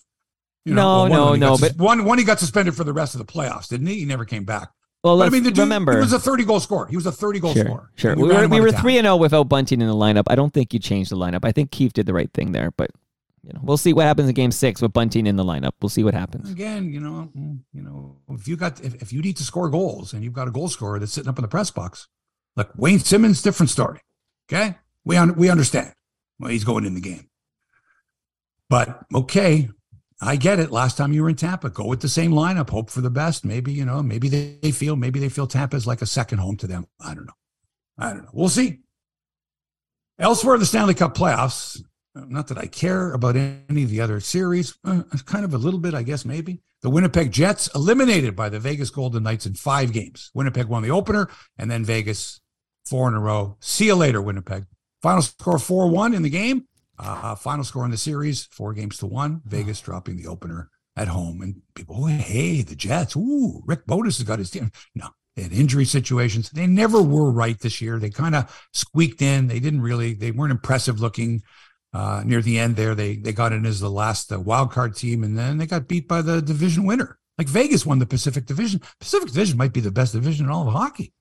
you 0.63 0.73
know, 0.73 1.05
no, 1.05 1.11
well, 1.11 1.35
no, 1.35 1.49
no. 1.49 1.57
But 1.57 1.75
one 1.77 2.05
one 2.05 2.17
he 2.17 2.23
got 2.23 2.39
suspended 2.39 2.75
for 2.75 2.83
the 2.83 2.93
rest 2.93 3.13
of 3.13 3.19
the 3.19 3.31
playoffs, 3.31 3.67
didn't 3.67 3.87
he? 3.87 3.95
He 3.95 4.05
never 4.05 4.25
came 4.25 4.45
back. 4.45 4.69
Well, 5.03 5.19
but, 5.19 5.27
I 5.27 5.29
mean, 5.29 5.43
the 5.43 5.51
dude, 5.51 5.59
remember, 5.59 5.91
he 5.93 5.99
was 5.99 6.13
a 6.13 6.19
30 6.19 6.45
goal 6.45 6.59
scorer. 6.59 6.87
He 6.87 6.95
was 6.95 7.05
a 7.05 7.11
30 7.11 7.39
goal 7.39 7.53
sure, 7.53 7.65
scorer. 7.65 7.91
Sure. 7.95 8.15
We 8.15 8.23
were, 8.23 8.47
we 8.47 8.59
were 8.59 8.71
3 8.71 8.97
and 8.97 9.05
0 9.05 9.17
without 9.17 9.47
Bunting 9.47 9.79
in 9.79 9.87
the 9.87 9.93
lineup. 9.93 10.23
I 10.27 10.33
don't 10.33 10.51
think 10.51 10.73
you 10.73 10.79
changed 10.79 11.11
the 11.11 11.15
lineup. 11.15 11.41
I 11.43 11.51
think 11.51 11.69
Keefe 11.69 11.93
did 11.93 12.07
the 12.07 12.13
right 12.13 12.31
thing 12.33 12.53
there, 12.53 12.71
but 12.71 12.89
you 13.45 13.53
know, 13.53 13.59
we'll 13.63 13.77
see 13.77 13.93
what 13.93 14.05
happens 14.05 14.27
in 14.27 14.33
game 14.33 14.51
six 14.51 14.81
with 14.81 14.91
Bunting 14.91 15.27
in 15.27 15.35
the 15.35 15.43
lineup. 15.43 15.71
We'll 15.81 15.89
see 15.89 16.03
what 16.03 16.15
happens. 16.15 16.49
Again, 16.49 16.91
you 16.91 16.99
know, 16.99 17.29
you 17.35 17.81
know, 17.83 18.17
if 18.29 18.47
you 18.47 18.55
got 18.57 18.83
if, 18.83 18.95
if 19.01 19.13
you 19.13 19.21
need 19.21 19.37
to 19.37 19.43
score 19.43 19.69
goals 19.69 20.13
and 20.13 20.23
you've 20.23 20.33
got 20.33 20.47
a 20.47 20.51
goal 20.51 20.67
scorer 20.67 20.97
that's 20.97 21.13
sitting 21.13 21.29
up 21.29 21.37
in 21.37 21.43
the 21.43 21.47
press 21.47 21.69
box, 21.69 22.07
like 22.55 22.69
Wayne 22.75 22.99
Simmonds, 22.99 23.43
different 23.43 23.69
story. 23.69 23.99
Okay, 24.49 24.77
we 25.03 25.15
un- 25.15 25.35
we 25.35 25.49
understand. 25.49 25.93
Well, 26.39 26.49
he's 26.49 26.63
going 26.63 26.85
in 26.85 26.95
the 26.95 27.01
game, 27.01 27.29
but 28.67 29.03
okay, 29.13 29.69
I 30.19 30.37
get 30.37 30.59
it. 30.59 30.71
Last 30.71 30.97
time 30.97 31.13
you 31.13 31.21
were 31.21 31.29
in 31.29 31.35
Tampa, 31.35 31.69
go 31.69 31.85
with 31.85 32.01
the 32.01 32.09
same 32.09 32.31
lineup. 32.31 32.71
Hope 32.71 32.89
for 32.89 33.01
the 33.01 33.11
best. 33.11 33.45
Maybe 33.45 33.71
you 33.73 33.85
know, 33.85 34.01
maybe 34.01 34.27
they, 34.27 34.57
they 34.61 34.71
feel 34.71 34.95
maybe 34.95 35.19
they 35.19 35.29
feel 35.29 35.45
Tampa 35.45 35.75
is 35.75 35.85
like 35.85 36.01
a 36.01 36.07
second 36.07 36.39
home 36.39 36.57
to 36.57 36.67
them. 36.67 36.87
I 36.99 37.13
don't 37.13 37.27
know. 37.27 37.33
I 37.97 38.09
don't 38.09 38.23
know. 38.23 38.31
We'll 38.33 38.49
see. 38.49 38.79
Elsewhere, 40.17 40.57
the 40.57 40.65
Stanley 40.65 40.93
Cup 40.93 41.15
playoffs, 41.15 41.81
not 42.15 42.47
that 42.47 42.57
I 42.57 42.67
care 42.67 43.13
about 43.13 43.35
any 43.35 43.83
of 43.83 43.89
the 43.89 44.01
other 44.01 44.19
series, 44.19 44.77
uh, 44.83 45.03
kind 45.25 45.45
of 45.45 45.53
a 45.53 45.57
little 45.57 45.79
bit, 45.79 45.93
I 45.93 46.03
guess, 46.03 46.25
maybe. 46.25 46.61
The 46.81 46.89
Winnipeg 46.89 47.31
Jets 47.31 47.69
eliminated 47.75 48.35
by 48.35 48.49
the 48.49 48.59
Vegas 48.59 48.89
Golden 48.89 49.23
Knights 49.23 49.45
in 49.45 49.53
five 49.55 49.91
games. 49.91 50.31
Winnipeg 50.33 50.67
won 50.67 50.83
the 50.83 50.91
opener, 50.91 51.29
and 51.57 51.69
then 51.69 51.83
Vegas 51.83 52.41
four 52.85 53.07
in 53.07 53.15
a 53.15 53.19
row. 53.19 53.57
See 53.59 53.85
you 53.85 53.95
later, 53.95 54.21
Winnipeg. 54.21 54.65
Final 55.01 55.21
score 55.21 55.59
4 55.59 55.89
1 55.89 56.13
in 56.13 56.23
the 56.23 56.29
game. 56.29 56.67
Uh, 56.97 57.35
final 57.35 57.63
score 57.63 57.85
in 57.85 57.91
the 57.91 57.97
series, 57.97 58.45
four 58.45 58.73
games 58.73 58.97
to 58.97 59.05
one. 59.05 59.41
Vegas 59.45 59.81
dropping 59.81 60.15
the 60.15 60.27
opener 60.27 60.69
at 60.95 61.09
home. 61.09 61.41
And 61.41 61.61
people, 61.73 61.97
oh, 61.99 62.07
hey, 62.07 62.61
the 62.61 62.75
Jets. 62.75 63.15
Ooh, 63.15 63.61
Rick 63.65 63.85
Bowness 63.85 64.17
has 64.17 64.27
got 64.27 64.39
his 64.39 64.49
team. 64.49 64.71
No, 64.95 65.09
they 65.35 65.43
had 65.43 65.51
injury 65.51 65.85
situations. 65.85 66.49
They 66.49 66.67
never 66.67 67.01
were 67.01 67.31
right 67.31 67.59
this 67.59 67.81
year. 67.81 67.99
They 67.99 68.09
kind 68.09 68.33
of 68.33 68.67
squeaked 68.73 69.21
in. 69.21 69.47
They 69.47 69.59
didn't 69.59 69.81
really, 69.81 70.13
they 70.13 70.31
weren't 70.31 70.51
impressive 70.51 71.01
looking 71.01 71.43
uh, 71.95 72.23
near 72.25 72.41
the 72.41 72.59
end 72.59 72.75
there, 72.75 72.93
they 72.93 73.15
they 73.15 73.31
got 73.31 73.53
in 73.53 73.65
as 73.65 73.79
the 73.79 73.89
last 73.89 74.29
uh, 74.29 74.37
wild 74.37 74.69
card 74.69 74.97
team, 74.97 75.23
and 75.23 75.37
then 75.37 75.57
they 75.57 75.65
got 75.65 75.87
beat 75.87 76.09
by 76.09 76.21
the 76.21 76.41
division 76.41 76.85
winner. 76.85 77.17
Like 77.37 77.47
Vegas 77.47 77.85
won 77.85 77.99
the 77.99 78.05
Pacific 78.05 78.45
Division. 78.45 78.81
Pacific 78.99 79.29
Division 79.29 79.57
might 79.57 79.71
be 79.71 79.79
the 79.79 79.91
best 79.91 80.11
division 80.11 80.45
in 80.45 80.51
all 80.51 80.67
of 80.67 80.73
hockey. 80.73 81.13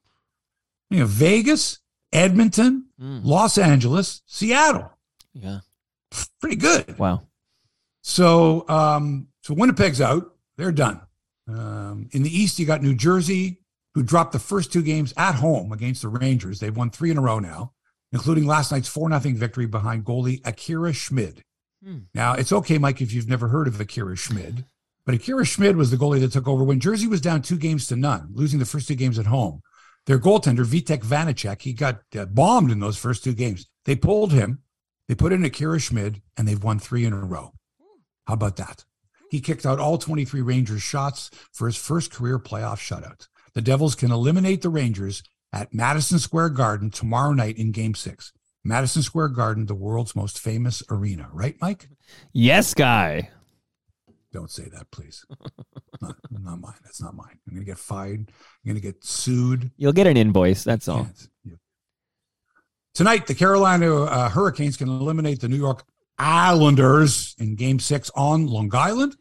You 0.91 1.01
know, 1.01 1.07
Vegas, 1.07 1.79
Edmonton, 2.13 2.87
mm. 3.01 3.21
Los 3.23 3.57
Angeles, 3.57 4.23
Seattle. 4.27 4.91
Yeah, 5.33 5.61
pretty 6.41 6.57
good. 6.57 6.99
Wow. 6.99 7.23
So, 8.03 8.69
um, 8.69 9.29
so 9.43 9.55
Winnipeg's 9.55 10.01
out. 10.01 10.35
They're 10.57 10.73
done. 10.73 11.01
Um, 11.47 12.09
in 12.11 12.25
the 12.25 12.37
East, 12.37 12.59
you 12.59 12.67
got 12.67 12.83
New 12.83 12.97
Jersey, 12.97 13.61
who 13.95 14.03
dropped 14.03 14.33
the 14.33 14.41
first 14.41 14.73
two 14.73 14.83
games 14.83 15.15
at 15.17 15.37
home 15.37 15.71
against 15.71 16.03
the 16.03 16.09
Rangers. 16.09 16.59
They've 16.59 16.77
won 16.77 16.91
three 16.91 17.13
in 17.13 17.19
a 17.19 17.23
row 17.23 17.39
now 17.39 17.74
including 18.15 18.47
last 18.47 18.71
night's 18.71 18.89
4 18.89 19.11
0 19.11 19.35
victory 19.35 19.67
behind 19.67 20.05
goalie 20.05 20.41
Akira 20.47 20.93
Schmid. 20.93 21.43
Hmm. 21.85 21.99
Now, 22.15 22.35
it's 22.35 22.53
okay, 22.53 22.79
Mike, 22.79 23.03
if 23.03 23.13
you've 23.13 23.29
never 23.29 23.49
heard 23.49 23.67
of 23.67 23.79
Akira 23.81 24.17
Schmid, 24.17 24.65
but 25.05 25.17
Akira 25.17 25.45
Schmid 25.45 25.77
was 25.77 25.91
the 25.91 25.97
goalie 25.97 26.21
that 26.21 26.33
took 26.33 26.49
over 26.49 26.63
when 26.63 26.81
Jersey 26.81 27.09
was 27.09 27.21
down 27.21 27.43
two 27.43 27.59
games 27.59 27.89
to 27.89 27.97
none, 27.97 28.29
losing 28.33 28.61
the 28.61 28.65
first 28.65 28.89
two 28.89 28.95
games 28.95 29.19
at 29.19 29.27
home. 29.27 29.61
Their 30.07 30.21
goaltender, 30.21 30.65
Vitek 30.65 31.03
Vanacek, 31.03 31.63
he 31.63 31.73
got 31.73 32.03
uh, 32.17 32.27
bombed 32.27 32.71
in 32.71 32.79
those 32.79 32.97
first 32.97 33.25
two 33.25 33.35
games. 33.35 33.67
They 33.85 33.97
pulled 33.97 34.33
him 34.33 34.63
They 35.09 35.15
put 35.15 35.33
in 35.33 35.45
Akira 35.45 35.81
Schmid 35.81 36.23
and 36.37 36.47
they've 36.47 36.63
won 36.63 36.79
three 36.79 37.05
in 37.05 37.13
a 37.13 37.19
row. 37.19 37.53
How 38.27 38.35
about 38.35 38.57
that? 38.57 38.85
He 39.31 39.41
kicked 39.41 39.67
out 39.67 39.81
all 39.81 39.99
23 39.99 40.41
Rangers 40.41 40.83
shots 40.83 41.31
for 41.53 41.67
his 41.67 41.77
first 41.77 42.13
career 42.13 42.39
playoff 42.39 42.79
shutout. 42.79 43.27
The 43.55 43.63
Devils 43.63 43.95
can 43.95 44.13
eliminate 44.13 44.63
the 44.63 44.69
Rangers 44.69 45.23
at 45.55 45.73
Madison 45.73 46.19
Square 46.19 46.51
Garden 46.51 46.91
tomorrow 46.91 47.33
night 47.33 47.57
in 47.57 47.71
game 47.71 47.95
six. 47.95 48.33
Madison 48.65 49.03
Square 49.03 49.29
Garden, 49.29 49.67
the 49.67 49.75
world's 49.75 50.17
most 50.17 50.39
famous 50.39 50.83
arena, 50.91 51.29
right, 51.33 51.55
Mike? 51.61 51.89
Yes, 52.33 52.75
guy. 52.75 53.31
Don't 54.33 54.51
say 54.51 54.65
that, 54.73 54.91
please. 54.91 55.25
not, 56.03 56.17
not 56.31 56.61
mine. 56.61 56.75
That's 56.83 57.01
not 57.01 57.15
mine. 57.15 57.39
I'm 57.47 57.55
going 57.55 57.65
to 57.65 57.71
get 57.71 57.79
fired. 57.79 58.21
I'm 58.21 58.67
going 58.67 58.75
to 58.75 58.83
get 58.83 59.05
sued. 59.05 59.71
You'll 59.77 59.93
get 59.93 60.09
an 60.09 60.17
invoice. 60.17 60.65
That's 60.65 60.89
all. 60.89 61.09
Tonight, 62.95 63.27
the 63.27 63.35
Carolina 63.35 64.03
uh, 64.03 64.29
Hurricanes 64.29 64.77
can 64.77 64.89
eliminate 64.89 65.41
the 65.41 65.49
New 65.49 65.57
York 65.57 65.85
Islanders 66.19 67.37
in 67.39 67.55
game 67.55 67.79
six 67.79 68.11
on 68.17 68.47
Long 68.47 68.75
Island. 68.75 69.17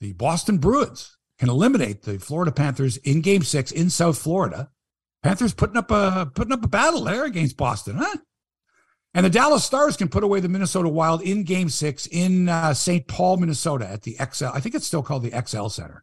The 0.00 0.12
Boston 0.12 0.58
Bruins 0.58 1.16
can 1.38 1.48
eliminate 1.48 2.02
the 2.02 2.18
Florida 2.18 2.52
Panthers 2.52 2.98
in 2.98 3.22
game 3.22 3.42
six 3.42 3.72
in 3.72 3.88
South 3.88 4.18
Florida. 4.18 4.68
Panthers 5.22 5.54
putting 5.54 5.76
up 5.76 5.90
a 5.90 6.30
putting 6.34 6.52
up 6.52 6.64
a 6.64 6.68
battle 6.68 7.04
there 7.04 7.24
against 7.24 7.56
Boston, 7.56 7.96
huh? 7.96 8.16
And 9.14 9.26
the 9.26 9.30
Dallas 9.30 9.64
Stars 9.64 9.96
can 9.96 10.08
put 10.08 10.24
away 10.24 10.40
the 10.40 10.48
Minnesota 10.48 10.88
Wild 10.88 11.22
in 11.22 11.44
game 11.44 11.68
six 11.68 12.06
in 12.06 12.48
uh, 12.48 12.72
St. 12.72 13.06
Paul, 13.06 13.36
Minnesota 13.36 13.86
at 13.86 14.02
the 14.02 14.16
XL. 14.16 14.46
I 14.46 14.60
think 14.60 14.74
it's 14.74 14.86
still 14.86 15.02
called 15.02 15.22
the 15.22 15.42
XL 15.46 15.68
Center. 15.68 16.02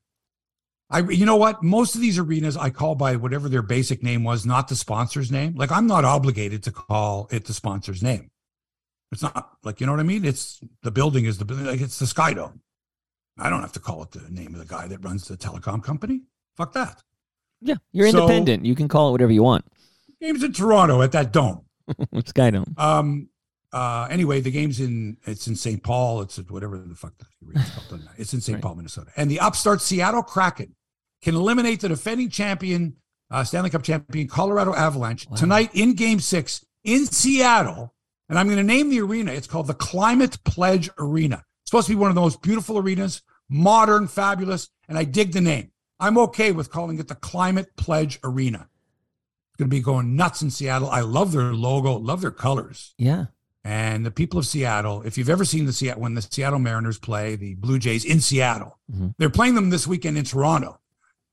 I, 0.91 0.99
you 0.99 1.25
know 1.25 1.35
what? 1.35 1.61
Most 1.61 1.95
of 1.95 2.01
these 2.01 2.17
arenas 2.17 2.57
I 2.57 2.69
call 2.69 2.95
by 2.95 3.15
whatever 3.15 3.47
their 3.49 3.61
basic 3.61 4.03
name 4.03 4.23
was, 4.23 4.45
not 4.45 4.67
the 4.67 4.75
sponsor's 4.75 5.31
name. 5.31 5.55
Like 5.55 5.71
I'm 5.71 5.87
not 5.87 6.05
obligated 6.05 6.63
to 6.63 6.71
call 6.71 7.27
it 7.31 7.45
the 7.45 7.53
sponsor's 7.53 8.01
name. 8.01 8.31
It's 9.11 9.21
not 9.21 9.57
like 9.63 9.79
you 9.79 9.87
know 9.87 9.93
what 9.93 9.99
I 9.99 10.03
mean. 10.03 10.23
It's 10.23 10.59
the 10.83 10.91
building 10.91 11.25
is 11.25 11.39
the. 11.39 11.53
Like 11.53 11.81
it's 11.81 11.99
the 11.99 12.07
Sky 12.07 12.33
Dome. 12.33 12.61
I 13.37 13.49
don't 13.49 13.61
have 13.61 13.71
to 13.73 13.79
call 13.79 14.03
it 14.03 14.11
the 14.11 14.29
name 14.29 14.53
of 14.53 14.59
the 14.59 14.65
guy 14.65 14.87
that 14.87 15.03
runs 15.03 15.27
the 15.27 15.37
telecom 15.37 15.83
company. 15.83 16.21
Fuck 16.57 16.73
that. 16.73 17.01
Yeah, 17.61 17.75
you're 17.91 18.09
so, 18.09 18.21
independent. 18.21 18.65
You 18.65 18.75
can 18.75 18.87
call 18.87 19.09
it 19.09 19.11
whatever 19.11 19.31
you 19.31 19.43
want. 19.43 19.65
Games 20.21 20.43
in 20.43 20.53
Toronto 20.53 21.01
at 21.01 21.11
that 21.13 21.31
dome. 21.31 21.65
Sky 22.25 22.51
Dome. 22.51 22.73
Um. 22.77 23.29
Uh. 23.71 24.07
Anyway, 24.09 24.41
the 24.41 24.51
game's 24.51 24.79
in. 24.79 25.17
It's 25.25 25.47
in 25.47 25.55
St. 25.55 25.81
Paul. 25.83 26.21
It's 26.21 26.39
at 26.39 26.49
whatever 26.51 26.77
the 26.77 26.95
fuck 26.95 27.13
the 27.17 27.25
It's 28.17 28.33
in 28.33 28.41
St. 28.41 28.55
Right. 28.55 28.63
Paul, 28.63 28.75
Minnesota. 28.75 29.11
And 29.15 29.29
the 29.29 29.39
upstart 29.39 29.81
Seattle 29.81 30.23
Kraken 30.23 30.75
can 31.21 31.35
eliminate 31.35 31.81
the 31.81 31.89
defending 31.89 32.29
champion, 32.29 32.95
uh, 33.31 33.43
Stanley 33.43 33.69
Cup 33.69 33.83
champion, 33.83 34.27
Colorado 34.27 34.73
Avalanche 34.73 35.27
wow. 35.29 35.35
tonight 35.35 35.69
in 35.73 35.93
Game 35.93 36.19
Six 36.19 36.65
in 36.83 37.05
Seattle. 37.05 37.93
And 38.29 38.37
I'm 38.37 38.45
going 38.45 38.57
to 38.57 38.63
name 38.63 38.89
the 38.89 39.01
arena. 39.01 39.31
It's 39.31 39.47
called 39.47 39.67
the 39.67 39.73
Climate 39.73 40.37
Pledge 40.43 40.89
Arena. 40.99 41.43
It's 41.63 41.71
supposed 41.71 41.87
to 41.87 41.93
be 41.93 41.99
one 41.99 42.11
of 42.11 42.15
the 42.15 42.21
most 42.21 42.41
beautiful 42.43 42.77
arenas, 42.77 43.23
modern, 43.49 44.07
fabulous, 44.07 44.69
and 44.87 44.97
I 44.97 45.03
dig 45.03 45.31
the 45.31 45.41
name. 45.41 45.71
I'm 45.99 46.17
okay 46.17 46.51
with 46.51 46.71
calling 46.71 46.99
it 46.99 47.07
the 47.07 47.15
Climate 47.15 47.75
Pledge 47.75 48.19
Arena. 48.23 48.69
It's 49.49 49.57
going 49.57 49.69
to 49.69 49.75
be 49.75 49.81
going 49.81 50.15
nuts 50.15 50.41
in 50.41 50.49
Seattle. 50.49 50.89
I 50.89 51.01
love 51.01 51.31
their 51.31 51.53
logo, 51.53 51.93
love 51.97 52.21
their 52.21 52.31
colors. 52.31 52.93
Yeah. 52.97 53.25
And 53.65 54.05
the 54.05 54.11
people 54.11 54.39
of 54.39 54.45
Seattle, 54.45 55.01
if 55.03 55.17
you've 55.17 55.29
ever 55.29 55.43
seen 55.43 55.65
the 55.65 55.73
Seattle 55.73 56.01
when 56.01 56.13
the 56.13 56.21
Seattle 56.21 56.59
Mariners 56.59 56.97
play 56.97 57.35
the 57.35 57.55
Blue 57.55 57.77
Jays 57.77 58.05
in 58.05 58.21
Seattle, 58.21 58.79
mm-hmm. 58.91 59.09
they're 59.17 59.29
playing 59.29 59.55
them 59.55 59.69
this 59.69 59.85
weekend 59.85 60.17
in 60.17 60.23
Toronto. 60.23 60.79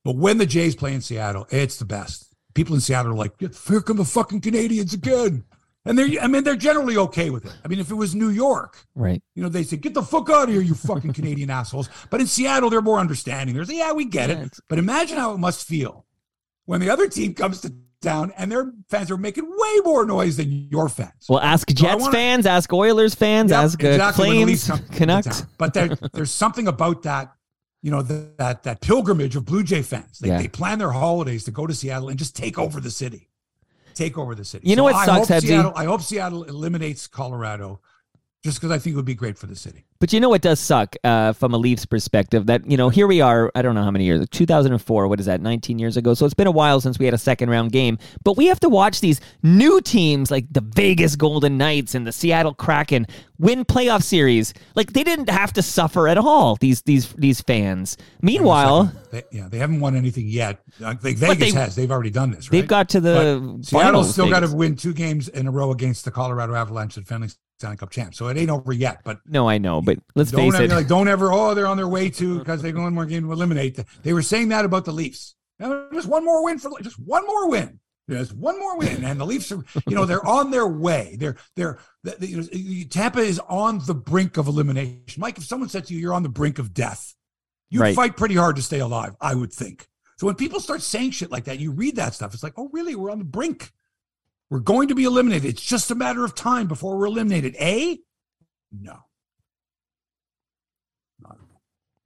But 0.03 0.17
when 0.17 0.37
the 0.37 0.45
Jays 0.45 0.75
play 0.75 0.93
in 0.93 1.01
Seattle, 1.01 1.47
it's 1.49 1.77
the 1.77 1.85
best. 1.85 2.35
People 2.53 2.75
in 2.75 2.81
Seattle 2.81 3.13
are 3.13 3.15
like, 3.15 3.39
here 3.39 3.81
come 3.81 3.97
the 3.97 4.05
fucking 4.05 4.41
Canadians 4.41 4.93
again. 4.93 5.45
And 5.87 5.97
they're, 5.97 6.21
I 6.21 6.27
mean, 6.27 6.43
they're 6.43 6.55
generally 6.55 6.97
okay 6.97 7.29
with 7.29 7.45
it. 7.45 7.55
I 7.63 7.67
mean, 7.67 7.79
if 7.79 7.91
it 7.91 7.95
was 7.95 8.15
New 8.15 8.29
York, 8.29 8.77
right? 8.95 9.21
You 9.35 9.43
know, 9.43 9.49
they 9.49 9.63
say, 9.63 9.77
"Get 9.77 9.93
the 9.93 10.03
fuck 10.03 10.29
out 10.29 10.43
of 10.43 10.49
here, 10.49 10.61
you 10.61 10.75
fucking 10.75 11.13
Canadian 11.13 11.49
assholes." 11.59 11.89
But 12.09 12.21
in 12.21 12.27
Seattle, 12.27 12.69
they're 12.69 12.81
more 12.81 12.99
understanding. 12.99 13.55
They're 13.55 13.65
like, 13.65 13.75
"Yeah, 13.75 13.93
we 13.93 14.05
get 14.05 14.29
yeah, 14.29 14.43
it." 14.43 14.57
But 14.67 14.79
imagine 14.79 15.17
how 15.17 15.33
it 15.33 15.37
must 15.37 15.67
feel 15.67 16.05
when 16.65 16.81
the 16.81 16.89
other 16.89 17.07
team 17.07 17.33
comes 17.33 17.61
to 17.61 17.73
town 18.01 18.31
and 18.37 18.51
their 18.51 18.71
fans 18.89 19.09
are 19.09 19.17
making 19.17 19.43
way 19.49 19.79
more 19.83 20.05
noise 20.05 20.37
than 20.37 20.51
your 20.69 20.87
fans. 20.87 21.25
Well, 21.27 21.39
ask 21.39 21.67
Jets 21.69 21.93
so 21.93 21.97
wanna, 21.97 22.11
fans, 22.11 22.45
ask 22.45 22.71
Oilers 22.71 23.15
fans, 23.15 23.49
yep, 23.49 23.63
ask 23.63 23.83
uh, 23.83 23.87
exactly 23.87 24.25
Flames, 24.25 24.71
Canucks. 24.91 25.41
But 25.57 25.73
there, 25.73 25.89
there's 26.13 26.31
something 26.31 26.67
about 26.67 27.03
that 27.03 27.33
you 27.81 27.91
know, 27.91 28.01
the, 28.01 28.33
that 28.37 28.63
that 28.63 28.81
pilgrimage 28.81 29.35
of 29.35 29.45
Blue 29.45 29.63
Jay 29.63 29.81
fans. 29.81 30.19
They, 30.19 30.29
yeah. 30.29 30.39
they 30.39 30.47
plan 30.47 30.79
their 30.79 30.91
holidays 30.91 31.43
to 31.45 31.51
go 31.51 31.67
to 31.67 31.73
Seattle 31.73 32.09
and 32.09 32.17
just 32.17 32.35
take 32.35 32.57
over 32.57 32.79
the 32.79 32.91
city. 32.91 33.26
Take 33.97 34.17
over 34.17 34.35
the 34.35 34.45
city. 34.45 34.69
You 34.69 34.75
know 34.75 34.87
so 34.87 34.93
what 34.93 35.09
I 35.09 35.23
sucks, 35.23 35.43
Seattle, 35.43 35.73
I 35.75 35.85
hope 35.85 36.01
Seattle 36.01 36.43
eliminates 36.43 37.07
Colorado 37.07 37.81
just 38.47 38.61
because 38.61 38.71
I 38.71 38.79
think 38.79 38.93
it 38.93 38.95
would 38.95 39.03
be 39.03 39.13
great 39.13 39.37
for 39.37 39.45
the 39.45 39.57
city. 39.57 39.83
But 39.99 40.13
you 40.13 40.21
know 40.21 40.29
what 40.29 40.41
does 40.41 40.61
suck 40.61 40.95
uh, 41.03 41.33
from 41.33 41.53
a 41.53 41.57
Leafs 41.57 41.85
perspective? 41.85 42.45
That, 42.45 42.69
you 42.69 42.77
know, 42.77 42.87
here 42.87 43.05
we 43.05 43.19
are, 43.19 43.51
I 43.55 43.61
don't 43.61 43.75
know 43.75 43.83
how 43.83 43.91
many 43.91 44.05
years, 44.05 44.25
2004, 44.29 45.07
what 45.09 45.19
is 45.19 45.25
that, 45.25 45.41
19 45.41 45.79
years 45.79 45.97
ago? 45.97 46.13
So 46.13 46.25
it's 46.25 46.33
been 46.33 46.47
a 46.47 46.51
while 46.51 46.79
since 46.79 46.97
we 46.97 47.03
had 47.03 47.13
a 47.13 47.17
second 47.17 47.49
round 47.49 47.73
game. 47.73 47.97
But 48.23 48.37
we 48.37 48.45
have 48.45 48.59
to 48.61 48.69
watch 48.69 49.01
these 49.01 49.19
new 49.43 49.81
teams 49.81 50.31
like 50.31 50.45
the 50.49 50.61
Vegas 50.61 51.17
Golden 51.17 51.57
Knights 51.57 51.93
and 51.93 52.07
the 52.07 52.13
Seattle 52.13 52.53
Kraken 52.53 53.05
win 53.37 53.65
playoff 53.65 54.01
series. 54.01 54.53
Like 54.75 54.93
they 54.93 55.03
didn't 55.03 55.29
have 55.29 55.51
to 55.53 55.61
suffer 55.61 56.07
at 56.07 56.17
all, 56.17 56.55
these 56.55 56.83
these 56.83 57.11
these 57.13 57.41
fans. 57.41 57.97
Meanwhile, 58.21 58.93
they, 59.11 59.23
yeah, 59.31 59.47
they 59.49 59.57
haven't 59.57 59.81
won 59.81 59.95
anything 59.95 60.27
yet. 60.27 60.61
Like 60.79 61.01
Vegas 61.01 61.37
they, 61.37 61.51
has. 61.51 61.75
They've 61.75 61.91
already 61.91 62.11
done 62.11 62.31
this, 62.31 62.45
right? 62.45 62.51
They've 62.51 62.67
got 62.67 62.89
to 62.89 63.01
the 63.01 63.59
Seattle's 63.61 64.11
still 64.11 64.29
got 64.29 64.39
to 64.39 64.55
win 64.55 64.75
two 64.75 64.93
games 64.93 65.27
in 65.27 65.47
a 65.47 65.51
row 65.51 65.71
against 65.71 66.05
the 66.05 66.11
Colorado 66.11 66.55
Avalanche 66.55 66.97
and 66.97 67.07
Fenway 67.07 67.27
Stanley 67.57 67.77
Cup 67.77 67.89
champ. 67.89 68.13
So 68.15 68.27
it 68.27 68.37
ain't 68.37 68.49
over 68.49 68.71
yet. 68.73 69.01
But 69.03 69.19
no, 69.25 69.49
I 69.49 69.57
know. 69.57 69.81
But 69.81 69.99
let's 70.15 70.31
face 70.31 70.53
ever, 70.53 70.63
it. 70.63 70.69
Like, 70.71 70.87
don't 70.87 71.07
ever. 71.07 71.31
Oh, 71.31 71.53
they're 71.53 71.67
on 71.67 71.77
their 71.77 71.87
way 71.87 72.09
to 72.11 72.39
because 72.39 72.61
they 72.61 72.71
go 72.71 72.81
one 72.81 72.93
more 72.93 73.05
game 73.05 73.23
to 73.23 73.31
eliminate. 73.31 73.79
They 74.03 74.13
were 74.13 74.21
saying 74.21 74.49
that 74.49 74.65
about 74.65 74.85
the 74.85 74.91
Leafs. 74.91 75.35
just 75.59 76.07
one 76.07 76.23
more 76.23 76.43
win 76.43 76.59
for 76.59 76.71
just 76.81 76.99
one 76.99 77.25
more 77.25 77.49
win. 77.49 77.79
There's 78.07 78.33
one 78.33 78.57
more 78.57 78.77
win, 78.77 79.03
and 79.03 79.19
the 79.19 79.25
Leafs 79.25 79.51
are, 79.51 79.61
you 79.85 79.93
know, 79.95 80.05
they're 80.05 80.25
on 80.25 80.49
their 80.49 80.65
way. 80.65 81.17
They're, 81.19 81.35
they're, 81.57 81.77
they, 82.03 82.85
Tampa 82.89 83.19
is 83.19 83.37
on 83.49 83.81
the 83.85 83.93
brink 83.93 84.37
of 84.37 84.47
elimination. 84.47 85.19
Mike, 85.19 85.37
if 85.37 85.43
someone 85.43 85.67
said 85.67 85.85
to 85.87 85.93
you, 85.93 85.99
you're 85.99 86.13
on 86.13 86.23
the 86.23 86.29
brink 86.29 86.57
of 86.57 86.73
death, 86.73 87.15
you'd 87.69 87.81
right. 87.81 87.95
fight 87.95 88.15
pretty 88.15 88.35
hard 88.35 88.55
to 88.55 88.61
stay 88.61 88.79
alive, 88.79 89.13
I 89.19 89.35
would 89.35 89.51
think. 89.51 89.87
So 90.17 90.25
when 90.25 90.35
people 90.35 90.61
start 90.61 90.81
saying 90.81 91.11
shit 91.11 91.31
like 91.31 91.43
that, 91.45 91.59
you 91.59 91.71
read 91.71 91.97
that 91.97 92.13
stuff. 92.13 92.33
It's 92.33 92.43
like, 92.43 92.53
oh, 92.55 92.69
really? 92.71 92.95
We're 92.95 93.11
on 93.11 93.19
the 93.19 93.25
brink. 93.25 93.73
We're 94.49 94.59
going 94.59 94.87
to 94.87 94.95
be 94.95 95.03
eliminated. 95.03 95.45
It's 95.45 95.61
just 95.65 95.91
a 95.91 95.95
matter 95.95 96.23
of 96.23 96.35
time 96.35 96.67
before 96.67 96.97
we're 96.97 97.07
eliminated. 97.07 97.55
A, 97.59 97.99
no. 98.71 98.97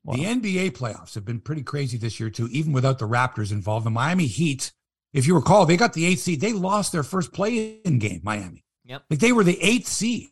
Wow. 0.04 0.16
The 0.16 0.24
NBA 0.24 0.72
playoffs 0.72 1.14
have 1.14 1.26
been 1.26 1.40
pretty 1.40 1.62
crazy 1.62 1.98
this 1.98 2.20
year, 2.20 2.32
too, 2.32 2.48
even 2.48 2.74
without 2.74 2.98
the 2.98 3.08
Raptors 3.08 3.52
involved. 3.52 3.86
The 3.86 3.92
Miami 3.92 4.26
Heat, 4.26 4.72
if 5.14 5.28
you 5.28 5.36
recall, 5.36 5.66
they 5.66 5.78
got 5.78 5.94
the 5.94 6.06
eighth 6.06 6.22
seed. 6.22 6.42
They 6.42 6.54
lost 6.54 6.92
their 6.92 7.04
first 7.04 7.32
play 7.34 7.80
in 7.86 8.00
game, 8.00 8.22
Miami. 8.24 8.64
Yep. 8.86 9.04
Like 9.10 9.20
they 9.20 9.32
were 9.32 9.44
the 9.44 9.62
eighth 9.62 9.88
seed. 9.88 10.30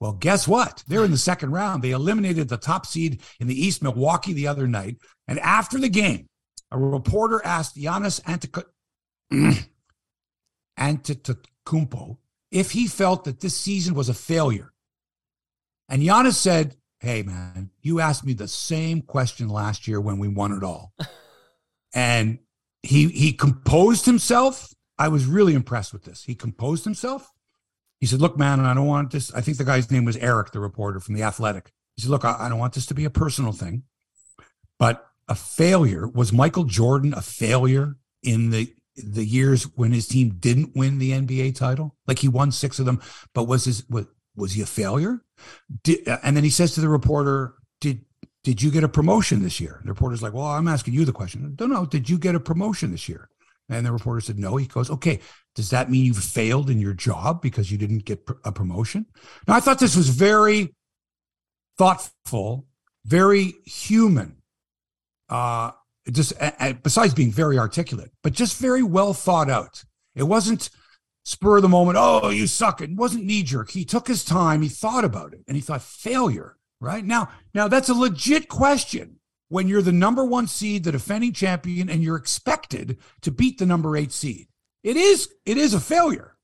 Well, 0.00 0.12
guess 0.12 0.48
what? 0.48 0.82
They're 0.88 1.04
in 1.04 1.10
the 1.10 1.18
second 1.18 1.52
round. 1.52 1.82
They 1.82 1.90
eliminated 1.90 2.48
the 2.48 2.56
top 2.56 2.86
seed 2.86 3.20
in 3.40 3.46
the 3.46 3.54
East, 3.54 3.82
Milwaukee, 3.82 4.32
the 4.32 4.48
other 4.48 4.66
night. 4.66 4.96
And 5.28 5.38
after 5.38 5.78
the 5.78 5.88
game, 5.88 6.26
a 6.70 6.78
reporter 6.78 7.40
asked 7.44 7.76
Giannis 7.76 8.22
Antetokounmpo 8.22 9.68
if 12.50 12.70
he 12.70 12.86
felt 12.86 13.24
that 13.24 13.40
this 13.40 13.56
season 13.56 13.94
was 13.94 14.08
a 14.08 14.14
failure. 14.14 14.72
And 15.88 16.02
Giannis 16.02 16.34
said, 16.34 16.76
Hey, 17.00 17.22
man, 17.22 17.70
you 17.82 18.00
asked 18.00 18.24
me 18.24 18.32
the 18.32 18.48
same 18.48 19.02
question 19.02 19.48
last 19.48 19.86
year 19.86 20.00
when 20.00 20.18
we 20.18 20.28
won 20.28 20.52
it 20.52 20.62
all. 20.62 20.94
and 21.94 22.38
he 22.82 23.08
he 23.08 23.32
composed 23.32 24.06
himself. 24.06 24.72
I 24.98 25.08
was 25.08 25.26
really 25.26 25.54
impressed 25.54 25.92
with 25.92 26.04
this. 26.04 26.24
He 26.24 26.34
composed 26.34 26.84
himself. 26.84 27.30
He 28.00 28.06
said, 28.06 28.20
Look, 28.20 28.38
man, 28.38 28.60
I 28.60 28.74
don't 28.74 28.86
want 28.86 29.10
this. 29.10 29.32
I 29.34 29.40
think 29.40 29.58
the 29.58 29.64
guy's 29.64 29.90
name 29.90 30.04
was 30.04 30.16
Eric, 30.16 30.52
the 30.52 30.60
reporter 30.60 31.00
from 31.00 31.14
The 31.14 31.22
Athletic. 31.22 31.72
He 31.96 32.02
said, 32.02 32.10
Look, 32.10 32.24
I, 32.24 32.36
I 32.38 32.48
don't 32.48 32.58
want 32.58 32.74
this 32.74 32.86
to 32.86 32.94
be 32.94 33.04
a 33.04 33.10
personal 33.10 33.52
thing, 33.52 33.82
but 34.78 35.06
a 35.28 35.34
failure. 35.34 36.06
Was 36.06 36.32
Michael 36.32 36.64
Jordan 36.64 37.14
a 37.14 37.22
failure 37.22 37.96
in 38.22 38.50
the 38.50 38.74
the 38.96 39.24
years 39.24 39.64
when 39.76 39.92
his 39.92 40.06
team 40.06 40.36
didn't 40.38 40.76
win 40.76 40.98
the 40.98 41.12
NBA 41.12 41.56
title? 41.56 41.96
Like 42.06 42.18
he 42.18 42.28
won 42.28 42.52
six 42.52 42.78
of 42.78 42.86
them, 42.86 43.02
but 43.34 43.44
was 43.44 43.64
his 43.64 43.88
was, 43.88 44.06
was 44.36 44.52
he 44.52 44.62
a 44.62 44.66
failure? 44.66 45.22
Did, 45.82 46.06
and 46.22 46.36
then 46.36 46.44
he 46.44 46.50
says 46.50 46.74
to 46.74 46.80
the 46.80 46.88
reporter, 46.88 47.54
"Did 47.80 48.04
did 48.42 48.62
you 48.62 48.70
get 48.70 48.84
a 48.84 48.88
promotion 48.88 49.42
this 49.42 49.60
year?" 49.60 49.80
The 49.84 49.90
reporter's 49.90 50.22
like, 50.22 50.32
"Well, 50.32 50.46
I'm 50.46 50.68
asking 50.68 50.94
you 50.94 51.04
the 51.04 51.12
question. 51.12 51.54
Don't 51.56 51.70
know. 51.70 51.86
Did 51.86 52.08
you 52.08 52.18
get 52.18 52.34
a 52.34 52.40
promotion 52.40 52.90
this 52.90 53.08
year?" 53.08 53.28
And 53.68 53.84
the 53.86 53.92
reporter 53.92 54.20
said, 54.20 54.38
"No." 54.38 54.56
He 54.56 54.66
goes, 54.66 54.90
"Okay. 54.90 55.20
Does 55.54 55.70
that 55.70 55.90
mean 55.90 56.04
you 56.04 56.14
failed 56.14 56.68
in 56.68 56.80
your 56.80 56.94
job 56.94 57.40
because 57.40 57.70
you 57.70 57.78
didn't 57.78 58.04
get 58.04 58.28
a 58.44 58.52
promotion?" 58.52 59.06
Now, 59.46 59.54
I 59.54 59.60
thought 59.60 59.78
this 59.78 59.96
was 59.96 60.08
very 60.08 60.74
thoughtful, 61.78 62.66
very 63.04 63.54
human. 63.64 64.36
Uh, 65.28 65.72
just 66.10 66.32
besides 66.82 67.14
being 67.14 67.32
very 67.32 67.58
articulate, 67.58 68.10
but 68.22 68.32
just 68.32 68.58
very 68.58 68.82
well 68.82 69.14
thought 69.14 69.50
out. 69.50 69.84
It 70.14 70.24
wasn't 70.24 70.70
spur 71.24 71.56
of 71.56 71.62
the 71.62 71.68
moment, 71.68 71.96
oh, 71.98 72.30
you 72.30 72.46
suck. 72.46 72.80
It 72.80 72.94
wasn't 72.94 73.24
knee 73.24 73.42
jerk. 73.42 73.70
He 73.70 73.84
took 73.84 74.06
his 74.06 74.24
time, 74.24 74.62
he 74.62 74.68
thought 74.68 75.04
about 75.04 75.32
it, 75.32 75.40
and 75.48 75.56
he 75.56 75.60
thought 75.60 75.82
failure, 75.82 76.56
right? 76.80 77.04
Now, 77.04 77.30
now 77.54 77.68
that's 77.68 77.88
a 77.88 77.94
legit 77.94 78.48
question 78.48 79.18
when 79.48 79.68
you're 79.68 79.82
the 79.82 79.92
number 79.92 80.24
one 80.24 80.46
seed, 80.46 80.84
the 80.84 80.92
defending 80.92 81.32
champion, 81.32 81.88
and 81.88 82.02
you're 82.02 82.16
expected 82.16 82.98
to 83.22 83.30
beat 83.30 83.58
the 83.58 83.66
number 83.66 83.96
eight 83.96 84.12
seed. 84.12 84.48
It 84.82 84.96
is 84.96 85.28
it 85.46 85.56
is 85.56 85.74
a 85.74 85.80
failure. 85.80 86.36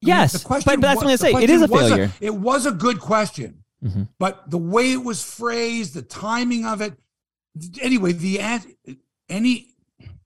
Yes, 0.00 0.34
I 0.34 0.38
mean, 0.38 0.42
the 0.42 0.46
question 0.46 0.72
but 0.74 0.80
that's 0.80 1.02
what 1.02 1.12
I 1.12 1.16
say. 1.16 1.32
It 1.32 1.50
is 1.50 1.62
a 1.62 1.68
failure. 1.68 2.10
A, 2.20 2.24
it 2.24 2.34
was 2.34 2.66
a 2.66 2.72
good 2.72 2.98
question, 3.00 3.64
mm-hmm. 3.84 4.04
but 4.18 4.50
the 4.50 4.58
way 4.58 4.92
it 4.92 5.04
was 5.04 5.22
phrased, 5.22 5.94
the 5.94 6.02
timing 6.02 6.64
of 6.64 6.80
it. 6.80 6.94
Anyway, 7.82 8.12
the 8.12 8.40
any 9.32 9.68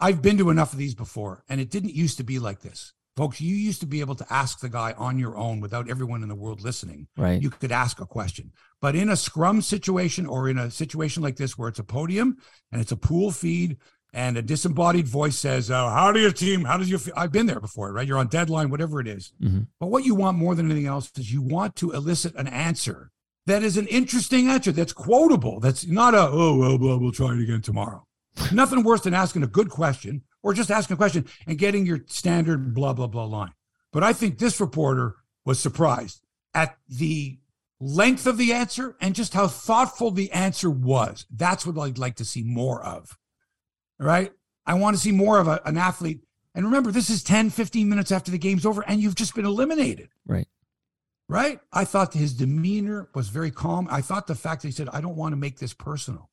I've 0.00 0.22
been 0.22 0.38
to 0.38 0.50
enough 0.50 0.72
of 0.72 0.78
these 0.78 0.94
before, 0.94 1.44
and 1.48 1.60
it 1.60 1.70
didn't 1.70 1.94
used 1.94 2.18
to 2.18 2.24
be 2.24 2.38
like 2.38 2.60
this. 2.60 2.92
Folks, 3.16 3.40
you 3.40 3.56
used 3.56 3.80
to 3.80 3.86
be 3.86 4.00
able 4.00 4.14
to 4.14 4.26
ask 4.28 4.60
the 4.60 4.68
guy 4.68 4.92
on 4.92 5.18
your 5.18 5.36
own 5.36 5.60
without 5.60 5.88
everyone 5.88 6.22
in 6.22 6.28
the 6.28 6.34
world 6.34 6.60
listening. 6.60 7.08
Right. 7.16 7.40
You 7.40 7.48
could 7.48 7.72
ask 7.72 7.98
a 7.98 8.06
question. 8.06 8.52
But 8.82 8.94
in 8.94 9.08
a 9.08 9.16
scrum 9.16 9.62
situation 9.62 10.26
or 10.26 10.50
in 10.50 10.58
a 10.58 10.70
situation 10.70 11.22
like 11.22 11.36
this 11.36 11.56
where 11.56 11.70
it's 11.70 11.78
a 11.78 11.84
podium 11.84 12.36
and 12.70 12.82
it's 12.82 12.92
a 12.92 12.96
pool 12.96 13.30
feed 13.30 13.78
and 14.12 14.36
a 14.36 14.42
disembodied 14.42 15.08
voice 15.08 15.38
says, 15.38 15.70
oh, 15.70 15.88
How 15.88 16.12
do 16.12 16.20
your 16.20 16.30
team? 16.30 16.64
How 16.64 16.76
does 16.76 16.90
you 16.90 16.98
feel? 16.98 17.14
I've 17.16 17.32
been 17.32 17.46
there 17.46 17.60
before, 17.60 17.90
right? 17.90 18.06
You're 18.06 18.18
on 18.18 18.28
deadline, 18.28 18.68
whatever 18.68 19.00
it 19.00 19.08
is. 19.08 19.32
Mm-hmm. 19.42 19.60
But 19.80 19.86
what 19.86 20.04
you 20.04 20.14
want 20.14 20.36
more 20.36 20.54
than 20.54 20.66
anything 20.66 20.86
else 20.86 21.10
is 21.16 21.32
you 21.32 21.40
want 21.40 21.74
to 21.76 21.92
elicit 21.92 22.34
an 22.34 22.48
answer 22.48 23.10
that 23.46 23.62
is 23.62 23.78
an 23.78 23.86
interesting 23.86 24.48
answer 24.48 24.72
that's 24.72 24.92
quotable, 24.92 25.60
that's 25.60 25.86
not 25.86 26.14
a, 26.14 26.28
oh, 26.28 26.56
well, 26.56 26.78
well 26.78 26.98
we'll 26.98 27.12
try 27.12 27.32
it 27.32 27.42
again 27.42 27.62
tomorrow. 27.62 28.06
Nothing 28.52 28.82
worse 28.82 29.02
than 29.02 29.14
asking 29.14 29.42
a 29.42 29.48
good 29.48 29.70
question 29.70 30.22
or 30.42 30.52
just 30.52 30.70
asking 30.70 30.94
a 30.94 30.98
question 30.98 31.26
and 31.46 31.58
getting 31.58 31.86
your 31.86 32.00
standard 32.06 32.74
blah, 32.74 32.92
blah, 32.92 33.06
blah 33.06 33.24
line. 33.24 33.52
But 33.92 34.02
I 34.02 34.12
think 34.12 34.38
this 34.38 34.60
reporter 34.60 35.16
was 35.44 35.58
surprised 35.58 36.22
at 36.54 36.76
the 36.88 37.38
length 37.80 38.26
of 38.26 38.38
the 38.38 38.52
answer 38.52 38.96
and 39.00 39.14
just 39.14 39.34
how 39.34 39.48
thoughtful 39.48 40.10
the 40.10 40.30
answer 40.32 40.70
was. 40.70 41.26
That's 41.30 41.66
what 41.66 41.78
I'd 41.78 41.98
like 41.98 42.16
to 42.16 42.24
see 42.24 42.42
more 42.42 42.84
of. 42.84 43.16
Right? 43.98 44.32
I 44.66 44.74
want 44.74 44.96
to 44.96 45.02
see 45.02 45.12
more 45.12 45.38
of 45.38 45.48
a, 45.48 45.60
an 45.64 45.78
athlete. 45.78 46.20
And 46.54 46.64
remember, 46.64 46.90
this 46.90 47.10
is 47.10 47.22
10, 47.22 47.50
15 47.50 47.88
minutes 47.88 48.12
after 48.12 48.30
the 48.30 48.38
game's 48.38 48.66
over 48.66 48.82
and 48.82 49.00
you've 49.00 49.14
just 49.14 49.34
been 49.34 49.46
eliminated. 49.46 50.08
Right. 50.26 50.48
Right? 51.28 51.60
I 51.72 51.84
thought 51.84 52.14
his 52.14 52.34
demeanor 52.34 53.08
was 53.14 53.28
very 53.28 53.50
calm. 53.50 53.88
I 53.90 54.00
thought 54.00 54.26
the 54.26 54.34
fact 54.34 54.62
that 54.62 54.68
he 54.68 54.72
said, 54.72 54.88
I 54.90 55.00
don't 55.00 55.16
want 55.16 55.32
to 55.32 55.36
make 55.36 55.58
this 55.58 55.74
personal 55.74 56.30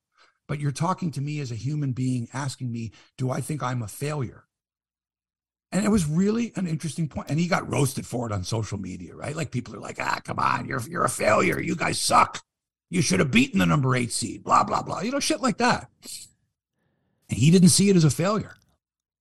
but 0.47 0.59
you're 0.59 0.71
talking 0.71 1.11
to 1.11 1.21
me 1.21 1.39
as 1.39 1.51
a 1.51 1.55
human 1.55 1.91
being, 1.91 2.27
asking 2.33 2.71
me, 2.71 2.91
do 3.17 3.31
I 3.31 3.41
think 3.41 3.63
I'm 3.63 3.81
a 3.81 3.87
failure? 3.87 4.45
And 5.71 5.83
it 5.83 5.89
was 5.89 6.05
really 6.05 6.51
an 6.55 6.67
interesting 6.67 7.07
point. 7.07 7.29
And 7.29 7.39
he 7.39 7.47
got 7.47 7.69
roasted 7.69 8.05
for 8.05 8.27
it 8.27 8.31
on 8.31 8.43
social 8.43 8.77
media, 8.77 9.15
right? 9.15 9.35
Like 9.35 9.51
people 9.51 9.75
are 9.75 9.79
like, 9.79 9.97
ah, 9.99 10.19
come 10.23 10.37
on, 10.37 10.67
you're 10.67 10.81
you're 10.87 11.05
a 11.05 11.09
failure. 11.09 11.59
You 11.59 11.75
guys 11.75 11.99
suck. 11.99 12.41
You 12.91 13.01
should 13.01 13.19
have 13.19 13.31
beaten 13.31 13.57
the 13.57 13.65
number 13.65 13.95
eight 13.95 14.11
seed, 14.11 14.43
blah, 14.43 14.63
blah, 14.63 14.83
blah. 14.83 14.99
You 14.99 15.11
know, 15.11 15.19
shit 15.19 15.41
like 15.41 15.57
that. 15.57 15.89
And 17.27 17.39
he 17.39 17.49
didn't 17.49 17.69
see 17.69 17.89
it 17.89 17.95
as 17.95 18.03
a 18.03 18.11
failure. 18.11 18.55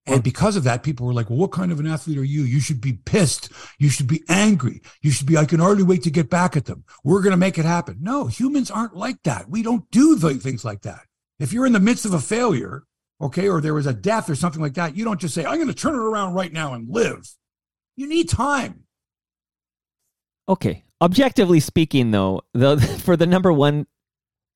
And 0.05 0.23
because 0.23 0.57
of 0.57 0.65
that, 0.65 0.83
people 0.83 1.07
were 1.07 1.15
like, 1.15 1.31
well, 1.31 1.39
what 1.39 1.53
kind 1.53 1.71
of 1.71 1.79
an 1.79 1.87
athlete 1.87 2.19
are 2.19 2.25
you? 2.25 2.43
You 2.43 2.59
should 2.61 2.81
be 2.81 2.95
pissed. 2.95 3.51
You 3.79 3.89
should 3.89 4.09
be 4.09 4.25
angry. 4.29 4.83
You 5.01 5.13
should 5.13 5.29
be, 5.29 5.39
I 5.39 5.45
can 5.45 5.61
hardly 5.61 5.85
wait 5.85 6.03
to 6.03 6.11
get 6.11 6.29
back 6.29 6.57
at 6.57 6.65
them. 6.65 6.85
We're 7.05 7.23
going 7.23 7.31
to 7.31 7.37
make 7.37 7.57
it 7.57 7.65
happen. 7.65 7.99
No, 8.01 8.27
humans 8.27 8.71
aren't 8.71 8.97
like 8.97 9.23
that. 9.23 9.49
We 9.49 9.63
don't 9.63 9.89
do 9.93 10.17
things 10.17 10.65
like 10.65 10.83
that. 10.83 11.03
If 11.39 11.53
you're 11.53 11.67
in 11.67 11.73
the 11.73 11.81
midst 11.81 12.05
of 12.05 12.15
a 12.15 12.21
failure, 12.21 12.85
okay, 13.21 13.49
or 13.49 13.61
there 13.61 13.75
was 13.75 13.87
a 13.87 13.93
death 13.93 14.29
or 14.29 14.35
something 14.35 14.61
like 14.61 14.75
that, 14.75 14.97
you 14.97 15.05
don't 15.05 15.21
just 15.21 15.35
say, 15.35 15.45
I'm 15.45 15.57
going 15.57 15.69
to 15.69 15.75
turn 15.75 15.95
it 15.95 15.99
around 15.99 16.35
right 16.35 16.53
now 16.53 16.75
and 16.75 16.89
live. 16.89 17.29
You 17.97 18.07
need 18.07 18.29
time. 18.29 18.85
Okay. 20.49 20.85
Objectively 21.01 21.61
speaking, 21.61 22.11
though, 22.11 22.43
the 22.55 22.77
for 23.05 23.17
the 23.17 23.27
number 23.27 23.53
one 23.53 23.87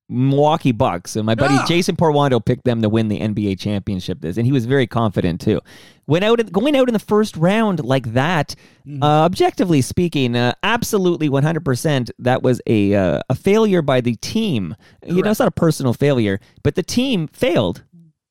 Milwaukee 0.09 0.71
Bucks. 0.71 1.11
So 1.11 1.23
my 1.23 1.35
buddy 1.35 1.55
yeah. 1.55 1.65
Jason 1.67 1.95
Porwando 1.95 2.43
picked 2.43 2.63
them 2.63 2.81
to 2.81 2.89
win 2.89 3.07
the 3.07 3.19
NBA 3.19 3.59
championship 3.59 4.21
this, 4.21 4.37
and 4.37 4.45
he 4.45 4.51
was 4.51 4.65
very 4.65 4.87
confident 4.87 5.41
too. 5.41 5.59
Went 6.05 6.23
out 6.23 6.51
going 6.51 6.75
out 6.75 6.87
in 6.87 6.93
the 6.93 6.99
first 6.99 7.35
round 7.35 7.83
like 7.83 8.13
that. 8.13 8.55
Mm-hmm. 8.87 9.03
Uh, 9.03 9.25
objectively 9.25 9.81
speaking, 9.81 10.35
uh, 10.35 10.53
absolutely 10.63 11.29
100%. 11.29 12.09
That 12.19 12.41
was 12.43 12.61
a 12.67 12.95
uh, 12.95 13.21
a 13.29 13.35
failure 13.35 13.81
by 13.81 14.01
the 14.01 14.15
team. 14.15 14.75
Correct. 15.01 15.15
You 15.15 15.23
know, 15.23 15.31
it's 15.31 15.39
not 15.39 15.49
a 15.49 15.51
personal 15.51 15.93
failure, 15.93 16.39
but 16.63 16.75
the 16.75 16.83
team 16.83 17.27
failed. 17.27 17.83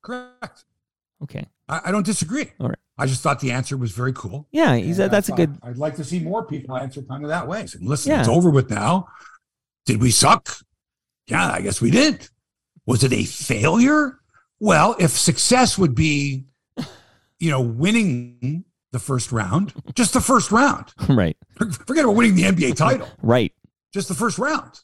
Correct. 0.03 0.65
Okay. 1.23 1.47
I, 1.69 1.83
I 1.87 1.91
don't 1.93 2.07
disagree. 2.07 2.53
All 2.61 2.69
right. 2.69 2.79
I 2.99 3.07
just 3.07 3.23
thought 3.23 3.41
the 3.41 3.53
answer 3.53 3.77
was 3.77 3.93
very 3.93 4.15
cool. 4.15 4.49
Yeah, 4.53 4.75
he 4.77 4.95
said 4.95 5.11
that's 5.11 5.29
a 5.29 5.33
good. 5.33 5.59
I'd 5.63 5.77
like 5.77 5.97
to 5.97 6.05
see 6.05 6.19
more 6.19 6.47
people 6.47 6.77
answer 6.79 7.03
kind 7.03 7.23
of 7.23 7.29
that 7.29 7.47
way. 7.47 7.67
So 7.67 7.79
listen, 7.83 8.13
yeah. 8.13 8.21
it's 8.21 8.29
over 8.29 8.49
with 8.49 8.71
now. 8.71 9.09
Did 9.85 10.01
we 10.01 10.11
suck? 10.11 10.49
Yeah, 11.27 11.51
I 11.51 11.61
guess 11.61 11.81
we 11.81 11.91
did. 11.91 12.29
Was 12.87 13.03
it 13.05 13.13
a 13.13 13.25
failure? 13.25 14.21
Well, 14.61 14.97
if 14.99 15.11
success 15.11 15.77
would 15.77 15.95
be, 15.95 16.45
you 17.39 17.51
know, 17.51 17.61
winning 17.61 18.65
the 18.93 18.99
first 18.99 19.33
round, 19.33 19.75
just 19.95 20.13
the 20.13 20.21
first 20.21 20.51
round. 20.51 20.93
Right. 21.09 21.37
Forget 21.59 22.05
about 22.05 22.17
winning 22.17 22.35
the 22.35 22.45
NBA 22.45 22.77
title. 22.77 23.09
right. 23.23 23.53
Just 23.93 24.09
the 24.09 24.15
first 24.15 24.39
round. 24.39 24.81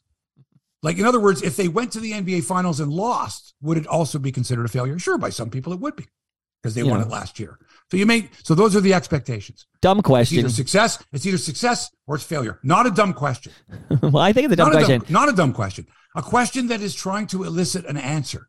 Like, 0.82 0.98
in 0.98 1.04
other 1.04 1.20
words, 1.20 1.42
if 1.42 1.56
they 1.56 1.68
went 1.68 1.92
to 1.92 2.00
the 2.00 2.12
NBA 2.12 2.44
finals 2.44 2.80
and 2.80 2.92
lost, 2.92 3.54
would 3.60 3.78
it 3.78 3.86
also 3.86 4.18
be 4.18 4.32
considered 4.32 4.64
a 4.64 4.68
failure? 4.68 4.98
Sure, 4.98 5.16
by 5.16 5.30
some 5.30 5.48
people 5.48 5.72
it 5.72 5.80
would 5.80 5.96
be 5.96 6.06
because 6.62 6.74
they 6.74 6.82
yeah. 6.82 6.90
won 6.90 7.00
it 7.00 7.08
last 7.08 7.38
year. 7.38 7.58
So 7.92 7.98
you 7.98 8.06
may 8.06 8.30
so 8.42 8.54
those 8.54 8.74
are 8.74 8.80
the 8.80 8.94
expectations. 8.94 9.66
Dumb 9.82 10.00
question. 10.00 10.38
It's 10.38 10.44
either 10.46 10.54
success, 10.54 11.04
it's 11.12 11.26
either 11.26 11.36
success 11.36 11.90
or 12.06 12.14
it's 12.14 12.24
failure. 12.24 12.58
Not 12.62 12.86
a 12.86 12.90
dumb 12.90 13.12
question. 13.12 13.52
well, 14.02 14.16
I 14.16 14.32
think 14.32 14.46
it's 14.46 14.54
a 14.54 14.56
dumb 14.56 14.70
not 14.70 14.78
question. 14.78 15.02
A 15.02 15.04
dumb, 15.04 15.12
not 15.12 15.28
a 15.28 15.32
dumb 15.32 15.52
question 15.52 15.86
a 16.14 16.22
question 16.22 16.68
that 16.68 16.80
is 16.80 16.94
trying 16.94 17.26
to 17.26 17.44
elicit 17.44 17.84
an 17.84 17.98
answer. 17.98 18.48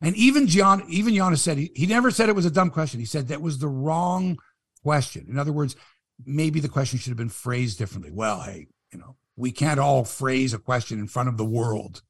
And 0.00 0.16
even 0.16 0.46
John, 0.46 0.82
even 0.88 1.12
Giannis 1.12 1.40
said 1.40 1.58
he, 1.58 1.72
he 1.74 1.84
never 1.84 2.10
said 2.10 2.30
it 2.30 2.34
was 2.34 2.46
a 2.46 2.50
dumb 2.50 2.70
question. 2.70 3.00
He 3.00 3.04
said 3.04 3.28
that 3.28 3.42
was 3.42 3.58
the 3.58 3.68
wrong 3.68 4.38
question. 4.82 5.26
In 5.28 5.38
other 5.38 5.52
words, 5.52 5.76
maybe 6.24 6.58
the 6.58 6.68
question 6.70 6.98
should 6.98 7.10
have 7.10 7.18
been 7.18 7.28
phrased 7.28 7.76
differently. 7.76 8.12
Well, 8.12 8.40
hey, 8.40 8.68
you 8.94 8.98
know, 8.98 9.16
we 9.36 9.52
can't 9.52 9.78
all 9.78 10.04
phrase 10.04 10.54
a 10.54 10.58
question 10.58 10.98
in 10.98 11.06
front 11.06 11.28
of 11.28 11.36
the 11.36 11.44
world, 11.44 12.00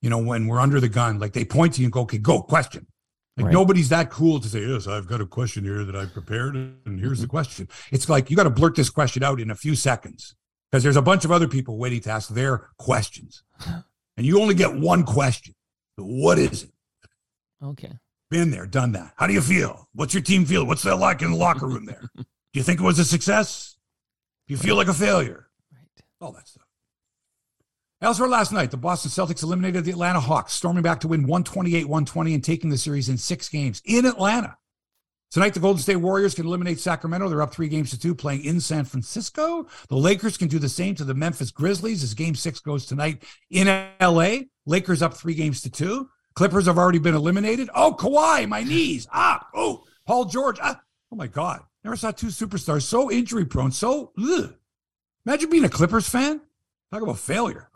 you 0.00 0.08
know, 0.08 0.18
when 0.18 0.46
we're 0.46 0.58
under 0.58 0.80
the 0.80 0.88
gun. 0.88 1.18
Like 1.18 1.34
they 1.34 1.44
point 1.44 1.74
to 1.74 1.82
you 1.82 1.86
and 1.86 1.92
go, 1.92 2.00
okay, 2.00 2.16
go, 2.16 2.40
question. 2.40 2.86
Like 3.38 3.46
right. 3.46 3.52
nobody's 3.52 3.88
that 3.90 4.10
cool 4.10 4.40
to 4.40 4.48
say, 4.48 4.66
yes, 4.66 4.88
I've 4.88 5.06
got 5.06 5.20
a 5.20 5.26
question 5.26 5.62
here 5.62 5.84
that 5.84 5.94
I've 5.94 6.12
prepared, 6.12 6.56
and 6.56 6.98
here's 6.98 7.20
the 7.20 7.26
mm-hmm. 7.26 7.30
question. 7.30 7.68
It's 7.92 8.08
like 8.08 8.30
you 8.30 8.36
got 8.36 8.44
to 8.44 8.50
blurt 8.50 8.74
this 8.74 8.90
question 8.90 9.22
out 9.22 9.38
in 9.40 9.52
a 9.52 9.54
few 9.54 9.76
seconds 9.76 10.34
because 10.70 10.82
there's 10.82 10.96
a 10.96 11.02
bunch 11.02 11.24
of 11.24 11.30
other 11.30 11.46
people 11.46 11.78
waiting 11.78 12.00
to 12.00 12.10
ask 12.10 12.30
their 12.30 12.70
questions. 12.78 13.44
and 14.16 14.26
you 14.26 14.40
only 14.40 14.54
get 14.54 14.74
one 14.74 15.04
question. 15.04 15.54
What 15.94 16.38
is 16.38 16.64
it? 16.64 16.72
Okay. 17.62 17.92
Been 18.28 18.50
there, 18.50 18.66
done 18.66 18.92
that. 18.92 19.12
How 19.16 19.28
do 19.28 19.32
you 19.32 19.40
feel? 19.40 19.88
What's 19.94 20.14
your 20.14 20.22
team 20.22 20.44
feel? 20.44 20.66
What's 20.66 20.82
that 20.82 20.96
like 20.96 21.22
in 21.22 21.30
the 21.30 21.36
locker 21.36 21.66
room 21.66 21.86
there? 21.86 22.02
do 22.16 22.24
you 22.54 22.64
think 22.64 22.80
it 22.80 22.84
was 22.84 22.98
a 22.98 23.04
success? 23.04 23.76
Do 24.48 24.54
you 24.54 24.58
feel 24.58 24.74
like 24.74 24.88
a 24.88 24.94
failure? 24.94 25.48
Right. 25.72 26.04
All 26.20 26.32
that 26.32 26.48
stuff. 26.48 26.67
Elsewhere 28.00 28.28
last 28.28 28.52
night, 28.52 28.70
the 28.70 28.76
Boston 28.76 29.10
Celtics 29.10 29.42
eliminated 29.42 29.84
the 29.84 29.90
Atlanta 29.90 30.20
Hawks, 30.20 30.52
storming 30.52 30.84
back 30.84 31.00
to 31.00 31.08
win 31.08 31.22
128 31.22 31.84
120 31.84 32.34
and 32.34 32.44
taking 32.44 32.70
the 32.70 32.78
series 32.78 33.08
in 33.08 33.18
six 33.18 33.48
games 33.48 33.82
in 33.84 34.06
Atlanta. 34.06 34.56
Tonight, 35.32 35.52
the 35.52 35.60
Golden 35.60 35.82
State 35.82 35.96
Warriors 35.96 36.32
can 36.32 36.46
eliminate 36.46 36.78
Sacramento. 36.78 37.28
They're 37.28 37.42
up 37.42 37.52
three 37.52 37.68
games 37.68 37.90
to 37.90 37.98
two, 37.98 38.14
playing 38.14 38.44
in 38.44 38.60
San 38.60 38.84
Francisco. 38.84 39.66
The 39.88 39.96
Lakers 39.96 40.36
can 40.36 40.46
do 40.46 40.60
the 40.60 40.68
same 40.68 40.94
to 40.94 41.04
the 41.04 41.12
Memphis 41.12 41.50
Grizzlies 41.50 42.04
as 42.04 42.14
game 42.14 42.36
six 42.36 42.60
goes 42.60 42.86
tonight 42.86 43.24
in 43.50 43.66
LA. 44.00 44.42
Lakers 44.64 45.02
up 45.02 45.14
three 45.14 45.34
games 45.34 45.60
to 45.62 45.70
two. 45.70 46.08
Clippers 46.34 46.66
have 46.66 46.78
already 46.78 47.00
been 47.00 47.16
eliminated. 47.16 47.68
Oh, 47.74 47.96
Kawhi, 47.98 48.48
my 48.48 48.62
knees. 48.62 49.08
Ah, 49.12 49.44
oh, 49.54 49.82
Paul 50.06 50.26
George. 50.26 50.58
Ah, 50.62 50.80
oh, 51.12 51.16
my 51.16 51.26
God. 51.26 51.62
Never 51.82 51.96
saw 51.96 52.12
two 52.12 52.28
superstars 52.28 52.82
so 52.82 53.10
injury 53.10 53.44
prone, 53.44 53.72
so 53.72 54.12
ugh. 54.16 54.54
Imagine 55.26 55.50
being 55.50 55.64
a 55.64 55.68
Clippers 55.68 56.08
fan. 56.08 56.40
Talk 56.92 57.02
about 57.02 57.18
failure. 57.18 57.68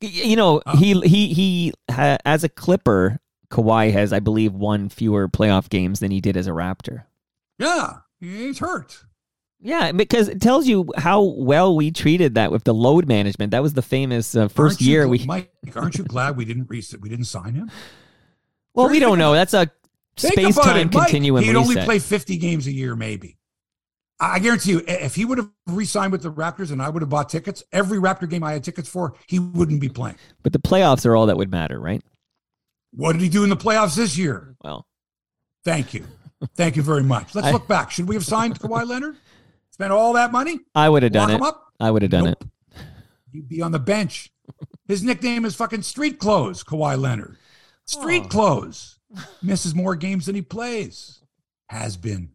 You 0.00 0.36
know, 0.36 0.62
he 0.78 1.00
he 1.00 1.32
he 1.32 1.72
as 1.88 2.44
a 2.44 2.48
Clipper, 2.48 3.20
Kawhi 3.50 3.92
has, 3.92 4.12
I 4.12 4.20
believe, 4.20 4.52
won 4.52 4.88
fewer 4.88 5.28
playoff 5.28 5.68
games 5.68 6.00
than 6.00 6.10
he 6.10 6.20
did 6.20 6.36
as 6.36 6.46
a 6.46 6.50
Raptor. 6.50 7.04
Yeah, 7.58 7.98
he's 8.20 8.58
hurt. 8.58 9.04
Yeah, 9.60 9.92
because 9.92 10.28
it 10.28 10.42
tells 10.42 10.66
you 10.66 10.90
how 10.96 11.22
well 11.22 11.74
we 11.74 11.90
treated 11.90 12.34
that 12.34 12.52
with 12.52 12.64
the 12.64 12.74
load 12.74 13.08
management. 13.08 13.52
That 13.52 13.62
was 13.62 13.72
the 13.72 13.80
famous 13.80 14.36
uh, 14.36 14.48
1st 14.48 14.80
year 14.82 15.08
we. 15.08 15.24
Mike, 15.24 15.50
aren't 15.74 15.96
you 15.96 16.04
glad 16.04 16.36
we 16.36 16.44
didn't 16.44 16.66
re- 16.68 16.84
we 17.00 17.08
didn't 17.08 17.24
sign 17.24 17.54
him? 17.54 17.70
Well, 18.74 18.90
we 18.90 18.98
don't 18.98 19.18
know. 19.18 19.32
That's 19.32 19.54
a 19.54 19.70
space 20.16 20.56
time 20.56 20.90
continuum. 20.90 21.44
He'd 21.44 21.50
reset. 21.50 21.62
only 21.62 21.84
play 21.84 21.98
fifty 21.98 22.36
games 22.36 22.66
a 22.66 22.72
year, 22.72 22.94
maybe. 22.94 23.38
I 24.20 24.38
guarantee 24.38 24.70
you, 24.70 24.82
if 24.86 25.16
he 25.16 25.24
would 25.24 25.38
have 25.38 25.50
re-signed 25.66 26.12
with 26.12 26.22
the 26.22 26.32
Raptors 26.32 26.70
and 26.70 26.80
I 26.80 26.88
would 26.88 27.02
have 27.02 27.08
bought 27.08 27.28
tickets, 27.28 27.64
every 27.72 27.98
Raptor 27.98 28.30
game 28.30 28.44
I 28.44 28.52
had 28.52 28.62
tickets 28.62 28.88
for, 28.88 29.14
he 29.26 29.38
wouldn't 29.38 29.80
be 29.80 29.88
playing. 29.88 30.16
But 30.42 30.52
the 30.52 30.60
playoffs 30.60 31.04
are 31.04 31.16
all 31.16 31.26
that 31.26 31.36
would 31.36 31.50
matter, 31.50 31.80
right? 31.80 32.02
What 32.92 33.14
did 33.14 33.22
he 33.22 33.28
do 33.28 33.42
in 33.42 33.50
the 33.50 33.56
playoffs 33.56 33.96
this 33.96 34.16
year? 34.16 34.54
Well, 34.62 34.86
thank 35.64 35.94
you. 35.94 36.06
Thank 36.54 36.76
you 36.76 36.82
very 36.82 37.02
much. 37.02 37.34
Let's 37.34 37.48
I, 37.48 37.50
look 37.50 37.66
back. 37.66 37.90
Should 37.90 38.06
we 38.06 38.14
have 38.14 38.24
signed 38.24 38.58
Kawhi 38.60 38.86
Leonard? 38.86 39.16
Spend 39.70 39.92
all 39.92 40.12
that 40.12 40.30
money? 40.30 40.60
I 40.74 40.88
would 40.88 41.02
have 41.02 41.12
done 41.12 41.30
it. 41.30 41.42
I 41.80 41.90
would 41.90 42.02
have 42.02 42.10
done 42.10 42.24
nope. 42.24 42.36
it. 42.40 42.80
You'd 43.32 43.48
be 43.48 43.62
on 43.62 43.72
the 43.72 43.80
bench. 43.80 44.30
His 44.86 45.02
nickname 45.02 45.44
is 45.44 45.56
fucking 45.56 45.82
Street 45.82 46.20
Clothes, 46.20 46.62
Kawhi 46.62 46.96
Leonard. 46.96 47.36
Street 47.84 48.22
oh. 48.26 48.28
Clothes. 48.28 48.98
Misses 49.42 49.74
more 49.74 49.96
games 49.96 50.26
than 50.26 50.34
he 50.34 50.42
plays. 50.42 51.20
Has 51.68 51.96
been. 51.96 52.30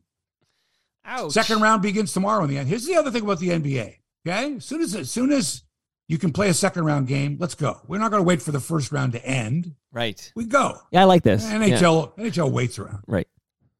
Ouch. 1.06 1.32
Second 1.32 1.62
round 1.62 1.82
begins 1.82 2.14
tomorrow 2.14 2.44
in 2.44 2.50
the 2.50 2.58
end. 2.58 2.68
Here's 2.68 2.86
the 2.86 2.96
other 2.96 3.12
thing 3.12 3.24
about 3.24 3.40
the 3.40 3.50
NBA. 3.50 3.98
Okay. 4.28 4.56
As 4.56 4.66
soon 4.66 4.82
as 4.82 4.96
as 4.96 5.10
soon 5.10 5.32
as 5.32 5.64
you 6.08 6.18
can 6.18 6.34
play 6.34 6.50
a 6.50 6.54
second 6.54 6.86
round 6.86 7.08
game, 7.08 7.38
let's 7.40 7.56
go. 7.56 7.80
We're 7.88 8.00
not 8.00 8.12
going 8.12 8.22
to 8.22 8.28
wait 8.28 8.42
for 8.42 8.52
the 8.52 8.60
first 8.60 8.92
round 8.92 9.14
to 9.14 9.26
end. 9.26 9.76
Right. 9.92 10.32
We 10.36 10.46
go. 10.46 10.78
Yeah, 10.92 11.02
I 11.02 11.06
like 11.06 11.24
this. 11.24 11.46
NHL 11.46 12.14
yeah. 12.18 12.26
NHL 12.26 12.52
waits 12.52 12.80
around. 12.80 13.04
Right. 13.08 13.28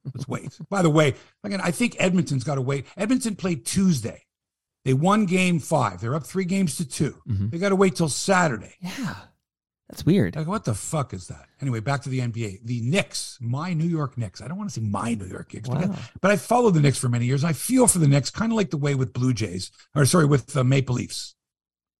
Let's 0.04 0.26
wait. 0.26 0.58
By 0.70 0.82
the 0.82 0.90
way, 0.90 1.14
again, 1.44 1.60
I 1.62 1.70
think 1.72 1.96
Edmonton's 1.98 2.44
got 2.44 2.54
to 2.54 2.62
wait. 2.62 2.86
Edmonton 2.96 3.36
played 3.36 3.66
Tuesday. 3.66 4.24
They 4.84 4.94
won 4.94 5.26
game 5.26 5.58
five. 5.58 6.00
They're 6.00 6.14
up 6.14 6.24
three 6.24 6.46
games 6.46 6.76
to 6.76 6.88
2 6.88 7.22
mm-hmm. 7.28 7.48
They 7.50 7.58
got 7.58 7.68
to 7.68 7.76
wait 7.76 7.96
till 7.96 8.08
Saturday. 8.08 8.76
Yeah. 8.80 9.14
That's 9.90 10.06
weird. 10.06 10.36
Like, 10.36 10.46
what 10.46 10.64
the 10.64 10.74
fuck 10.74 11.12
is 11.12 11.26
that? 11.26 11.46
Anyway, 11.60 11.80
back 11.80 12.02
to 12.02 12.08
the 12.08 12.20
NBA. 12.20 12.60
The 12.64 12.80
Knicks, 12.80 13.36
my 13.40 13.72
New 13.72 13.88
York 13.88 14.16
Knicks. 14.16 14.40
I 14.40 14.46
don't 14.46 14.56
want 14.56 14.70
to 14.70 14.80
say 14.80 14.86
my 14.86 15.14
New 15.14 15.26
York 15.26 15.52
Knicks, 15.52 15.68
wow. 15.68 15.80
but, 15.80 15.90
I, 15.90 15.98
but 16.20 16.30
I 16.30 16.36
followed 16.36 16.74
the 16.74 16.80
Knicks 16.80 16.98
for 16.98 17.08
many 17.08 17.26
years. 17.26 17.42
I 17.42 17.52
feel 17.52 17.88
for 17.88 17.98
the 17.98 18.06
Knicks, 18.06 18.30
kind 18.30 18.52
of 18.52 18.56
like 18.56 18.70
the 18.70 18.76
way 18.76 18.94
with 18.94 19.12
Blue 19.12 19.32
Jays, 19.32 19.72
or 19.96 20.04
sorry, 20.04 20.26
with 20.26 20.46
the 20.46 20.62
Maple 20.62 20.94
Leafs. 20.94 21.34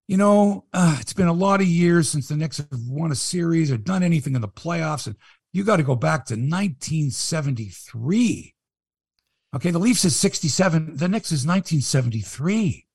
You 0.07 0.15
know, 0.15 0.63
uh, 0.73 0.95
it's 1.01 1.11
been 1.11 1.27
a 1.27 1.33
lot 1.33 1.59
of 1.59 1.67
years 1.67 2.07
since 2.07 2.29
the 2.29 2.37
Knicks 2.37 2.59
have 2.59 2.67
won 2.87 3.11
a 3.11 3.15
series 3.15 3.73
or 3.73 3.77
done 3.77 4.03
anything 4.03 4.35
in 4.35 4.41
the 4.41 4.47
playoffs, 4.47 5.05
and 5.05 5.17
you 5.51 5.65
got 5.65 5.75
to 5.77 5.83
go 5.83 5.95
back 5.95 6.23
to 6.27 6.35
1973. 6.35 8.55
Okay, 9.53 9.71
the 9.71 9.79
Leafs 9.79 10.05
is 10.05 10.15
67. 10.15 10.95
The 10.95 11.09
Knicks 11.09 11.33
is 11.33 11.45
1973 11.45 12.87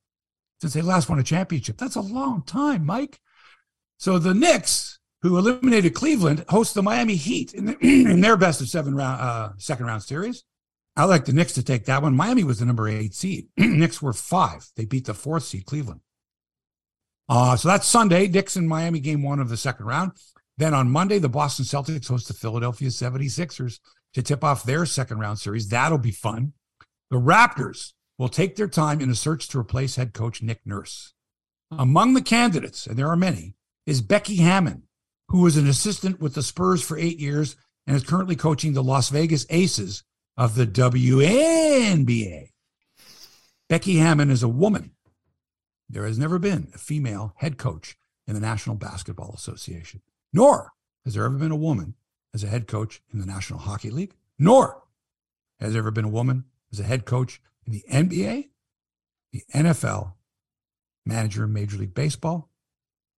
since 0.61 0.73
they 0.73 0.81
last 0.81 1.11
won 1.11 1.19
a 1.19 1.23
championship. 1.23 1.77
That's 1.77 1.97
a 1.97 2.01
long 2.01 2.41
time, 2.43 2.87
Mike. 2.87 3.21
So 3.99 4.19
the 4.19 4.35
Knicks, 4.35 4.99
who 5.23 5.39
eliminated 5.39 5.95
Cleveland, 5.95 6.45
host 6.49 6.75
the 6.75 6.83
Miami 6.83 7.17
Heat 7.17 7.55
in, 7.55 7.67
the, 7.67 7.79
in 7.81 8.21
their 8.21 8.37
best 8.37 8.61
of 8.61 8.69
seven 8.69 8.95
round 8.95 9.21
uh, 9.21 9.53
second 9.59 9.87
round 9.87 10.03
series. 10.03 10.45
I 10.97 11.05
like 11.05 11.27
the 11.27 11.33
Knicks 11.33 11.53
to 11.55 11.63
take 11.63 11.85
that 11.87 12.03
one. 12.03 12.17
Miami 12.17 12.45
was 12.45 12.59
the 12.59 12.65
number 12.65 12.89
eight 12.89 13.15
seed. 13.15 13.49
Knicks 13.57 14.01
were 14.01 14.13
five. 14.13 14.67
They 14.77 14.87
beat 14.87 15.07
the 15.07 15.15
fourth 15.15 15.45
seed, 15.45 15.67
Cleveland. 15.67 16.01
Uh, 17.29 17.57
so 17.57 17.69
that's 17.69 17.87
Sunday. 17.87 18.29
Knicks 18.29 18.57
and 18.57 18.69
Miami 18.69 19.01
game 19.01 19.23
one 19.23 19.41
of 19.41 19.49
the 19.49 19.57
second 19.57 19.87
round. 19.87 20.13
Then 20.59 20.73
on 20.73 20.91
Monday, 20.91 21.19
the 21.19 21.29
Boston 21.29 21.65
Celtics 21.65 22.09
host 22.09 22.29
the 22.29 22.35
Philadelphia 22.35 22.89
76ers 22.89 23.79
to 24.15 24.23
tip 24.23 24.43
off 24.43 24.63
their 24.63 24.87
second 24.87 25.19
round 25.19 25.39
series. 25.39 25.69
That'll 25.69 25.99
be 25.99 26.13
fun. 26.13 26.55
The 27.11 27.21
Raptors 27.21 27.93
will 28.19 28.29
take 28.29 28.57
their 28.57 28.69
time 28.69 29.01
in 29.01 29.11
a 29.11 29.15
search 29.15 29.49
to 29.49 29.59
replace 29.59 29.97
head 29.97 30.15
coach 30.15 30.43
Nick 30.43 30.61
Nurse. 30.65 31.13
Among 31.71 32.15
the 32.15 32.23
candidates, 32.23 32.87
and 32.87 32.97
there 32.97 33.09
are 33.09 33.17
many, 33.17 33.55
is 33.87 34.03
Becky 34.03 34.37
Hammon, 34.37 34.83
who 35.29 35.43
was 35.43 35.57
an 35.57 35.69
assistant 35.69 36.21
with 36.21 36.35
the 36.35 36.43
Spurs 36.43 36.83
for 36.83 36.99
eight 36.99 37.19
years 37.19 37.57
and 37.87 37.97
is 37.97 38.05
currently 38.05 38.37
coaching 38.37 38.73
the 38.73 38.83
Las 38.83 39.09
Vegas 39.09 39.47
Aces 39.49 40.03
of 40.37 40.55
the 40.55 40.67
WNBA. 40.67 42.51
Becky 43.69 43.97
Hammon 43.97 44.31
is 44.31 44.43
a 44.43 44.49
woman. 44.49 44.93
There 45.89 46.07
has 46.07 46.19
never 46.19 46.39
been 46.39 46.69
a 46.75 46.79
female 46.79 47.33
head 47.37 47.59
coach 47.59 47.97
in 48.27 48.35
the 48.35 48.41
National 48.41 48.77
Basketball 48.77 49.33
Association, 49.35 50.03
nor 50.33 50.73
has 51.05 51.15
there 51.15 51.25
ever 51.25 51.39
been 51.39 51.53
a 51.53 51.57
woman 51.57 51.95
as 52.35 52.43
a 52.43 52.49
head 52.49 52.67
coach 52.67 53.01
in 53.13 53.21
the 53.21 53.27
National 53.27 53.61
Hockey 53.61 53.91
League, 53.91 54.15
nor 54.39 54.83
has 55.61 55.73
there 55.73 55.81
ever 55.81 55.93
been 55.93 56.05
a 56.05 56.09
woman 56.09 56.45
as 56.73 56.81
a 56.81 56.85
head 56.85 57.05
coach 57.05 57.41
in 57.65 57.73
the 57.73 57.85
NBA, 57.91 58.51
the 59.33 59.43
NFL, 59.55 60.15
manager 61.05 61.45
in 61.45 61.53
Major 61.53 61.79
League 61.79 61.95
Baseball, 61.95 62.51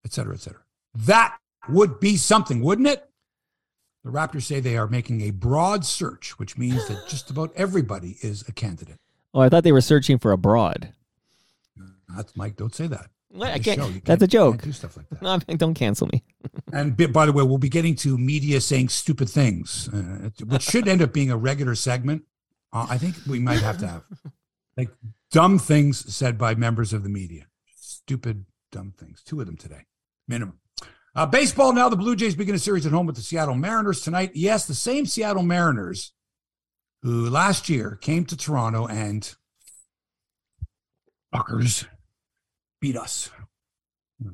et 0.08 0.14
cetera, 0.14 0.34
et 0.34 0.40
cetera. 0.40 0.62
That 0.94 1.36
would 1.68 2.00
be 2.00 2.16
something, 2.16 2.62
wouldn't 2.62 2.88
it? 2.88 3.04
The 4.04 4.10
Raptors 4.10 4.44
say 4.44 4.58
they 4.58 4.78
are 4.78 4.88
making 4.88 5.20
a 5.20 5.30
broad 5.30 5.84
search, 5.84 6.38
which 6.38 6.56
means 6.56 6.88
that 6.88 7.08
just 7.08 7.28
about 7.30 7.52
everybody 7.54 8.16
is 8.22 8.42
a 8.48 8.52
candidate. 8.52 8.96
Oh, 9.34 9.40
I 9.40 9.50
thought 9.50 9.64
they 9.64 9.72
were 9.72 9.82
searching 9.82 10.18
for 10.18 10.32
a 10.32 10.38
broad. 10.38 10.94
That's 12.16 12.34
Mike. 12.34 12.56
Don't 12.56 12.74
say 12.74 12.86
that. 12.86 13.10
What? 13.28 13.50
I 13.50 13.58
can't, 13.58 13.80
can't, 13.80 14.04
that's 14.06 14.22
a 14.22 14.26
joke. 14.26 14.62
do 14.62 14.72
stuff 14.72 14.96
like 14.96 15.10
that. 15.10 15.20
No, 15.20 15.38
don't 15.56 15.74
cancel 15.74 16.08
me. 16.10 16.24
and 16.72 16.96
by 17.12 17.26
the 17.26 17.32
way, 17.32 17.42
we'll 17.42 17.58
be 17.58 17.68
getting 17.68 17.94
to 17.96 18.16
media 18.16 18.62
saying 18.62 18.88
stupid 18.88 19.28
things, 19.28 19.90
uh, 19.92 20.30
which 20.46 20.62
should 20.62 20.88
end 20.88 21.02
up 21.02 21.12
being 21.12 21.30
a 21.30 21.36
regular 21.36 21.74
segment. 21.74 22.22
Uh, 22.72 22.86
I 22.88 22.96
think 22.96 23.14
we 23.28 23.40
might 23.40 23.60
have 23.60 23.76
to 23.78 23.86
have 23.86 24.04
like 24.78 24.88
dumb 25.30 25.58
things 25.58 26.14
said 26.14 26.38
by 26.38 26.54
members 26.54 26.94
of 26.94 27.02
the 27.02 27.10
media. 27.10 27.46
Stupid, 27.76 28.46
dumb 28.72 28.94
things. 28.96 29.22
Two 29.22 29.40
of 29.40 29.46
them 29.46 29.56
today 29.56 29.84
minimum. 30.28 30.58
Uh, 31.14 31.26
baseball 31.26 31.72
now, 31.72 31.88
the 31.88 31.96
Blue 31.96 32.14
Jays 32.14 32.36
begin 32.36 32.54
a 32.54 32.58
series 32.58 32.86
at 32.86 32.92
home 32.92 33.06
with 33.06 33.16
the 33.16 33.22
Seattle 33.22 33.54
Mariners 33.54 34.02
tonight. 34.02 34.30
Yes, 34.34 34.66
the 34.66 34.74
same 34.74 35.04
Seattle 35.04 35.42
Mariners 35.42 36.12
who 37.02 37.28
last 37.28 37.68
year 37.68 37.98
came 38.00 38.24
to 38.26 38.36
Toronto 38.36 38.86
and 38.86 39.34
fuckers 41.34 41.86
beat 42.80 42.96
us. 42.96 43.30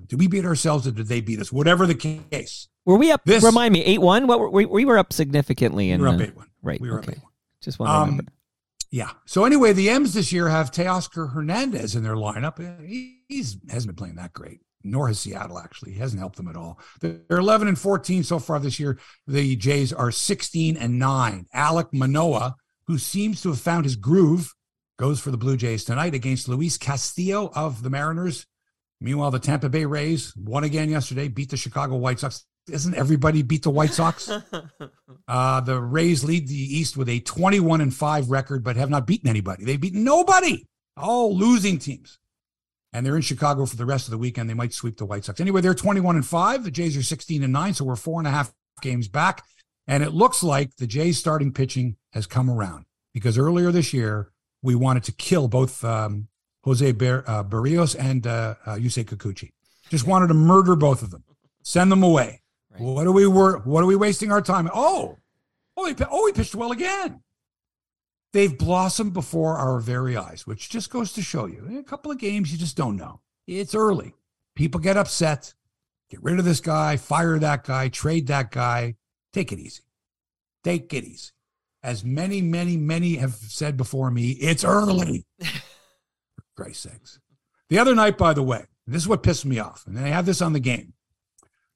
Did 0.07 0.19
we 0.19 0.29
beat 0.29 0.47
ourselves 0.47 0.87
or 0.87 0.93
did 0.93 1.09
they 1.09 1.21
beat 1.21 1.41
us? 1.41 1.53
Whatever 1.53 1.87
the 1.87 1.95
case. 1.95 2.69
Were 2.87 2.97
we 2.97 3.11
up? 3.11 3.23
This, 3.25 3.45
remind 3.45 3.73
me, 3.73 3.85
8 3.85 4.01
1? 4.01 4.27
What 4.27 4.41
were, 4.41 4.51
we, 4.51 4.65
we 4.65 4.85
were 4.85 4.99
up 4.99 5.13
significantly. 5.13 5.91
In, 5.91 6.01
we 6.01 6.09
were 6.09 6.15
up 6.15 6.21
8 6.21 6.37
1. 6.37 6.47
Right. 6.63 6.81
We 6.81 6.91
were 6.91 6.99
okay. 6.99 7.13
up 7.13 7.19
8 7.19 7.23
1. 7.23 7.33
Just 7.63 7.79
want 7.79 7.89
to 7.89 7.95
um, 7.95 8.11
remember. 8.11 8.33
Yeah. 8.91 9.11
So 9.27 9.45
anyway, 9.45 9.73
the 9.73 9.91
M's 9.91 10.15
this 10.15 10.33
year 10.33 10.49
have 10.49 10.71
Teoscar 10.71 11.33
Hernandez 11.33 11.97
in 11.97 12.03
their 12.03 12.15
lineup. 12.15 12.59
He 12.87 13.25
he's, 13.29 13.59
hasn't 13.69 13.89
been 13.89 13.97
playing 13.97 14.17
that 14.17 14.33
great 14.33 14.61
nor 14.85 15.09
has 15.09 15.19
Seattle 15.19 15.59
actually. 15.59 15.93
He 15.93 15.99
hasn't 15.99 16.21
helped 16.21 16.37
them 16.37 16.49
at 16.49 16.57
all. 16.57 16.79
They're 17.01 17.23
11 17.31 17.67
and 17.67 17.79
14 17.79 18.23
so 18.23 18.39
far 18.39 18.61
this 18.61 18.79
year. 18.79 18.99
The 19.27 19.57
Jays 19.57 19.93
are 19.93 20.13
16 20.13 20.77
and 20.77 20.99
9. 20.99 21.47
Alek 21.55 21.89
Manoah, 21.93 22.55
who 22.87 22.99
seems 22.99 23.41
to 23.43 23.49
have 23.49 23.61
found 23.61 23.85
his 23.85 23.97
groove, 23.97 24.53
goes 24.99 25.19
for 25.19 25.31
the 25.31 25.39
Blue 25.39 25.57
Jays 25.57 25.85
tonight 25.85 26.15
against 26.15 26.49
Luis 26.49 26.77
Castillo 26.77 27.51
of 27.55 27.83
the 27.83 27.91
Mariners. 27.91 28.47
Meanwhile, 29.01 29.33
the 29.33 29.41
Tampa 29.41 29.69
Bay 29.69 29.87
Rays 29.87 30.35
won 30.37 30.65
again 30.65 30.91
yesterday, 30.91 31.29
beat 31.29 31.51
the 31.51 31.57
Chicago 31.57 31.97
White 31.97 32.21
Sox. 32.21 32.47
Isn't 32.71 32.95
everybody 32.95 33.43
beat 33.43 33.65
the 33.65 33.71
White 33.71 33.93
Sox? 33.93 34.31
uh, 35.29 35.61
the 35.61 35.81
Rays 35.81 36.25
lead 36.25 36.49
the 36.49 36.55
East 36.55 36.97
with 36.97 37.09
a 37.09 37.21
21 37.21 37.81
and 37.81 37.93
5 37.93 38.31
record, 38.31 38.63
but 38.63 38.77
have 38.77 38.91
not 38.91 39.07
beaten 39.07 39.29
anybody. 39.29 39.65
They've 39.65 39.81
beaten 39.81 40.05
nobody, 40.05 40.67
all 40.97 41.37
losing 41.37 41.79
teams 41.79 42.19
and 42.95 43.05
they're 43.05 43.17
in 43.17 43.23
Chicago 43.23 43.67
for 43.67 43.75
the 43.77 43.85
rest 43.85 44.07
of 44.07 44.13
the 44.13 44.19
weekend. 44.19 44.49
They 44.49 44.55
might 44.55 44.73
sweep 44.73 44.97
the 44.97 45.05
White 45.05 45.25
Sox. 45.25 45.41
Anyway, 45.41 45.61
they're 45.61 45.75
21 45.75 46.15
and 46.15 46.25
5. 46.25 46.65
The 46.65 46.71
Jays 46.71 46.97
are 46.97 47.03
16 47.03 47.43
and 47.43 47.53
9, 47.53 47.75
so 47.75 47.85
we're 47.85 47.97
four 47.97 48.21
and 48.21 48.29
a 48.29 48.31
half 48.31 48.55
games 48.81 49.09
back. 49.09 49.43
And 49.89 50.05
it 50.05 50.13
looks 50.15 50.45
like 50.45 50.77
the 50.77 50.87
Jays 50.87 51.19
starting 51.19 51.53
pitching 51.53 51.97
has 52.13 52.27
come 52.27 52.49
around 52.49 52.87
because 53.13 53.37
earlier 53.37 53.73
this 53.73 53.93
year, 53.93 54.31
we 54.63 54.77
wanted 54.77 55.03
to 55.05 55.13
kill 55.13 55.49
both 55.49 55.85
um, 55.85 56.29
Jose 56.63 56.93
Ber- 56.93 57.25
uh, 57.27 57.43
Berrios 57.43 57.97
and 57.99 58.27
uh, 58.27 58.55
uh, 58.65 58.77
Yusei 58.77 59.05
Kikuchi. 59.05 59.51
Just 59.91 60.07
wanted 60.07 60.29
to 60.29 60.35
murder 60.35 60.77
both 60.77 61.03
of 61.03 61.11
them, 61.11 61.25
send 61.63 61.93
them 61.93 62.03
away. 62.03 62.43
Right. 62.71 62.81
What 62.81 63.07
are 63.07 63.13
we 63.13 63.27
were? 63.27 63.59
What 63.59 63.83
are 63.83 63.87
we 63.87 63.97
wasting 63.97 64.33
our 64.33 64.41
time? 64.41 64.71
Oh, 64.73 65.19
oh, 65.77 65.87
he, 65.87 65.95
oh, 66.11 66.27
he 66.27 66.33
pitched 66.33 66.55
well 66.55 66.73
again. 66.73 67.21
They've 68.35 68.59
blossomed 68.59 69.13
before 69.13 69.57
our 69.59 69.79
very 69.79 70.17
eyes, 70.17 70.45
which 70.45 70.69
just 70.69 70.91
goes 70.91 71.13
to 71.13 71.23
show 71.23 71.47
you 71.47 71.67
in 71.69 71.77
a 71.77 71.85
couple 71.85 72.11
of 72.11 72.19
games, 72.19 72.51
you 72.51 72.59
just 72.59 72.77
don't 72.77 72.97
know. 72.97 73.21
It's 73.47 73.77
early. 73.77 74.13
People 74.57 74.81
get 74.81 74.97
upset. 74.97 75.55
Get 76.11 76.21
rid 76.21 76.41
of 76.41 76.45
this 76.45 76.59
guy, 76.59 76.97
fire 76.97 77.39
that 77.39 77.63
guy, 77.63 77.91
trade 77.91 78.27
that 78.27 78.51
guy. 78.51 78.97
Take 79.33 79.53
it 79.53 79.61
easy. 79.61 79.85
Take 80.65 80.93
it 80.93 81.05
easy. 81.05 81.31
As 81.85 82.03
many, 82.05 82.43
many, 82.43 82.77
many 82.77 83.15
have 83.17 83.35
said 83.35 83.77
before 83.77 84.11
me, 84.11 84.31
it's 84.31 84.65
early. 84.65 85.27
For 85.41 86.45
Christ's 86.57 86.91
sakes. 86.91 87.21
The 87.69 87.79
other 87.79 87.95
night, 87.95 88.19
by 88.19 88.33
the 88.33 88.43
way, 88.43 88.65
this 88.85 89.03
is 89.03 89.09
what 89.09 89.23
pissed 89.23 89.47
me 89.47 89.61
off, 89.61 89.85
and 89.87 89.97
I 89.97 90.09
have 90.09 90.27
this 90.27 90.43
on 90.43 90.55
the 90.55 90.59
game. 90.59 90.95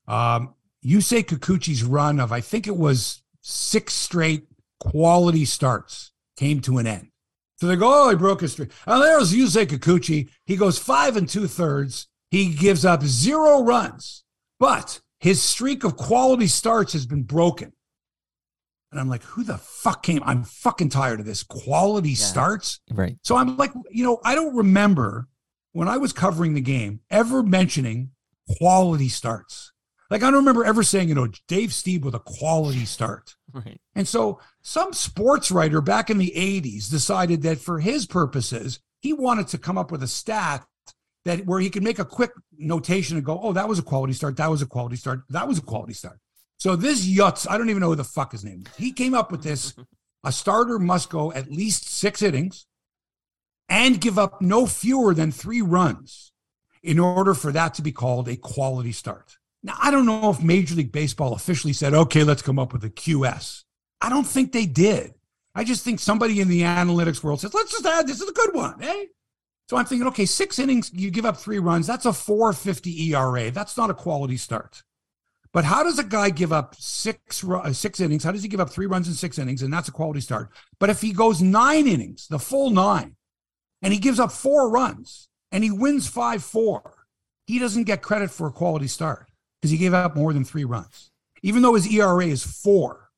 Um, 0.09 0.57
say 0.83 1.23
Kikuchi's 1.23 1.85
run 1.85 2.19
of, 2.19 2.33
I 2.33 2.41
think 2.41 2.67
it 2.67 2.77
was 2.77 3.23
six 3.43 3.95
straight 3.95 4.49
quality 4.81 5.45
starts 5.45 6.11
came 6.39 6.61
to 6.61 6.78
an 6.78 6.86
end. 6.86 7.09
So 7.57 7.66
they 7.66 7.76
go, 7.76 8.07
oh, 8.07 8.11
he 8.11 8.16
broke 8.16 8.41
his 8.41 8.53
streak. 8.53 8.70
And 8.86 9.03
there's 9.03 9.34
Yusei 9.34 9.66
Kikuchi. 9.66 10.28
He 10.47 10.57
goes 10.57 10.78
five 10.78 11.16
and 11.16 11.28
two 11.28 11.49
thirds. 11.49 12.07
He 12.30 12.55
gives 12.55 12.84
up 12.84 13.03
zero 13.03 13.62
runs, 13.62 14.22
but 14.61 15.01
his 15.18 15.43
streak 15.43 15.82
of 15.82 15.97
quality 15.97 16.47
starts 16.47 16.93
has 16.93 17.07
been 17.07 17.24
broken. 17.24 17.72
And 18.93 19.01
I'm 19.01 19.09
like, 19.09 19.22
who 19.24 19.43
the 19.43 19.59
fuck 19.59 20.03
came? 20.03 20.22
I'm 20.24 20.45
fucking 20.45 20.91
tired 20.91 21.20
of 21.20 21.26
this 21.26 21.43
quality 21.43 22.11
yeah. 22.11 22.16
starts. 22.16 22.80
Right. 22.91 23.16
So 23.22 23.36
I'm 23.36 23.57
like, 23.57 23.72
you 23.91 24.05
know, 24.05 24.20
I 24.24 24.34
don't 24.34 24.55
remember 24.55 25.26
when 25.72 25.89
I 25.89 25.97
was 25.97 26.12
covering 26.12 26.55
the 26.55 26.61
game 26.61 27.01
ever 27.11 27.43
mentioning 27.43 28.11
quality 28.59 29.09
starts. 29.09 29.72
Like 30.11 30.23
I 30.23 30.27
don't 30.31 30.41
remember 30.41 30.65
ever 30.65 30.83
saying, 30.83 31.09
you 31.09 31.15
know, 31.15 31.29
Dave 31.49 31.71
Stieb 31.71 32.03
with 32.03 32.15
a 32.15 32.21
quality 32.21 32.85
start. 32.85 33.37
Right. 33.53 33.81
And 33.95 34.09
so 34.09 34.41
some 34.63 34.93
sports 34.93 35.51
writer 35.51 35.81
back 35.81 36.09
in 36.09 36.19
the 36.19 36.33
80s 36.35 36.91
decided 36.91 37.43
that 37.43 37.59
for 37.59 37.81
his 37.81 38.07
purposes, 38.07 38.81
He 39.01 39.13
wanted 39.13 39.49
to 39.49 39.59
come 39.59 39.79
up 39.79 39.93
with 39.93 40.03
a 40.03 40.09
stat 40.09 40.67
that 41.25 41.47
where 41.47 41.61
he 41.61 41.71
could 41.71 41.83
make 41.83 41.99
a 41.99 42.05
quick 42.05 42.33
notation 42.57 43.17
and 43.17 43.27
go, 43.27 43.39
oh, 43.43 43.53
that 43.53 43.69
was 43.69 43.79
a 43.79 43.83
quality 43.83 44.13
start. 44.13 44.37
That 44.37 44.51
was 44.51 44.63
a 44.63 44.67
quality 44.67 44.97
start. 44.97 45.23
That 45.29 45.47
was 45.47 45.59
a 45.59 45.63
quality 45.63 45.93
start. 45.93 46.19
So 46.59 46.75
this 46.75 47.07
Yutz, 47.07 47.47
I 47.49 47.59
don't 47.59 47.71
even 47.71 47.81
know 47.81 47.91
who 47.91 47.97
the 47.97 48.05
fuck 48.05 48.33
his 48.33 48.45
name 48.45 48.65
is. 48.67 48.77
He 48.77 48.93
came 48.93 49.15
up 49.15 49.31
with 49.31 49.43
this. 49.43 49.75
A 50.25 50.33
starter 50.33 50.81
must 50.81 51.11
go 51.11 51.33
at 51.33 51.49
least 51.49 51.89
six 51.89 52.23
innings 52.23 52.67
and 53.69 54.01
give 54.01 54.19
up 54.19 54.43
no 54.43 54.67
fewer 54.67 55.15
than 55.15 55.31
three 55.31 55.63
runs 55.63 56.33
in 56.83 56.99
order 56.99 57.35
for 57.35 57.53
that 57.53 57.75
to 57.75 57.83
be 57.83 57.93
called 57.93 58.29
a 58.29 58.37
quality 58.37 58.91
start. 58.91 59.38
Now, 59.63 59.77
I 59.81 59.91
don't 59.91 60.07
know 60.07 60.31
if 60.31 60.43
Major 60.43 60.75
League 60.75 60.93
Baseball 60.93 61.35
officially 61.35 61.73
said, 61.73 61.95
okay, 61.95 62.25
let's 62.25 62.43
come 62.43 62.59
up 62.59 62.73
with 62.73 62.85
a 62.85 62.91
QS. 62.91 63.65
I 64.01 64.09
don't 64.09 64.27
think 64.27 64.53
they 64.53 64.67
did. 64.67 65.15
I 65.55 65.65
just 65.65 65.85
think 65.85 65.99
somebody 65.99 66.41
in 66.41 66.49
the 66.49 66.63
analytics 66.63 67.23
world 67.23 67.41
says, 67.41 67.55
let's 67.55 67.73
just 67.73 67.85
add 67.85 68.07
this 68.07 68.21
is 68.21 68.29
a 68.29 68.33
good 68.33 68.55
one, 68.55 68.83
eh? 68.83 69.07
So 69.69 69.77
I'm 69.77 69.85
thinking, 69.85 70.07
okay, 70.09 70.25
six 70.25 70.59
innings, 70.59 70.93
you 70.95 71.11
give 71.11 71.27
up 71.27 71.37
three 71.37 71.59
runs. 71.59 71.87
That's 71.87 72.07
a 72.07 72.13
450 72.13 73.13
ERA. 73.13 73.51
That's 73.51 73.77
not 73.77 73.91
a 73.91 73.95
quality 73.95 74.37
start. 74.37 74.83
But 75.53 75.65
how 75.65 75.83
does 75.83 75.99
a 75.99 76.05
guy 76.05 76.31
give 76.31 76.53
up 76.53 76.77
six 76.77 77.43
uh, 77.43 77.73
six 77.73 78.01
innings? 78.01 78.23
How 78.23 78.33
does 78.33 78.43
he 78.43 78.49
give 78.49 78.61
up 78.61 78.71
three 78.71 78.87
runs 78.87 79.09
in 79.09 79.15
six 79.15 79.39
innings? 79.39 79.63
And 79.63 79.73
that's 79.73 79.89
a 79.89 79.93
quality 79.93 80.21
start. 80.21 80.51
But 80.79 80.91
if 80.91 81.01
he 81.01 81.13
goes 81.13 81.43
nine 81.43 81.87
innings, 81.87 82.29
the 82.29 82.39
full 82.39 82.71
nine, 82.71 83.17
and 83.83 83.93
he 83.93 83.99
gives 83.99 84.21
up 84.21 84.31
four 84.31 84.71
runs 84.71 85.29
and 85.51 85.65
he 85.65 85.71
wins 85.71 86.07
5 86.07 86.43
4, 86.43 86.95
he 87.47 87.59
doesn't 87.59 87.85
get 87.85 88.03
credit 88.03 88.31
for 88.31 88.47
a 88.47 88.53
quality 88.53 88.87
start 88.87 89.28
because 89.61 89.71
he 89.71 89.79
gave 89.79 89.95
up 89.95 90.17
more 90.17 90.33
than 90.33 90.45
three 90.45 90.65
runs, 90.65 91.11
even 91.43 91.63
though 91.63 91.75
his 91.75 91.93
ERA 91.93 92.27
is 92.27 92.45
four. 92.45 93.11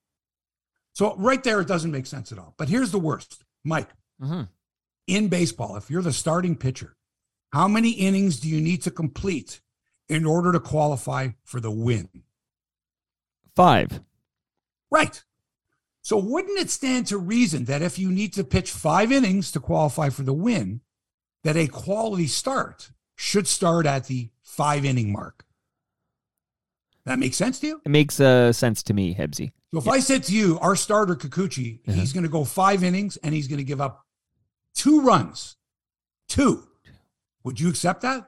So 0.95 1.15
right 1.17 1.43
there, 1.43 1.61
it 1.61 1.69
doesn't 1.69 1.91
make 1.91 2.07
sense 2.07 2.33
at 2.33 2.39
all. 2.39 2.55
But 2.57 2.69
here's 2.69 2.91
the 2.91 2.99
worst, 2.99 3.45
Mike. 3.65 3.89
Mm-hmm. 4.23 4.43
In 5.07 5.29
baseball, 5.29 5.77
if 5.77 5.91
you're 5.91 6.03
the 6.03 6.13
starting 6.13 6.57
pitcher, 6.57 6.97
how 7.53 7.67
many 7.67 7.91
innings 7.91 8.39
do 8.39 8.49
you 8.49 8.61
need 8.61 8.83
to 8.83 8.91
complete 8.91 9.61
in 10.09 10.25
order 10.25 10.53
to 10.53 10.61
qualify 10.61 11.29
for 11.45 11.61
the 11.61 11.71
win? 11.71 12.09
Five. 13.57 14.01
Right. 14.91 15.23
So 16.03 16.17
wouldn't 16.17 16.59
it 16.59 16.71
stand 16.71 17.07
to 17.09 17.19
reason 17.19 17.65
that 17.65 17.83
if 17.83 17.99
you 17.99 18.11
need 18.11 18.33
to 18.35 18.45
pitch 18.45 18.71
five 18.71 19.13
innings 19.13 19.53
to 19.53 19.61
qualify 19.61 20.09
for 20.09 20.23
the 20.23 20.33
win, 20.33 20.81
that 21.45 21.57
a 21.57 21.67
quality 21.67 22.27
start 22.27 22.91
should 23.17 23.47
start 23.47 23.87
at 23.87 24.07
the 24.07 24.31
five 24.43 24.85
inning 24.85 25.13
mark? 25.13 25.45
That 27.07 27.19
makes 27.19 27.37
sense 27.37 27.59
to 27.61 27.67
you? 27.67 27.81
It 27.85 27.89
makes 27.91 28.21
uh, 28.21 28.53
sense 28.53 28.83
to 28.85 28.95
me, 28.95 29.15
Hebsy. 29.15 29.53
So 29.73 29.79
if 29.79 29.87
yeah. 29.87 29.93
I 29.93 30.01
said 30.01 30.25
to 30.25 30.35
you, 30.35 30.59
our 30.61 30.77
starter 30.77 31.15
Kikuchi, 31.15 31.81
uh-huh. 31.81 31.93
he's 31.93 32.13
going 32.13 32.25
to 32.25 32.31
go 32.31 32.45
five 32.45 32.83
innings 32.83 33.17
and 33.19 33.35
he's 33.35 33.49
going 33.49 33.59
to 33.59 33.65
give 33.65 33.81
up 33.81 34.05
two 34.75 35.01
runs, 35.01 35.57
two, 36.29 36.65
would 37.45 37.61
you 37.61 37.69
accept 37.69 38.03
that? 38.03 38.27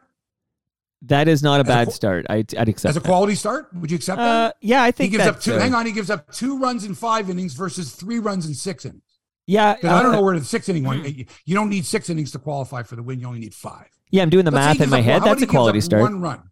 That 1.02 1.26
is 1.26 1.42
not 1.42 1.58
a 1.58 1.64
as 1.64 1.66
bad 1.66 1.88
a, 1.88 1.90
start. 1.90 2.26
I, 2.30 2.36
would 2.36 2.68
accept 2.68 2.90
as 2.90 2.96
a 2.96 3.00
that. 3.00 3.06
quality 3.06 3.34
start. 3.34 3.74
Would 3.74 3.90
you 3.90 3.96
accept 3.96 4.20
uh, 4.20 4.24
that? 4.24 4.56
Yeah, 4.60 4.84
I 4.84 4.92
think 4.92 5.10
he 5.10 5.16
gives 5.16 5.28
up 5.28 5.40
two. 5.40 5.54
Uh, 5.54 5.58
hang 5.58 5.74
on, 5.74 5.84
he 5.84 5.92
gives 5.92 6.10
up 6.10 6.30
two 6.32 6.58
runs 6.58 6.84
in 6.84 6.94
five 6.94 7.28
innings 7.28 7.54
versus 7.54 7.92
three 7.92 8.20
runs 8.20 8.46
in 8.46 8.54
six 8.54 8.84
innings. 8.84 9.02
Yeah, 9.48 9.70
uh, 9.82 9.94
I 9.94 10.02
don't 10.02 10.12
know 10.12 10.22
where 10.22 10.38
the 10.38 10.44
six 10.44 10.68
inning 10.68 10.84
one. 10.84 11.04
You 11.04 11.54
don't 11.54 11.68
need 11.68 11.84
six 11.84 12.08
innings 12.08 12.30
to 12.32 12.38
qualify 12.38 12.84
for 12.84 12.94
the 12.94 13.02
win. 13.02 13.18
You 13.18 13.26
only 13.26 13.40
need 13.40 13.54
five. 13.54 13.88
Yeah, 14.12 14.22
I'm 14.22 14.30
doing 14.30 14.44
the 14.44 14.52
Let's 14.52 14.78
math 14.78 14.84
in 14.84 14.90
my 14.90 15.00
head. 15.00 15.24
That's 15.24 15.42
a 15.42 15.46
quality 15.46 15.80
start. 15.80 16.02
One 16.02 16.20
run. 16.20 16.50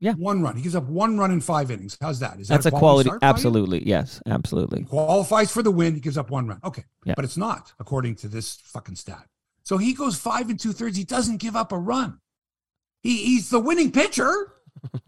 Yeah. 0.00 0.14
One 0.14 0.42
run. 0.42 0.56
He 0.56 0.62
gives 0.62 0.74
up 0.74 0.84
one 0.84 1.18
run 1.18 1.30
in 1.30 1.42
five 1.42 1.70
innings. 1.70 1.96
How's 2.00 2.20
that? 2.20 2.40
Is 2.40 2.48
that 2.48 2.62
That's 2.62 2.66
a 2.66 2.70
quality? 2.70 3.10
quality 3.10 3.26
absolutely. 3.26 3.86
Yes, 3.86 4.20
absolutely. 4.26 4.80
He 4.80 4.84
qualifies 4.86 5.52
for 5.52 5.62
the 5.62 5.70
win. 5.70 5.94
He 5.94 6.00
gives 6.00 6.16
up 6.16 6.30
one 6.30 6.48
run. 6.48 6.58
Okay. 6.64 6.84
Yeah. 7.04 7.14
But 7.16 7.26
it's 7.26 7.36
not, 7.36 7.72
according 7.78 8.16
to 8.16 8.28
this 8.28 8.56
fucking 8.64 8.96
stat. 8.96 9.26
So 9.62 9.76
he 9.76 9.92
goes 9.92 10.16
five 10.16 10.48
and 10.48 10.58
two 10.58 10.72
thirds. 10.72 10.96
He 10.96 11.04
doesn't 11.04 11.36
give 11.36 11.54
up 11.54 11.70
a 11.72 11.78
run. 11.78 12.18
He, 13.02 13.24
he's 13.24 13.50
the 13.50 13.60
winning 13.60 13.92
pitcher. 13.92 14.54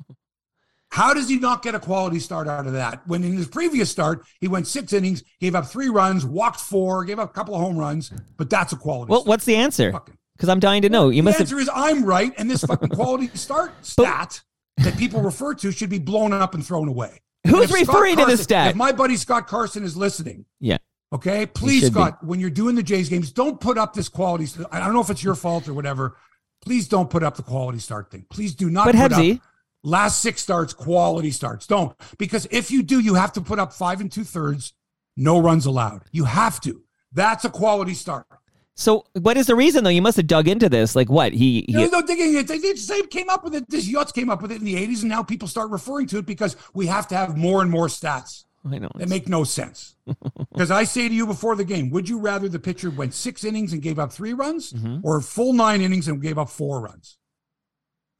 How 0.90 1.14
does 1.14 1.26
he 1.26 1.38
not 1.38 1.62
get 1.62 1.74
a 1.74 1.80
quality 1.80 2.18
start 2.18 2.46
out 2.48 2.66
of 2.66 2.74
that? 2.74 3.00
When 3.06 3.24
in 3.24 3.32
his 3.32 3.48
previous 3.48 3.90
start, 3.90 4.26
he 4.40 4.48
went 4.48 4.66
six 4.66 4.92
innings, 4.92 5.22
gave 5.40 5.54
up 5.54 5.66
three 5.66 5.88
runs, 5.88 6.26
walked 6.26 6.60
four, 6.60 7.06
gave 7.06 7.18
up 7.18 7.30
a 7.30 7.32
couple 7.32 7.54
of 7.54 7.62
home 7.62 7.78
runs, 7.78 8.12
but 8.36 8.50
that's 8.50 8.74
a 8.74 8.76
quality 8.76 9.08
well, 9.08 9.20
start. 9.20 9.28
what's 9.28 9.46
the 9.46 9.56
answer? 9.56 9.98
Because 10.36 10.50
I'm 10.50 10.60
dying 10.60 10.82
to 10.82 10.90
know. 10.90 11.08
You 11.08 11.22
the 11.22 11.30
must 11.30 11.40
answer 11.40 11.56
have... 11.56 11.62
is 11.62 11.70
I'm 11.74 12.04
right, 12.04 12.34
and 12.36 12.50
this 12.50 12.62
fucking 12.62 12.90
quality 12.90 13.28
start 13.34 13.72
stat 13.80 14.42
that 14.84 14.96
people 14.96 15.20
refer 15.20 15.54
to 15.54 15.72
should 15.72 15.90
be 15.90 15.98
blown 15.98 16.32
up 16.32 16.54
and 16.54 16.64
thrown 16.66 16.88
away. 16.88 17.20
Who's 17.46 17.72
referring 17.72 18.16
Carson, 18.16 18.18
to 18.18 18.36
this 18.36 18.42
stat? 18.42 18.70
If 18.70 18.76
my 18.76 18.92
buddy 18.92 19.16
Scott 19.16 19.46
Carson 19.46 19.82
is 19.84 19.96
listening, 19.96 20.44
yeah. 20.60 20.78
Okay, 21.12 21.44
please, 21.44 21.88
Scott, 21.88 22.20
be. 22.22 22.26
when 22.26 22.40
you're 22.40 22.50
doing 22.50 22.74
the 22.74 22.82
Jays 22.82 23.08
games, 23.08 23.32
don't 23.32 23.60
put 23.60 23.76
up 23.76 23.92
this 23.92 24.08
quality. 24.08 24.46
I 24.70 24.78
don't 24.80 24.94
know 24.94 25.00
if 25.00 25.10
it's 25.10 25.22
your 25.22 25.34
fault 25.34 25.68
or 25.68 25.74
whatever. 25.74 26.16
Please 26.62 26.88
don't 26.88 27.10
put 27.10 27.22
up 27.22 27.36
the 27.36 27.42
quality 27.42 27.80
start 27.80 28.10
thing. 28.10 28.24
Please 28.30 28.54
do 28.54 28.70
not. 28.70 28.86
But 28.86 28.94
put 28.94 29.12
Hebsy, 29.12 29.36
up 29.36 29.42
last 29.82 30.20
six 30.20 30.40
starts, 30.40 30.72
quality 30.72 31.30
starts. 31.30 31.66
Don't 31.66 31.94
because 32.18 32.46
if 32.50 32.70
you 32.70 32.82
do, 32.82 33.00
you 33.00 33.14
have 33.14 33.32
to 33.34 33.40
put 33.40 33.58
up 33.58 33.72
five 33.72 34.00
and 34.00 34.10
two 34.10 34.24
thirds, 34.24 34.72
no 35.16 35.40
runs 35.40 35.66
allowed. 35.66 36.04
You 36.12 36.24
have 36.24 36.60
to. 36.62 36.82
That's 37.12 37.44
a 37.44 37.50
quality 37.50 37.94
start. 37.94 38.26
So, 38.74 39.04
what 39.12 39.36
is 39.36 39.46
the 39.46 39.54
reason 39.54 39.84
though? 39.84 39.90
You 39.90 40.02
must 40.02 40.16
have 40.16 40.26
dug 40.26 40.48
into 40.48 40.68
this. 40.68 40.96
Like 40.96 41.10
what? 41.10 41.32
He, 41.32 41.64
he... 41.68 41.74
There's 41.74 41.92
no 41.92 42.02
digging 42.02 42.36
it. 42.36 42.48
They, 42.48 42.58
they 42.58 43.06
came 43.08 43.28
up 43.28 43.44
with 43.44 43.54
it. 43.54 43.68
This 43.68 43.86
yachts 43.86 44.12
came 44.12 44.30
up 44.30 44.40
with 44.40 44.50
it 44.50 44.58
in 44.58 44.64
the 44.64 44.74
80s, 44.74 45.00
and 45.00 45.08
now 45.08 45.22
people 45.22 45.46
start 45.46 45.70
referring 45.70 46.06
to 46.08 46.18
it 46.18 46.26
because 46.26 46.56
we 46.74 46.86
have 46.86 47.06
to 47.08 47.16
have 47.16 47.36
more 47.36 47.60
and 47.60 47.70
more 47.70 47.86
stats. 47.86 48.44
I 48.70 48.78
know. 48.78 48.90
It 48.98 49.08
make 49.08 49.28
no 49.28 49.44
sense. 49.44 49.96
Because 50.52 50.70
I 50.70 50.84
say 50.84 51.08
to 51.08 51.14
you 51.14 51.26
before 51.26 51.56
the 51.56 51.64
game, 51.64 51.88
would 51.90 52.06
you 52.08 52.18
rather 52.18 52.46
the 52.46 52.58
pitcher 52.58 52.90
went 52.90 53.14
six 53.14 53.42
innings 53.42 53.72
and 53.72 53.80
gave 53.80 53.98
up 53.98 54.12
three 54.12 54.34
runs 54.34 54.72
mm-hmm. 54.72 54.98
or 55.02 55.20
full 55.22 55.54
nine 55.54 55.80
innings 55.80 56.08
and 56.08 56.20
gave 56.20 56.36
up 56.36 56.50
four 56.50 56.80
runs? 56.80 57.16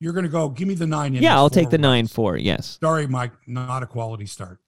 You're 0.01 0.15
going 0.15 0.25
to 0.25 0.31
go, 0.31 0.49
give 0.49 0.67
me 0.67 0.75
the 0.75 0.87
nine 0.87 1.09
innings. 1.09 1.25
Yeah, 1.25 1.37
I'll 1.37 1.51
take 1.51 1.69
the 1.69 1.77
runs. 1.77 1.83
nine 1.83 2.07
four. 2.07 2.39
Yes. 2.39 2.79
Sorry, 2.81 3.07
Mike, 3.07 3.33
not 3.47 3.83
a 3.83 3.87
quality 3.87 4.25
start. 4.25 4.61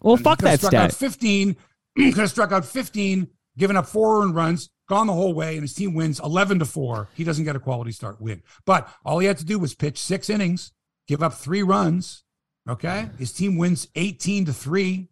Well, 0.00 0.14
and 0.14 0.24
fuck 0.24 0.38
that 0.40 0.60
struck 0.60 0.70
stat. 0.70 0.84
Out 0.86 0.94
15, 0.94 1.56
could 1.96 2.14
have 2.14 2.30
struck 2.30 2.52
out 2.52 2.64
15, 2.64 3.28
given 3.58 3.76
up 3.76 3.86
four 3.86 4.22
earned 4.22 4.34
runs, 4.34 4.70
gone 4.88 5.06
the 5.06 5.12
whole 5.12 5.34
way, 5.34 5.54
and 5.54 5.62
his 5.62 5.74
team 5.74 5.94
wins 5.94 6.20
11 6.20 6.58
to 6.58 6.64
4. 6.64 7.08
He 7.14 7.24
doesn't 7.24 7.44
get 7.44 7.56
a 7.56 7.60
quality 7.60 7.92
start 7.92 8.20
win. 8.20 8.42
But 8.64 8.88
all 9.04 9.18
he 9.18 9.26
had 9.26 9.38
to 9.38 9.44
do 9.44 9.58
was 9.58 9.74
pitch 9.74 9.98
six 9.98 10.28
innings, 10.28 10.72
give 11.08 11.22
up 11.22 11.34
three 11.34 11.62
runs. 11.62 12.24
Okay. 12.68 13.08
His 13.18 13.32
team 13.32 13.56
wins 13.56 13.88
18 13.94 14.46
to 14.46 14.52
3. 14.52 15.08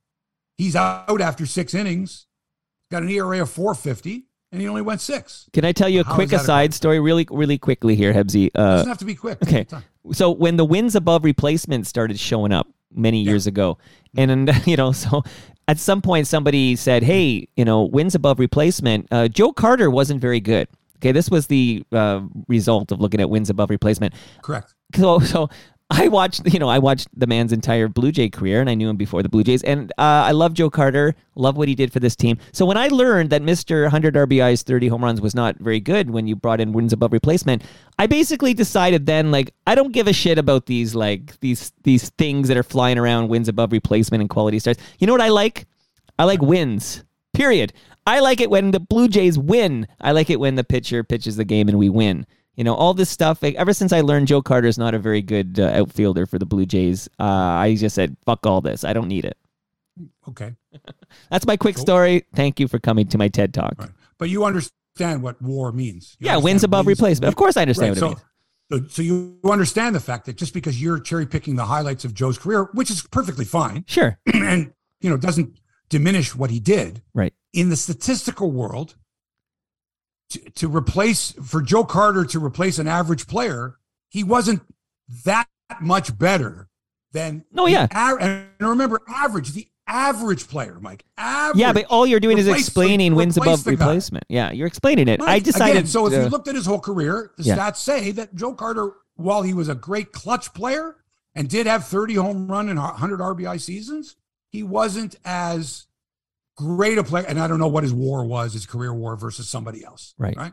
He's 0.56 0.76
out 0.76 1.20
after 1.20 1.46
six 1.46 1.74
innings, 1.74 2.26
got 2.90 3.02
an 3.02 3.08
ERA 3.08 3.40
of 3.42 3.50
450, 3.50 4.26
and 4.52 4.60
he 4.60 4.68
only 4.68 4.82
went 4.82 5.00
six. 5.00 5.48
Can 5.52 5.64
I 5.64 5.72
tell 5.72 5.88
you 5.88 6.00
a 6.00 6.04
How 6.04 6.14
quick 6.14 6.32
aside 6.32 6.70
a- 6.70 6.74
story, 6.74 7.00
really, 7.00 7.26
really 7.30 7.56
quickly 7.56 7.96
here, 7.96 8.12
Hebsy? 8.12 8.50
Uh, 8.54 8.76
doesn't 8.76 8.88
have 8.88 8.98
to 8.98 9.04
be 9.04 9.14
quick. 9.14 9.38
Okay. 9.42 9.66
So 10.12 10.30
when 10.30 10.56
the 10.56 10.64
wins 10.64 10.94
above 10.94 11.24
replacement 11.24 11.86
started 11.86 12.18
showing 12.18 12.52
up 12.52 12.68
many 12.94 13.22
years 13.22 13.46
yeah. 13.46 13.50
ago, 13.50 13.78
and 14.16 14.50
you 14.66 14.76
know, 14.76 14.92
so 14.92 15.22
at 15.70 15.78
some 15.78 16.02
point 16.02 16.26
somebody 16.26 16.74
said, 16.74 17.04
"Hey, 17.04 17.46
you 17.56 17.64
know, 17.64 17.84
wins 17.84 18.16
above 18.16 18.40
replacement." 18.40 19.06
Uh, 19.12 19.28
Joe 19.28 19.52
Carter 19.52 19.88
wasn't 19.88 20.20
very 20.20 20.40
good. 20.40 20.66
Okay, 20.96 21.12
this 21.12 21.30
was 21.30 21.46
the 21.46 21.84
uh, 21.92 22.22
result 22.48 22.90
of 22.90 23.00
looking 23.00 23.20
at 23.20 23.30
wins 23.30 23.48
above 23.48 23.70
replacement. 23.70 24.12
Correct. 24.42 24.74
So, 24.96 25.20
so 25.20 25.48
I 25.90 26.06
watched, 26.06 26.52
you 26.52 26.60
know, 26.60 26.68
I 26.68 26.78
watched 26.78 27.08
the 27.18 27.26
man's 27.26 27.52
entire 27.52 27.88
Blue 27.88 28.12
Jay 28.12 28.28
career, 28.28 28.60
and 28.60 28.70
I 28.70 28.74
knew 28.74 28.88
him 28.88 28.96
before 28.96 29.22
the 29.22 29.28
Blue 29.28 29.42
Jays. 29.42 29.64
And 29.64 29.90
uh, 29.98 30.24
I 30.26 30.30
love 30.30 30.54
Joe 30.54 30.70
Carter, 30.70 31.16
love 31.34 31.56
what 31.56 31.66
he 31.66 31.74
did 31.74 31.92
for 31.92 31.98
this 31.98 32.14
team. 32.14 32.38
So 32.52 32.64
when 32.64 32.76
I 32.76 32.88
learned 32.88 33.30
that 33.30 33.42
Mister 33.42 33.82
100 33.82 34.14
RBIs, 34.14 34.62
30 34.62 34.88
home 34.88 35.02
runs 35.02 35.20
was 35.20 35.34
not 35.34 35.56
very 35.56 35.80
good 35.80 36.10
when 36.10 36.28
you 36.28 36.36
brought 36.36 36.60
in 36.60 36.72
wins 36.72 36.92
above 36.92 37.12
replacement, 37.12 37.62
I 37.98 38.06
basically 38.06 38.54
decided 38.54 39.06
then, 39.06 39.32
like, 39.32 39.52
I 39.66 39.74
don't 39.74 39.92
give 39.92 40.06
a 40.06 40.12
shit 40.12 40.38
about 40.38 40.66
these 40.66 40.94
like 40.94 41.38
these 41.40 41.72
these 41.82 42.10
things 42.10 42.46
that 42.48 42.56
are 42.56 42.62
flying 42.62 42.98
around, 42.98 43.28
wins 43.28 43.48
above 43.48 43.72
replacement 43.72 44.20
and 44.20 44.30
quality 44.30 44.60
starts. 44.60 44.80
You 45.00 45.08
know 45.08 45.12
what 45.12 45.22
I 45.22 45.28
like? 45.28 45.66
I 46.18 46.24
like 46.24 46.40
wins. 46.40 47.04
Period. 47.34 47.72
I 48.06 48.20
like 48.20 48.40
it 48.40 48.50
when 48.50 48.70
the 48.70 48.80
Blue 48.80 49.08
Jays 49.08 49.38
win. 49.38 49.86
I 50.00 50.12
like 50.12 50.30
it 50.30 50.40
when 50.40 50.54
the 50.54 50.64
pitcher 50.64 51.04
pitches 51.04 51.36
the 51.36 51.44
game 51.44 51.68
and 51.68 51.78
we 51.78 51.88
win. 51.88 52.26
You 52.60 52.64
know, 52.64 52.74
all 52.74 52.92
this 52.92 53.08
stuff. 53.08 53.42
Like, 53.42 53.54
ever 53.54 53.72
since 53.72 53.90
I 53.90 54.02
learned 54.02 54.28
Joe 54.28 54.42
Carter 54.42 54.68
is 54.68 54.76
not 54.76 54.92
a 54.92 54.98
very 54.98 55.22
good 55.22 55.58
uh, 55.58 55.68
outfielder 55.68 56.26
for 56.26 56.38
the 56.38 56.44
Blue 56.44 56.66
Jays, 56.66 57.08
uh, 57.18 57.24
I 57.24 57.74
just 57.74 57.94
said, 57.94 58.18
fuck 58.26 58.44
all 58.44 58.60
this. 58.60 58.84
I 58.84 58.92
don't 58.92 59.08
need 59.08 59.24
it. 59.24 59.38
Okay. 60.28 60.54
That's 61.30 61.46
my 61.46 61.56
quick 61.56 61.78
story. 61.78 62.26
Thank 62.34 62.60
you 62.60 62.68
for 62.68 62.78
coming 62.78 63.08
to 63.08 63.16
my 63.16 63.28
TED 63.28 63.54
Talk. 63.54 63.76
Right. 63.78 63.88
But 64.18 64.28
you 64.28 64.44
understand 64.44 65.22
what 65.22 65.40
war 65.40 65.72
means. 65.72 66.18
You 66.20 66.26
yeah, 66.26 66.36
wins 66.36 66.62
above 66.62 66.84
wins, 66.84 66.98
replacement. 66.98 67.28
Of 67.28 67.36
course 67.36 67.56
I 67.56 67.62
understand 67.62 67.98
right. 67.98 68.10
what 68.10 68.22
it 68.70 68.74
means. 68.74 68.92
So 68.92 69.00
you 69.00 69.38
understand 69.42 69.94
the 69.94 70.00
fact 70.00 70.26
that 70.26 70.36
just 70.36 70.52
because 70.52 70.82
you're 70.82 71.00
cherry 71.00 71.24
picking 71.24 71.56
the 71.56 71.64
highlights 71.64 72.04
of 72.04 72.12
Joe's 72.12 72.36
career, 72.36 72.68
which 72.74 72.90
is 72.90 73.00
perfectly 73.10 73.46
fine. 73.46 73.86
Sure. 73.88 74.18
and, 74.34 74.74
you 75.00 75.08
know, 75.08 75.16
doesn't 75.16 75.58
diminish 75.88 76.36
what 76.36 76.50
he 76.50 76.60
did. 76.60 77.00
Right. 77.14 77.32
In 77.54 77.70
the 77.70 77.76
statistical 77.76 78.52
world, 78.52 78.96
to, 80.30 80.50
to 80.50 80.68
replace 80.68 81.32
for 81.44 81.60
Joe 81.60 81.84
Carter 81.84 82.24
to 82.26 82.44
replace 82.44 82.78
an 82.78 82.88
average 82.88 83.26
player, 83.26 83.76
he 84.08 84.24
wasn't 84.24 84.62
that 85.24 85.48
much 85.80 86.16
better 86.18 86.68
than. 87.12 87.44
No, 87.52 87.66
yeah. 87.66 87.86
and 87.92 88.48
remember, 88.60 89.00
average. 89.08 89.52
The 89.52 89.68
average 89.86 90.48
player, 90.48 90.78
Mike. 90.80 91.04
Average. 91.18 91.58
Yeah, 91.58 91.72
but 91.72 91.84
all 91.86 92.06
you're 92.06 92.20
doing 92.20 92.38
Replace, 92.38 92.56
is 92.56 92.66
explaining 92.68 93.14
wins 93.14 93.36
above 93.36 93.66
replacement. 93.66 94.26
Guy. 94.28 94.34
Yeah, 94.34 94.52
you're 94.52 94.68
explaining 94.68 95.08
it. 95.08 95.20
Right. 95.20 95.30
I 95.30 95.38
decided. 95.40 95.76
Again, 95.76 95.86
so 95.86 96.06
if 96.06 96.12
you 96.12 96.28
looked 96.28 96.48
at 96.48 96.54
his 96.54 96.66
whole 96.66 96.80
career, 96.80 97.32
the 97.36 97.44
yeah. 97.44 97.56
stats 97.56 97.76
say 97.76 98.12
that 98.12 98.34
Joe 98.34 98.54
Carter, 98.54 98.92
while 99.16 99.42
he 99.42 99.52
was 99.52 99.68
a 99.68 99.74
great 99.74 100.12
clutch 100.12 100.54
player 100.54 100.96
and 101.34 101.48
did 101.48 101.66
have 101.66 101.86
30 101.86 102.14
home 102.14 102.50
run 102.50 102.68
and 102.68 102.78
100 102.78 103.20
RBI 103.20 103.60
seasons, 103.60 104.16
he 104.48 104.62
wasn't 104.62 105.16
as 105.24 105.86
great 106.60 106.98
a 106.98 107.04
player. 107.04 107.24
And 107.26 107.40
I 107.40 107.48
don't 107.48 107.58
know 107.58 107.68
what 107.68 107.82
his 107.82 107.92
war 107.92 108.24
was, 108.24 108.52
his 108.52 108.66
career 108.66 108.92
war 108.92 109.16
versus 109.16 109.48
somebody 109.48 109.84
else. 109.84 110.14
Right. 110.18 110.36
Right. 110.36 110.52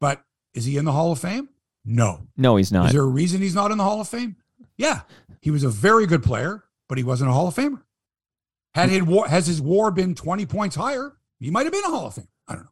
But 0.00 0.24
is 0.54 0.64
he 0.64 0.76
in 0.76 0.84
the 0.84 0.92
Hall 0.92 1.12
of 1.12 1.18
Fame? 1.18 1.48
No. 1.84 2.26
No, 2.36 2.56
he's 2.56 2.72
not. 2.72 2.86
Is 2.86 2.92
there 2.92 3.02
a 3.02 3.06
reason 3.06 3.40
he's 3.40 3.54
not 3.54 3.70
in 3.70 3.78
the 3.78 3.84
Hall 3.84 4.00
of 4.00 4.08
Fame? 4.08 4.36
Yeah. 4.76 5.02
He 5.40 5.50
was 5.50 5.62
a 5.62 5.68
very 5.68 6.06
good 6.06 6.22
player, 6.22 6.64
but 6.88 6.98
he 6.98 7.04
wasn't 7.04 7.30
a 7.30 7.32
Hall 7.32 7.48
of 7.48 7.54
Famer. 7.54 7.82
Had 8.74 8.88
his 8.88 9.02
war, 9.02 9.28
has 9.28 9.46
his 9.46 9.60
war 9.60 9.90
been 9.90 10.14
20 10.14 10.46
points 10.46 10.74
higher, 10.74 11.16
he 11.38 11.50
might 11.50 11.64
have 11.64 11.72
been 11.72 11.84
a 11.84 11.90
Hall 11.90 12.06
of 12.06 12.14
Fame. 12.14 12.28
I 12.48 12.54
don't 12.54 12.64
know. 12.64 12.70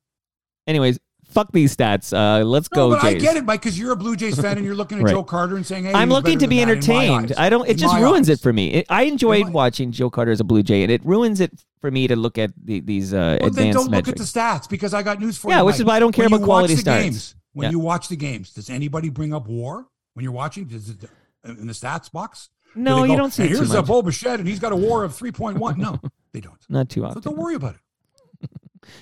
Anyways, 0.67 0.99
fuck 1.33 1.53
these 1.53 1.77
stats. 1.77 2.13
Uh, 2.13 2.45
let's 2.45 2.69
no, 2.73 2.91
go. 2.91 2.97
But 2.97 3.03
Jays. 3.03 3.15
I 3.15 3.19
get 3.19 3.37
it, 3.37 3.45
Mike, 3.45 3.63
because 3.63 3.79
you're 3.79 3.93
a 3.93 3.97
Blue 3.97 4.17
Jays 4.17 4.39
fan 4.41 4.57
and 4.57 4.67
you're 4.67 4.75
looking 4.75 4.99
at 4.99 5.05
right. 5.05 5.13
Joe 5.13 5.25
Carter 5.25 5.57
and 5.57 5.67
saying, 5.67 5.85
"Hey, 5.85 5.93
I'm 5.93 6.09
looking 6.09 6.39
to 6.39 6.49
be 6.49 6.61
entertained." 6.61 7.33
I 7.37 7.51
don't. 7.51 7.67
It 7.67 7.73
in 7.73 7.77
just 7.79 7.97
ruins 7.97 8.29
eyes. 8.29 8.39
it 8.39 8.43
for 8.43 8.53
me. 8.53 8.73
It, 8.73 8.87
I 8.89 9.05
enjoyed 9.05 9.49
watching 9.49 9.93
Joe 9.93 10.11
Carter 10.11 10.31
as 10.31 10.41
a 10.41 10.45
Blue 10.45 10.63
Jay, 10.63 10.83
and 10.83 10.93
it 10.93 11.05
ruins 11.05 11.41
it 11.41 11.53
for 11.83 11.91
me 11.91 12.07
to 12.07 12.17
look 12.17 12.39
at 12.39 12.53
the, 12.57 12.81
these 12.81 13.13
uh, 13.13 13.37
well, 13.41 13.51
then 13.51 13.75
don't 13.75 13.91
metrics. 13.91 14.07
look 14.07 14.09
at 14.09 14.19
the 14.19 14.67
stats 14.67 14.71
because 14.71 14.95
I 14.95 15.03
got 15.03 15.21
news 15.21 15.37
for 15.37 15.51
yeah, 15.51 15.57
you. 15.57 15.59
Yeah, 15.59 15.63
which 15.65 15.77
is 15.77 15.85
why 15.85 15.97
I 15.97 15.99
don't 15.99 16.13
care 16.13 16.25
when 16.27 16.35
about 16.35 16.45
quality 16.47 16.77
stats. 16.77 17.03
Games, 17.03 17.35
when 17.53 17.65
yeah. 17.65 17.71
you 17.73 17.79
watch 17.81 18.09
the 18.09 18.17
games, 18.17 18.55
does 18.55 18.71
anybody 18.71 19.11
bring 19.11 19.35
up 19.35 19.49
WAR 19.49 19.87
when 20.15 20.23
you're 20.23 20.33
watching? 20.33 20.65
Does 20.65 20.89
it 20.89 21.05
in 21.45 21.67
the 21.67 21.73
stats 21.73 22.11
box? 22.11 22.49
No, 22.75 23.05
do 23.05 23.11
you 23.11 23.19
don't 23.19 23.33
see. 23.33 23.49
Here's 23.49 23.75
a 23.75 23.83
Bo 23.83 24.01
Bichette, 24.01 24.39
and 24.39 24.49
he's 24.49 24.61
got 24.61 24.73
a 24.73 24.77
WAR 24.77 25.05
of 25.05 25.13
3.1. 25.13 25.77
No, 25.77 26.01
they 26.33 26.41
don't. 26.41 26.59
Not 26.71 26.89
too 26.89 27.05
often. 27.05 27.21
So 27.21 27.31
don't 27.31 27.39
worry 27.39 27.57
about 27.57 27.75
it. 27.75 27.81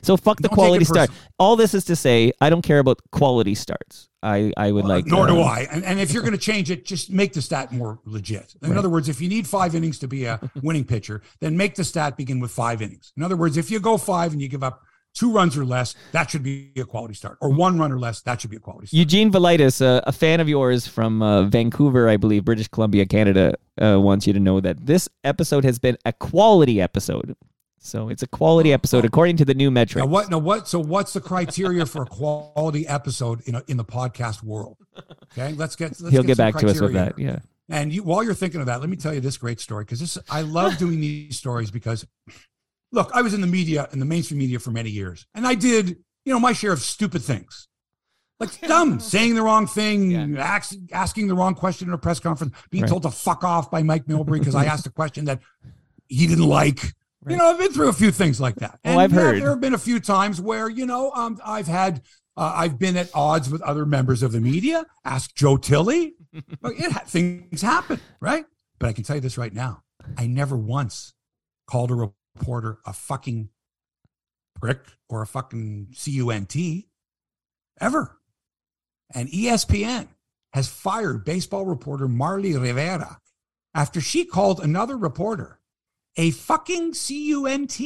So 0.03 0.16
fuck 0.16 0.41
the 0.41 0.49
quality 0.49 0.85
start. 0.85 1.11
All 1.39 1.57
this 1.57 1.74
is 1.74 1.85
to 1.87 1.97
say, 1.97 2.33
I 2.41 2.51
don't 2.51 2.62
care 2.62 2.78
about 2.78 3.01
quality 3.12 3.55
starts. 3.55 4.09
I, 4.22 4.53
I 4.57 4.70
would 4.70 4.85
well, 4.85 4.97
like. 4.97 5.07
Nor 5.07 5.24
uh, 5.24 5.26
do 5.26 5.41
I. 5.41 5.66
And, 5.70 5.85
and 5.85 5.99
if 5.99 6.12
you're 6.12 6.22
going 6.22 6.35
to 6.35 6.39
change 6.39 6.70
it, 6.70 6.85
just 6.85 7.11
make 7.11 7.33
the 7.33 7.43
stat 7.43 7.72
more 7.72 8.01
legit. 8.05 8.55
In 8.62 8.70
right. 8.70 8.78
other 8.78 8.91
words, 8.91 9.09
if 9.09 9.20
you 9.20 9.28
need 9.28 9.47
five 9.47 9.74
innings 9.74 9.99
to 10.01 10.09
be 10.09 10.24
a 10.24 10.41
winning 10.62 10.85
pitcher, 10.85 11.22
then 11.41 11.57
make 11.57 11.74
the 11.74 11.85
stat 11.85 12.16
begin 12.16 12.41
with 12.41 12.51
five 12.51 12.83
innings. 12.83 13.12
In 13.16 13.22
other 13.22 13.37
words, 13.37 13.57
if 13.57 13.70
you 13.70 13.81
go 13.81 13.97
five 13.97 14.33
and 14.33 14.43
you 14.43 14.49
give 14.49 14.62
up 14.62 14.83
two 15.14 15.33
runs 15.33 15.57
or 15.57 15.64
less, 15.64 15.95
that 16.12 16.31
should 16.31 16.43
be 16.43 16.72
a 16.76 16.85
quality 16.85 17.14
start. 17.14 17.39
Or 17.41 17.51
one 17.51 17.78
run 17.78 17.93
or 17.93 17.99
less, 17.99 18.20
that 18.22 18.41
should 18.41 18.51
be 18.51 18.57
a 18.57 18.61
quality 18.61 18.87
start. 18.87 18.99
Eugene 18.99 19.33
Velitis, 19.33 19.85
uh, 19.85 20.01
a 20.07 20.12
fan 20.12 20.41
of 20.41 20.49
yours 20.49 20.87
from 20.87 21.22
uh, 21.22 21.45
Vancouver, 21.45 22.09
I 22.09 22.16
believe, 22.16 22.45
British 22.45 22.68
Columbia, 22.68 23.07
Canada, 23.07 23.55
uh, 23.81 23.99
wants 24.01 24.26
you 24.26 24.33
to 24.33 24.41
know 24.41 24.61
that 24.61 24.87
this 24.87 25.09
episode 25.24 25.64
has 25.64 25.78
been 25.78 25.97
a 26.05 26.12
quality 26.12 26.81
episode. 26.81 27.37
So 27.83 28.11
it's 28.11 28.22
a 28.22 28.26
quality 28.26 28.74
episode 28.74 29.07
according 29.07 29.39
to 29.39 29.45
the 29.47 29.55
new 29.55 29.70
metrics. 29.70 30.05
Now 30.05 30.11
what? 30.11 30.31
Now 30.31 30.39
what? 30.39 30.68
So 30.68 30.78
what's 30.78 31.14
the 31.14 31.20
criteria 31.20 31.87
for 31.87 32.03
a 32.03 32.07
quality 32.07 32.87
episode 32.87 33.41
in 33.47 33.55
a, 33.55 33.62
in 33.68 33.78
the 33.78 33.85
podcast 33.85 34.43
world? 34.43 34.76
Okay, 35.33 35.55
let's 35.55 35.76
get. 35.76 35.99
Let's 36.01 36.12
He'll 36.12 36.22
get, 36.22 36.28
get 36.28 36.37
back 36.37 36.57
to 36.57 36.68
us 36.68 36.81
with 36.81 36.93
that. 36.93 37.18
Yeah. 37.18 37.39
And 37.70 37.93
you, 37.93 38.03
while 38.03 38.22
you're 38.22 38.35
thinking 38.35 38.61
of 38.61 38.66
that, 38.66 38.81
let 38.81 38.91
me 38.91 38.97
tell 38.97 39.14
you 39.14 39.20
this 39.20 39.39
great 39.39 39.61
story 39.61 39.85
because 39.85 40.01
this 40.01 40.18
I 40.28 40.43
love 40.43 40.76
doing 40.76 41.01
these 41.01 41.39
stories 41.39 41.70
because, 41.70 42.07
look, 42.93 43.11
I 43.14 43.22
was 43.22 43.33
in 43.33 43.41
the 43.41 43.47
media 43.47 43.89
in 43.93 43.99
the 43.99 44.05
mainstream 44.05 44.39
media 44.39 44.59
for 44.59 44.72
many 44.72 44.91
years, 44.91 45.26
and 45.35 45.47
I 45.47 45.55
did 45.55 45.89
you 46.26 46.33
know 46.35 46.41
my 46.41 46.53
share 46.53 46.72
of 46.72 46.81
stupid 46.81 47.22
things, 47.22 47.68
like 48.41 48.61
dumb, 48.68 49.01
saying 49.01 49.37
the 49.37 49.43
wrong 49.43 49.66
thing, 49.66 50.11
yeah. 50.11 50.45
ask, 50.45 50.76
asking 50.93 51.28
the 51.28 51.35
wrong 51.35 51.55
question 51.55 51.89
in 51.89 51.95
a 51.95 51.99
press 51.99 52.20
conference, 52.20 52.55
being 52.70 52.83
right. 52.83 52.91
told 52.91 53.05
to 53.05 53.11
fuck 53.11 53.43
off 53.43 53.70
by 53.70 53.83
Mike 53.83 54.05
Milbury 54.05 54.41
because 54.41 54.55
I 54.55 54.66
asked 54.66 54.87
a 54.87 54.91
question 54.91 55.24
that 55.26 55.41
he 56.09 56.26
didn't 56.26 56.49
like 56.49 56.93
Right. 57.23 57.33
You 57.33 57.39
know, 57.39 57.51
I've 57.51 57.59
been 57.59 57.73
through 57.73 57.89
a 57.89 57.93
few 57.93 58.11
things 58.11 58.41
like 58.41 58.57
that. 58.57 58.79
And 58.83 58.97
oh, 58.97 59.01
I've 59.01 59.12
heard. 59.12 59.41
There 59.43 59.51
have 59.51 59.61
been 59.61 59.75
a 59.75 59.79
few 59.79 60.01
times 60.01 60.41
where, 60.41 60.71
you 60.71 60.87
know, 60.87 61.11
um, 61.12 61.39
I've 61.45 61.66
had, 61.66 62.03
uh, 62.37 62.53
I've 62.57 62.79
been 62.79 62.97
at 62.97 63.11
odds 63.14 63.51
with 63.51 63.61
other 63.62 63.85
members 63.85 64.23
of 64.23 64.33
the 64.33 64.41
media. 64.41 64.87
Ask 65.05 65.35
Joe 65.35 65.59
Tilley. 65.59 66.14
it, 66.33 67.09
things 67.09 67.61
happen, 67.61 68.01
right? 68.21 68.47
But 68.79 68.89
I 68.89 68.93
can 68.95 69.05
tell 69.05 69.16
you 69.16 69.21
this 69.21 69.37
right 69.37 69.53
now. 69.53 69.83
I 70.16 70.27
never 70.27 70.57
once 70.57 71.12
called 71.66 71.91
a 71.91 71.95
reporter 71.95 72.79
a 72.87 72.93
fucking 72.95 73.51
prick 74.59 74.81
or 75.09 75.21
a 75.21 75.27
fucking 75.27 75.89
cunt 75.93 76.87
ever. 77.81 78.18
And 79.14 79.29
ESPN 79.29 80.09
has 80.53 80.68
fired 80.68 81.25
baseball 81.25 81.66
reporter 81.66 82.09
Marly 82.09 82.57
Rivera 82.57 83.18
after 83.75 84.01
she 84.01 84.25
called 84.25 84.61
another 84.61 84.97
reporter 84.97 85.60
a 86.21 86.31
fucking 86.33 86.93
CUNT 86.93 87.81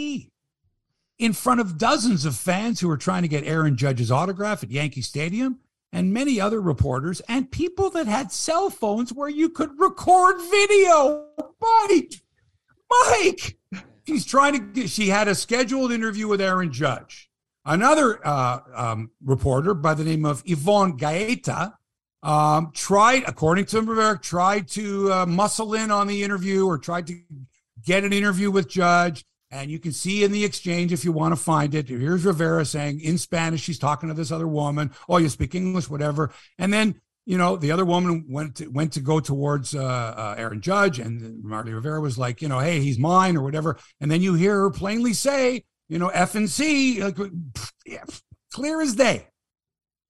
in 1.20 1.32
front 1.32 1.61
of 1.61 1.78
dozens 1.78 2.24
of 2.24 2.35
fans 2.35 2.80
who 2.80 2.89
were 2.89 2.97
trying 2.97 3.22
to 3.22 3.28
get 3.28 3.45
Aaron 3.45 3.76
Judge's 3.76 4.11
autograph 4.11 4.64
at 4.64 4.72
Yankee 4.72 5.03
Stadium 5.03 5.61
and 5.93 6.12
many 6.12 6.41
other 6.41 6.61
reporters 6.61 7.20
and 7.28 7.49
people 7.53 7.91
that 7.91 8.09
had 8.09 8.32
cell 8.32 8.70
phones 8.70 9.12
where 9.12 9.28
you 9.28 9.49
could 9.49 9.78
record 9.78 10.35
video. 10.51 11.28
Mike, 11.61 12.22
Mike, 12.91 13.57
she's 14.05 14.26
trying 14.26 14.55
to 14.55 14.59
get, 14.59 14.91
she 14.91 15.11
had 15.11 15.28
a 15.28 15.35
scheduled 15.37 15.93
interview 15.93 16.26
with 16.26 16.41
Aaron 16.41 16.72
Judge. 16.72 17.30
Another 17.64 18.18
uh, 18.26 18.59
um, 18.74 19.12
reporter 19.24 19.74
by 19.74 19.95
the 19.95 20.03
name 20.03 20.24
of 20.24 20.43
Yvonne 20.45 20.97
Gaeta 20.97 21.74
um, 22.24 22.72
tried, 22.74 23.22
according 23.28 23.66
to 23.66 23.80
Rivera, 23.80 24.18
tried 24.18 24.66
to 24.70 25.12
uh, 25.12 25.26
muscle 25.26 25.74
in 25.74 25.93
on 25.93 26.09
the 26.09 26.24
interview 26.24 26.66
or 26.66 26.78
tried 26.78 27.07
to 27.07 27.20
get 27.85 28.05
an 28.05 28.12
interview 28.12 28.51
with 28.51 28.68
Judge, 28.68 29.24
and 29.51 29.70
you 29.70 29.78
can 29.78 29.93
see 29.93 30.24
in 30.24 30.32
the 30.32 30.45
exchange 30.45 30.93
if 30.93 31.05
you 31.05 31.12
want 31.12 31.32
to 31.32 31.41
find 31.41 31.74
it. 31.74 31.89
Here's 31.89 32.24
Rivera 32.24 32.64
saying 32.64 33.01
in 33.01 33.18
Spanish, 33.18 33.62
she's 33.62 33.78
talking 33.78 34.09
to 34.09 34.14
this 34.14 34.32
other 34.32 34.49
woman. 34.49 34.91
Oh, 35.09 35.18
you 35.18 35.28
speak 35.28 35.55
English, 35.55 35.89
whatever. 35.89 36.32
And 36.59 36.72
then 36.72 37.01
you 37.26 37.39
know 37.39 37.57
the 37.57 37.70
other 37.70 37.85
woman 37.85 38.26
went 38.28 38.57
to, 38.57 38.66
went 38.68 38.93
to 38.95 39.01
go 39.01 39.20
towards 39.20 39.74
uh, 39.74 39.85
uh, 39.85 40.35
Aaron 40.37 40.61
Judge, 40.61 40.99
and 40.99 41.43
Marly 41.45 41.72
Rivera 41.72 42.01
was 42.01 42.18
like, 42.18 42.43
you 42.43 42.49
know, 42.49 42.59
hey, 42.59 42.80
he's 42.80 42.99
mine 42.99 43.37
or 43.37 43.43
whatever. 43.43 43.78
And 44.01 44.11
then 44.11 44.22
you 44.22 44.35
hear 44.35 44.61
her 44.61 44.70
plainly 44.70 45.12
say, 45.12 45.64
you 45.89 45.99
know, 45.99 46.09
F 46.09 46.35
and 46.35 46.51
C, 46.51 47.03
like 47.03 47.18
yeah, 47.87 48.05
clear 48.53 48.80
as 48.80 48.95
day. 48.95 49.28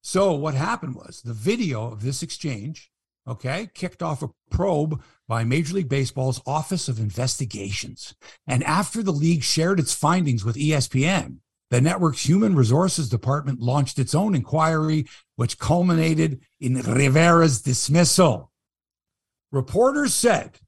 So 0.01 0.33
what 0.33 0.55
happened 0.55 0.95
was 0.97 1.23
the 1.23 1.33
video 1.33 1.91
of 1.91 2.03
this 2.03 2.23
exchange, 2.23 2.91
okay, 3.27 3.71
kicked 3.75 4.03
off 4.03 4.23
a 4.23 4.29
probe 4.51 5.03
by 5.29 5.45
Major 5.45 5.75
League 5.75 5.89
Baseball's 5.89 6.41
Office 6.47 6.89
of 6.89 6.99
Investigations. 6.99 8.15
And 8.47 8.63
after 8.65 9.03
the 9.03 9.13
league 9.13 9.43
shared 9.43 9.81
its 9.81 9.95
findings 9.95 10.45
with 10.45 10.57
ESPN, 10.57 11.39
the 11.71 11.81
network's 11.81 12.29
human 12.29 12.55
resources 12.55 13.09
department 13.09 13.61
launched 13.61 13.99
its 13.99 14.15
own 14.15 14.35
inquiry, 14.35 15.07
which 15.37 15.59
culminated 15.59 16.41
in 16.61 16.75
Rivera's 16.75 17.63
dismissal. 17.63 18.53
Reporters 19.51 20.15
said 20.15 20.59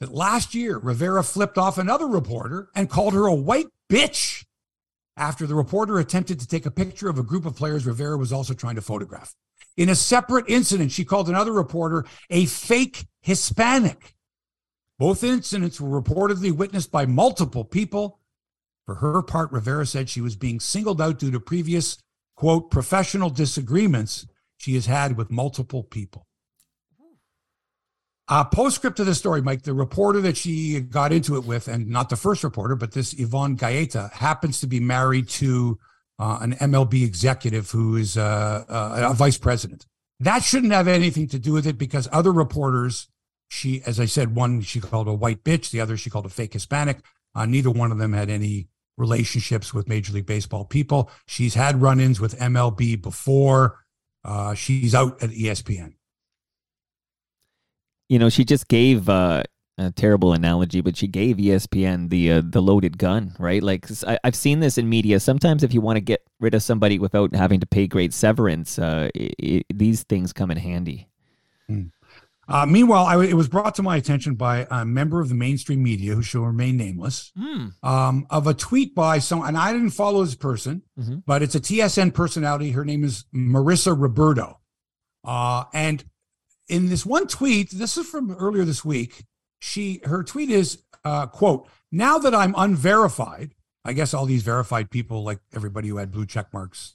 that 0.00 0.12
last 0.12 0.54
year, 0.54 0.78
Rivera 0.78 1.24
flipped 1.24 1.58
off 1.58 1.78
another 1.78 2.06
reporter 2.06 2.68
and 2.74 2.90
called 2.90 3.14
her 3.14 3.26
a 3.26 3.34
white 3.34 3.66
bitch 3.90 4.44
after 5.16 5.46
the 5.46 5.54
reporter 5.54 5.98
attempted 5.98 6.38
to 6.40 6.46
take 6.46 6.66
a 6.66 6.70
picture 6.70 7.08
of 7.08 7.18
a 7.18 7.22
group 7.22 7.46
of 7.46 7.56
players 7.56 7.86
Rivera 7.86 8.18
was 8.18 8.32
also 8.32 8.52
trying 8.52 8.74
to 8.74 8.82
photograph. 8.82 9.34
In 9.76 9.88
a 9.88 9.94
separate 9.94 10.46
incident, 10.48 10.92
she 10.92 11.04
called 11.04 11.28
another 11.28 11.52
reporter 11.52 12.06
a 12.30 12.46
fake 12.46 13.06
Hispanic. 13.20 14.14
Both 14.98 15.22
incidents 15.22 15.80
were 15.80 16.00
reportedly 16.00 16.52
witnessed 16.52 16.90
by 16.90 17.04
multiple 17.04 17.64
people. 17.64 18.20
For 18.86 18.96
her 18.96 19.20
part, 19.22 19.52
Rivera 19.52 19.84
said 19.84 20.08
she 20.08 20.20
was 20.20 20.36
being 20.36 20.60
singled 20.60 21.00
out 21.00 21.18
due 21.18 21.30
to 21.30 21.40
previous, 21.40 21.98
quote, 22.36 22.70
professional 22.70 23.28
disagreements 23.28 24.26
she 24.56 24.74
has 24.74 24.86
had 24.86 25.16
with 25.16 25.30
multiple 25.30 25.82
people. 25.82 26.26
Uh, 28.28 28.42
postscript 28.42 28.96
to 28.96 29.04
the 29.04 29.14
story, 29.14 29.40
Mike, 29.40 29.62
the 29.62 29.74
reporter 29.74 30.20
that 30.20 30.36
she 30.36 30.80
got 30.80 31.12
into 31.12 31.36
it 31.36 31.44
with, 31.44 31.68
and 31.68 31.86
not 31.86 32.08
the 32.08 32.16
first 32.16 32.42
reporter, 32.42 32.74
but 32.74 32.92
this 32.92 33.14
Yvonne 33.18 33.54
Gaeta, 33.54 34.10
happens 34.14 34.60
to 34.60 34.66
be 34.66 34.80
married 34.80 35.28
to 35.28 35.78
uh, 36.18 36.38
an 36.40 36.54
MLB 36.54 37.04
executive 37.04 37.70
who 37.70 37.96
is 37.96 38.16
uh, 38.16 38.64
uh, 38.68 39.08
a 39.10 39.14
vice 39.14 39.38
president. 39.38 39.86
That 40.20 40.42
shouldn't 40.42 40.72
have 40.72 40.88
anything 40.88 41.28
to 41.28 41.38
do 41.38 41.52
with 41.52 41.66
it 41.66 41.76
because 41.76 42.08
other 42.10 42.32
reporters, 42.32 43.08
she, 43.48 43.82
as 43.84 44.00
I 44.00 44.06
said, 44.06 44.34
one 44.34 44.62
she 44.62 44.80
called 44.80 45.08
a 45.08 45.12
white 45.12 45.44
bitch, 45.44 45.70
the 45.70 45.80
other 45.80 45.96
she 45.96 46.10
called 46.10 46.26
a 46.26 46.30
fake 46.30 46.54
Hispanic. 46.54 46.98
Uh, 47.34 47.44
neither 47.44 47.70
one 47.70 47.92
of 47.92 47.98
them 47.98 48.14
had 48.14 48.30
any 48.30 48.68
relationships 48.96 49.74
with 49.74 49.88
Major 49.88 50.14
League 50.14 50.26
Baseball 50.26 50.64
people. 50.64 51.10
She's 51.26 51.54
had 51.54 51.82
run 51.82 52.00
ins 52.00 52.18
with 52.18 52.38
MLB 52.38 53.00
before. 53.00 53.84
Uh, 54.24 54.54
she's 54.54 54.94
out 54.94 55.22
at 55.22 55.30
ESPN. 55.30 55.94
You 58.08 58.18
know, 58.18 58.28
she 58.28 58.44
just 58.44 58.68
gave 58.68 59.08
a 59.78 59.90
terrible 59.90 60.32
analogy, 60.32 60.80
but 60.80 60.96
she 60.96 61.06
gave 61.06 61.36
ESPN 61.36 62.08
the 62.08 62.32
uh, 62.32 62.42
the 62.44 62.62
loaded 62.62 62.98
gun, 62.98 63.34
right? 63.38 63.62
Like 63.62 63.86
I, 64.06 64.18
have 64.24 64.34
seen 64.34 64.60
this 64.60 64.78
in 64.78 64.88
media. 64.88 65.20
Sometimes, 65.20 65.62
if 65.62 65.74
you 65.74 65.80
want 65.80 65.96
to 65.96 66.00
get 66.00 66.26
rid 66.40 66.54
of 66.54 66.62
somebody 66.62 66.98
without 66.98 67.34
having 67.34 67.60
to 67.60 67.66
pay 67.66 67.86
great 67.86 68.12
severance, 68.14 68.78
uh, 68.78 69.10
it, 69.14 69.34
it, 69.38 69.66
these 69.72 70.02
things 70.04 70.32
come 70.32 70.50
in 70.50 70.56
handy. 70.56 71.08
Mm. 71.70 71.90
Uh, 72.48 72.64
meanwhile, 72.64 73.04
I, 73.04 73.24
it 73.24 73.34
was 73.34 73.48
brought 73.48 73.74
to 73.74 73.82
my 73.82 73.96
attention 73.96 74.36
by 74.36 74.66
a 74.70 74.84
member 74.84 75.20
of 75.20 75.28
the 75.28 75.34
mainstream 75.34 75.82
media 75.82 76.14
who 76.14 76.22
shall 76.22 76.42
remain 76.42 76.76
nameless 76.76 77.32
mm. 77.36 77.72
um, 77.82 78.26
of 78.30 78.46
a 78.46 78.54
tweet 78.54 78.94
by 78.94 79.18
someone, 79.18 79.48
and 79.48 79.58
I 79.58 79.72
didn't 79.72 79.90
follow 79.90 80.24
this 80.24 80.36
person, 80.36 80.82
mm-hmm. 80.98 81.16
but 81.26 81.42
it's 81.42 81.56
a 81.56 81.60
TSN 81.60 82.14
personality. 82.14 82.70
Her 82.70 82.84
name 82.84 83.02
is 83.02 83.24
Marissa 83.34 84.00
Roberto. 84.00 84.60
Uh, 85.24 85.64
and 85.74 86.04
in 86.68 86.88
this 86.88 87.04
one 87.04 87.26
tweet, 87.26 87.70
this 87.70 87.96
is 87.96 88.08
from 88.08 88.30
earlier 88.30 88.64
this 88.64 88.84
week, 88.84 89.24
she 89.58 90.00
her 90.04 90.22
tweet 90.22 90.50
is 90.50 90.82
uh, 91.04 91.26
quote, 91.26 91.68
now 91.92 92.18
that 92.18 92.34
I'm 92.34 92.54
unverified, 92.56 93.54
I 93.84 93.92
guess 93.92 94.12
all 94.12 94.26
these 94.26 94.42
verified 94.42 94.90
people, 94.90 95.22
like 95.22 95.38
everybody 95.54 95.88
who 95.88 95.98
had 95.98 96.10
blue 96.10 96.26
check 96.26 96.52
marks, 96.52 96.94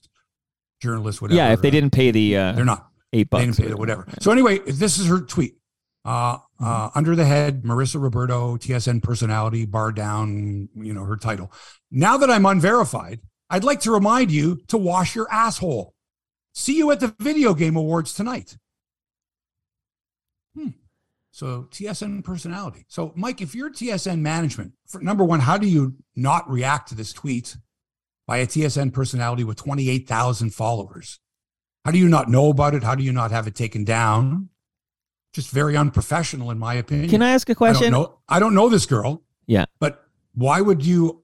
journalists, 0.82 1.22
whatever. 1.22 1.38
Yeah, 1.38 1.54
if 1.54 1.62
they 1.62 1.70
didn't 1.70 1.92
pay 1.92 2.12
the 2.12 2.36
uh, 2.36 2.52
they're 2.52 2.66
not 2.66 2.90
eight 3.14 3.30
bucks. 3.30 3.42
They 3.42 3.46
didn't 3.46 3.58
pay 3.58 3.68
the 3.70 3.78
whatever. 3.78 4.06
So 4.20 4.32
anyway, 4.32 4.60
this 4.60 4.98
is 4.98 5.08
her 5.08 5.20
tweet. 5.20 5.56
Uh, 6.04 6.40
uh, 6.60 6.90
under 6.96 7.16
the 7.16 7.26
head, 7.26 7.62
Marissa 7.64 8.02
Roberto, 8.02 8.58
TSN 8.58 9.04
personality, 9.04 9.66
bar 9.66 9.92
down, 9.92 10.68
you 10.76 10.94
know, 10.94 11.06
her 11.06 11.16
title. 11.16 11.52
Now 11.92 12.18
that 12.18 12.30
I'm 12.30 12.46
unverified, 12.46 13.22
I'd 13.50 13.64
like 13.64 13.82
to 13.82 13.92
remind 13.92 14.32
you 14.32 14.60
to 14.68 14.78
wash 14.78 15.16
your 15.16 15.32
asshole. 15.32 15.94
See 16.54 16.78
you 16.78 16.92
at 16.92 17.00
the 17.00 17.16
video 17.20 17.54
game 17.54 17.76
awards 17.76 18.14
tonight. 18.14 18.58
So 21.32 21.68
TSN 21.72 22.24
personality. 22.24 22.86
So 22.88 23.14
Mike, 23.16 23.42
if 23.42 23.56
you're 23.56 23.72
TSN 23.72 24.20
management, 24.20 24.74
for, 24.86 25.02
number 25.02 25.24
one, 25.24 25.40
how 25.40 25.58
do 25.58 25.68
you 25.68 25.96
not 26.16 26.50
react 26.50 26.90
to 26.90 26.96
this 26.96 27.14
tweet 27.14 27.56
by 28.28 28.38
a 28.38 28.46
TSN 28.46 28.94
personality 28.94 29.44
with 29.44 29.58
28,000 29.58 30.54
followers? 30.54 31.20
How 31.86 31.92
do 31.92 31.98
you 31.98 32.10
not 32.10 32.30
know 32.30 32.50
about 32.50 32.76
it? 32.76 32.84
How 32.84 32.96
do 32.96 33.04
you 33.04 33.14
not 33.14 33.32
have 33.32 33.48
it 33.48 33.56
taken 33.56 33.84
down? 33.84 34.50
Just 35.34 35.50
very 35.50 35.78
unprofessional, 35.78 36.52
in 36.52 36.60
my 36.60 36.74
opinion. 36.74 37.10
Can 37.10 37.22
I 37.22 37.32
ask 37.32 37.50
a 37.50 37.56
question? 37.56 37.88
I 37.88 37.90
don't 37.90 38.02
know, 38.02 38.18
I 38.28 38.40
don't 38.40 38.54
know 38.54 38.70
this 38.70 38.86
girl. 38.86 39.24
Yeah. 39.48 39.66
But 39.80 40.04
why 40.34 40.60
would 40.62 40.86
you? 40.86 41.24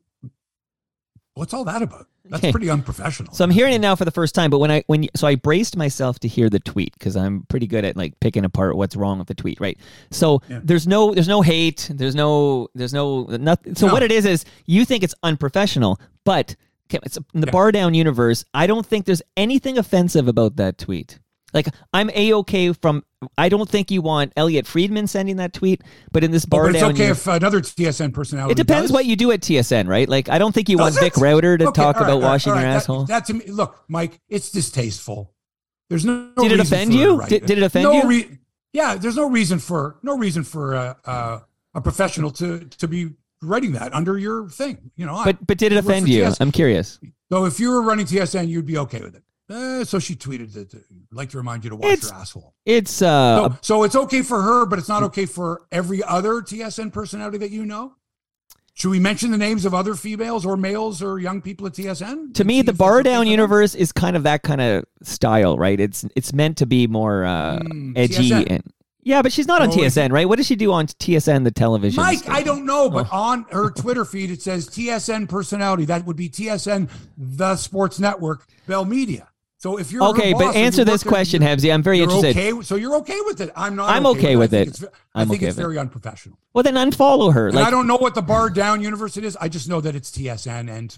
What's 1.34 1.54
all 1.54 1.66
that 1.66 1.82
about? 1.82 2.08
That's 2.30 2.52
pretty 2.52 2.70
unprofessional. 2.70 3.34
So 3.34 3.44
I'm 3.44 3.52
hearing 3.52 3.74
it 3.74 3.80
now 3.80 3.96
for 3.96 4.06
the 4.06 4.12
first 4.12 4.36
time. 4.36 4.50
But 4.50 4.60
when 4.60 4.72
I 4.72 4.84
when 4.88 5.08
so 5.16 5.28
I 5.28 5.36
braced 5.36 5.78
myself 5.78 6.20
to 6.20 6.28
hear 6.28 6.50
the 6.50 6.60
tweet 6.60 6.94
because 6.94 7.16
I'm 7.16 7.44
pretty 7.44 7.68
good 7.68 7.86
at 7.86 7.96
like 7.96 8.20
picking 8.20 8.46
apart 8.46 8.76
what's 8.76 8.96
wrong 8.96 9.20
with 9.20 9.28
the 9.28 9.36
tweet, 9.36 9.60
right? 9.60 9.78
So 10.12 10.42
yeah. 10.50 10.60
there's 10.64 10.88
no 10.88 11.14
there's 11.14 11.28
no 11.28 11.42
hate, 11.42 11.90
there's 11.94 12.16
no 12.16 12.68
there's 12.76 12.94
no 12.94 13.24
nothing. 13.24 13.76
So 13.76 13.88
no. 13.88 13.94
what 13.94 14.04
it 14.04 14.12
is 14.12 14.26
is 14.26 14.46
you 14.66 14.86
think 14.86 15.04
it's 15.04 15.16
unprofessional, 15.24 16.00
but 16.24 16.56
it's 16.90 17.18
in 17.18 17.42
the 17.42 17.48
yeah. 17.48 17.52
bar 17.52 17.72
down 17.72 17.94
universe. 17.94 18.46
I 18.54 18.68
don't 18.68 18.86
think 18.86 19.06
there's 19.06 19.22
anything 19.36 19.78
offensive 19.78 20.28
about 20.28 20.56
that 20.58 20.78
tweet. 20.78 21.20
Like 21.58 21.74
I'm 21.92 22.12
a 22.14 22.34
okay 22.36 22.72
from. 22.72 23.04
I 23.36 23.50
don't 23.50 23.68
think 23.68 23.90
you 23.90 24.04
want 24.04 24.32
Elliotte 24.38 24.68
Friedman 24.68 25.08
sending 25.08 25.38
that 25.38 25.52
tweet, 25.52 25.82
but 26.12 26.24
in 26.24 26.30
this 26.30 26.46
bar 26.46 26.66
but 26.66 26.76
it's 26.76 26.82
down, 26.82 26.92
okay 26.92 27.08
if 27.08 27.26
another 27.26 27.62
TSN 27.62 28.14
personality. 28.14 28.52
It 28.52 28.58
depends 28.58 28.90
does. 28.90 28.92
what 28.94 29.06
you 29.06 29.16
do 29.16 29.32
at 29.32 29.42
TSN, 29.42 29.88
right? 29.88 30.08
Like 30.08 30.30
I 30.30 30.38
don't 30.38 30.54
think 30.54 30.70
you 30.70 30.78
does 30.78 30.94
want 30.94 30.98
it? 30.98 31.14
Vic 31.16 31.18
Rauter 31.18 31.58
to 31.58 31.70
okay, 31.70 31.82
talk 31.82 31.96
right, 31.96 32.04
about 32.04 32.22
right, 32.22 32.28
washing 32.28 32.54
right, 32.54 32.62
your 32.62 32.70
that, 32.70 32.76
asshole. 32.76 33.06
That 33.06 33.26
to 33.26 33.34
me, 33.34 33.46
look, 33.48 33.84
Mike, 33.88 34.22
it's 34.30 34.52
distasteful. 34.52 35.34
There's 35.90 36.06
no. 36.06 36.32
Did 36.38 36.52
it 36.52 36.60
offend 36.60 36.94
you? 36.94 37.24
Did, 37.28 37.48
did, 37.48 37.58
it 37.58 37.64
offend 37.64 37.84
no 37.86 37.94
you? 37.94 38.08
Re- 38.08 38.38
yeah, 38.74 38.94
there's 38.96 39.16
no 39.16 39.28
reason 39.28 39.58
for 39.58 39.98
no 40.04 40.16
reason 40.16 40.44
for 40.44 40.76
uh, 40.76 40.94
uh, 41.06 41.40
a 41.74 41.82
professional 41.82 42.30
to 42.34 42.66
to 42.66 42.88
be 42.88 43.14
writing 43.42 43.72
that 43.72 43.96
under 43.96 44.16
your 44.20 44.48
thing. 44.48 44.92
You 44.96 45.08
know, 45.08 45.22
but 45.26 45.38
I, 45.38 45.40
but 45.48 45.58
did 45.58 45.72
it 45.72 45.78
offend 45.78 46.08
you? 46.08 46.24
TSN. 46.24 46.38
I'm 46.40 46.52
curious. 46.52 47.00
So 47.32 47.46
if 47.46 47.60
you 47.60 47.72
were 47.72 47.82
running 47.82 48.06
TSN, 48.06 48.48
you'd 48.48 48.68
be 48.68 48.78
okay 48.78 49.02
with 49.02 49.16
it. 49.16 49.24
Uh, 49.50 49.86
so 49.86 49.98
she 49.98 50.14
tweeted 50.14 50.52
that 50.54 50.74
like 51.12 51.30
to 51.30 51.38
remind 51.38 51.64
you 51.64 51.70
to 51.70 51.76
watch 51.78 51.94
it's, 51.94 52.10
your 52.10 52.20
asshole. 52.20 52.54
It's 52.66 53.02
uh 53.02 53.50
so, 53.50 53.58
so, 53.62 53.84
it's 53.84 53.96
okay 53.96 54.22
for 54.22 54.42
her, 54.42 54.66
but 54.66 54.78
it's 54.78 54.90
not 54.90 55.04
okay 55.04 55.26
for 55.26 55.62
every 55.72 56.04
other 56.04 56.42
TSN 56.42 56.92
personality 56.92 57.38
that 57.38 57.52
you 57.52 57.66
know. 57.66 57.94
Should 58.74 58.92
we 58.92 59.00
mention 59.00 59.32
the 59.32 59.38
names 59.38 59.66
of 59.66 59.74
other 59.74 59.96
females 59.96 60.46
or 60.46 60.56
males 60.56 61.02
or 61.02 61.18
young 61.18 61.42
people 61.42 61.66
at 61.66 61.74
TSN? 61.74 62.36
To 62.36 62.44
me, 62.44 62.62
the 62.62 62.74
bar 62.74 63.02
down 63.02 63.26
universe 63.26 63.74
is 63.74 63.92
kind 63.92 64.16
of 64.16 64.24
that 64.24 64.44
kind 64.44 64.62
of 64.62 64.86
style, 65.02 65.58
right? 65.58 65.80
It's 65.80 66.06
it's 66.16 66.34
meant 66.34 66.58
to 66.58 66.66
be 66.66 66.86
more 66.86 67.26
uh, 67.26 67.60
mm, 67.60 67.94
edgy 67.98 68.30
TSN. 68.30 68.48
and 68.50 68.74
yeah, 69.02 69.22
but 69.22 69.32
she's 69.32 69.48
not 69.48 69.62
on 69.62 69.70
oh, 69.70 69.72
TSN, 69.72 70.12
right? 70.12 70.28
What 70.28 70.36
does 70.36 70.48
she 70.48 70.58
do 70.58 70.74
on 70.74 70.88
TSN, 70.88 71.46
the 71.46 71.52
television? 71.52 72.04
Mike, 72.04 72.18
station? 72.18 72.34
I 72.34 72.44
don't 72.44 72.66
know, 72.66 72.90
but 72.90 73.08
on 73.10 73.46
her 73.52 73.72
Twitter 73.72 74.04
feed 74.04 74.30
it 74.30 74.42
says 74.42 74.68
TSN 74.68 75.30
personality. 75.30 75.86
That 75.86 76.06
would 76.06 76.18
be 76.18 76.30
TSN, 76.30 76.90
the 77.18 77.56
Sports 77.56 78.02
Network, 78.02 78.46
Bell 78.68 78.84
Media. 78.84 79.30
So 79.60 79.78
if 79.78 79.92
you're 79.92 80.04
okay, 80.10 80.34
but 80.34 80.56
answer 80.56 80.86
this 80.86 81.04
question, 81.04 81.42
Hebsy. 81.42 81.74
I'm 81.74 81.82
very 81.82 82.00
interested. 82.00 82.38
Okay, 82.38 82.62
so 82.62 82.76
you're 82.76 82.96
okay 82.98 83.20
with 83.26 83.42
it? 83.42 83.52
I'm 83.56 83.76
not. 83.76 83.90
I'm 83.90 84.06
okay, 84.06 84.20
okay 84.20 84.36
with, 84.36 84.54
it. 84.54 84.84
I 85.16 85.26
think 85.26 85.42
it's, 85.42 85.56
very 85.56 85.80
unprofessional. 85.80 86.38
Well, 86.54 86.64
then 86.64 86.76
unfollow 86.76 87.34
her. 87.34 87.52
Like, 87.52 87.66
I 87.66 87.72
don't 87.72 87.88
know 87.88 87.98
what 87.98 88.14
the 88.14 88.22
bar 88.22 88.52
down 88.52 88.82
universe 88.82 89.18
it 89.18 89.24
is. 89.24 89.36
I 89.38 89.50
just 89.50 89.68
know 89.68 89.82
that 89.82 89.96
it's 89.96 90.12
TSN, 90.12 90.70
and 90.70 90.96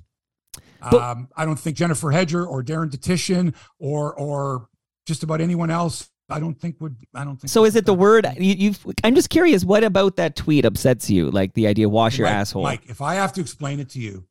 but, 0.81 1.01
um, 1.01 1.29
I 1.37 1.45
don't 1.45 1.57
think 1.57 1.77
Jennifer 1.77 2.11
Hedger 2.11 2.45
or 2.45 2.61
Darren 2.61 2.89
Dutchyshen 2.89 3.55
or 3.79 4.13
or 4.13 4.67
just 5.05 5.23
about 5.23 5.39
anyone 5.39 5.69
else. 5.69 6.09
I 6.29 6.41
don't 6.41 6.53
think 6.53 6.81
would. 6.81 6.97
I 7.15 7.23
don't 7.23 7.37
think. 7.37 7.49
So 7.49 7.63
is 7.63 7.77
it 7.77 7.85
the 7.85 7.93
word? 7.93 8.27
You, 8.37 8.71
have 8.71 8.85
I'm 9.05 9.15
just 9.15 9.29
curious. 9.29 9.63
What 9.63 9.85
about 9.85 10.17
that 10.17 10.35
tweet 10.35 10.65
upsets 10.65 11.09
you? 11.09 11.31
Like 11.31 11.53
the 11.53 11.65
idea, 11.65 11.87
wash 11.87 12.17
your 12.17 12.27
Mike, 12.27 12.35
asshole. 12.35 12.63
Mike, 12.63 12.81
if 12.87 13.01
I 13.01 13.15
have 13.15 13.31
to 13.33 13.41
explain 13.41 13.79
it 13.79 13.89
to 13.91 13.99
you, 13.99 14.25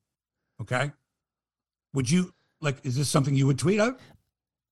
okay, 0.60 0.92
would 1.94 2.10
you 2.10 2.32
like? 2.60 2.76
Is 2.84 2.94
this 2.94 3.08
something 3.08 3.34
you 3.34 3.46
would 3.46 3.58
tweet 3.58 3.80
out? 3.80 3.98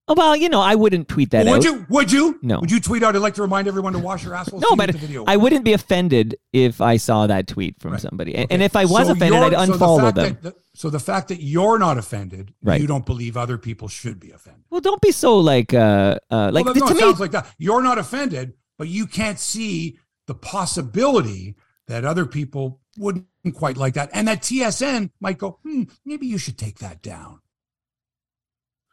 Oh, 0.09 0.15
well, 0.17 0.37
you 0.37 0.49
know, 0.49 0.61
I 0.61 0.77
wouldn't 0.77 1.09
tweet 1.09 1.31
that 1.33 1.47
would 1.47 1.57
out. 1.57 1.65
you? 1.65 1.87
Would 1.89 2.13
you? 2.13 2.39
No. 2.41 2.61
Would 2.61 2.71
you 2.71 2.79
tweet 2.79 3.03
out? 3.03 3.17
I'd 3.17 3.23
like 3.23 3.35
to 3.35 3.43
remind 3.43 3.67
everyone 3.67 3.93
to 3.95 3.99
wash 3.99 4.23
your 4.23 4.37
asshole. 4.37 4.61
no, 4.61 4.77
but 4.77 4.95
I 5.27 5.37
wouldn't 5.37 5.65
be 5.65 5.73
offended 5.73 6.37
if 6.53 6.81
I 6.81 6.97
saw 6.97 7.27
that 7.27 7.49
tweet 7.49 7.81
from 7.81 7.93
right. 7.93 8.01
somebody, 8.01 8.33
okay. 8.33 8.47
and 8.49 8.63
if 8.63 8.77
I 8.77 8.85
was 8.85 9.09
so 9.09 9.15
offended, 9.15 9.43
I'd 9.43 9.69
unfollow 9.69 10.01
so 10.01 10.07
the 10.07 10.13
them. 10.13 10.39
That, 10.43 10.55
so 10.75 10.91
the 10.91 11.01
fact 11.01 11.29
that 11.29 11.43
you're 11.43 11.79
not 11.79 11.99
offended, 11.99 12.55
right. 12.63 12.81
you 12.81 12.87
don't 12.87 13.05
believe 13.05 13.37
other 13.37 13.59
people 13.59 13.89
should 13.89 14.21
be 14.21 14.31
offended. 14.31 14.63
Well, 14.71 14.81
don't 14.81 15.01
be 15.01 15.11
so 15.11 15.39
like, 15.39 15.75
uh, 15.75 16.19
uh 16.31 16.51
like 16.53 16.67
well, 16.67 16.75
no, 16.75 16.87
to 16.87 16.93
it 16.93 16.95
me, 16.95 17.01
sounds 17.01 17.19
like 17.19 17.33
that. 17.33 17.53
You're 17.59 17.83
not 17.83 17.99
offended, 17.99 18.55
but 18.79 18.87
you 18.87 19.07
can't 19.07 19.41
see 19.41 19.99
the 20.27 20.35
possibility 20.35 21.57
that 21.89 22.05
other 22.05 22.27
people 22.27 22.81
wouldn't 22.97 23.27
quite 23.55 23.77
like 23.77 23.95
that, 23.95 24.11
and 24.13 24.29
that 24.29 24.43
TSN 24.43 25.11
might 25.21 25.39
go, 25.39 25.59
hmm, 25.65 25.85
maybe 26.05 26.27
you 26.27 26.39
should 26.39 26.59
take 26.59 26.79
that 26.79 27.03
down. 27.03 27.41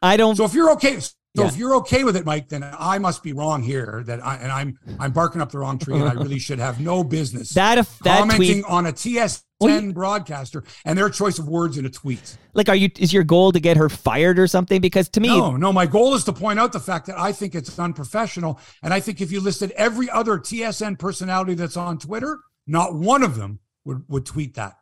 I 0.04 0.18
don't. 0.18 0.36
So 0.36 0.44
if 0.44 0.52
you're 0.52 0.70
okay, 0.72 1.00
so 1.00 1.42
yeah. 1.42 1.46
if 1.46 1.56
you're 1.56 1.74
okay 1.76 2.04
with 2.04 2.14
it, 2.14 2.26
Mike, 2.26 2.48
then 2.48 2.62
I 2.62 2.98
must 2.98 3.22
be 3.22 3.32
wrong 3.32 3.62
here. 3.62 4.02
That 4.06 4.24
I 4.24 4.36
and 4.36 4.52
I'm 4.52 4.78
I'm 5.00 5.12
barking 5.12 5.40
up 5.40 5.50
the 5.50 5.58
wrong 5.58 5.78
tree, 5.78 5.94
and 5.94 6.04
I 6.04 6.12
really 6.12 6.38
should 6.38 6.58
have 6.58 6.78
no 6.78 7.02
business 7.02 7.50
that 7.54 7.78
if 7.78 7.98
that 8.00 8.18
commenting 8.18 8.62
tweet, 8.62 8.64
on 8.66 8.86
a 8.86 8.92
TSN 8.92 9.42
well, 9.60 9.92
broadcaster 9.92 10.62
and 10.84 10.98
their 10.98 11.08
choice 11.08 11.38
of 11.38 11.48
words 11.48 11.78
in 11.78 11.86
a 11.86 11.90
tweet. 11.90 12.36
Like, 12.52 12.68
are 12.68 12.76
you 12.76 12.90
is 12.98 13.14
your 13.14 13.24
goal 13.24 13.50
to 13.50 13.60
get 13.60 13.78
her 13.78 13.88
fired 13.88 14.38
or 14.38 14.46
something? 14.46 14.80
Because 14.80 15.08
to 15.10 15.20
me, 15.20 15.28
no, 15.28 15.56
no. 15.56 15.72
My 15.72 15.86
goal 15.86 16.14
is 16.14 16.22
to 16.24 16.34
point 16.34 16.60
out 16.60 16.72
the 16.72 16.80
fact 16.80 17.06
that 17.06 17.18
I 17.18 17.32
think 17.32 17.54
it's 17.54 17.78
unprofessional, 17.78 18.60
and 18.82 18.92
I 18.92 19.00
think 19.00 19.22
if 19.22 19.32
you 19.32 19.40
listed 19.40 19.72
every 19.72 20.10
other 20.10 20.38
TSN 20.38 20.98
personality 20.98 21.54
that's 21.54 21.78
on 21.78 21.98
Twitter, 21.98 22.38
not 22.66 22.94
one 22.94 23.22
of 23.22 23.36
them 23.36 23.58
would 23.86 24.04
would 24.08 24.26
tweet 24.26 24.54
that. 24.54 24.74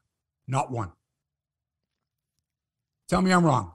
Not 0.49 0.73
one. 0.73 0.91
Tell 3.09 3.23
me 3.23 3.33
I'm 3.33 3.47
wrong. 3.47 3.73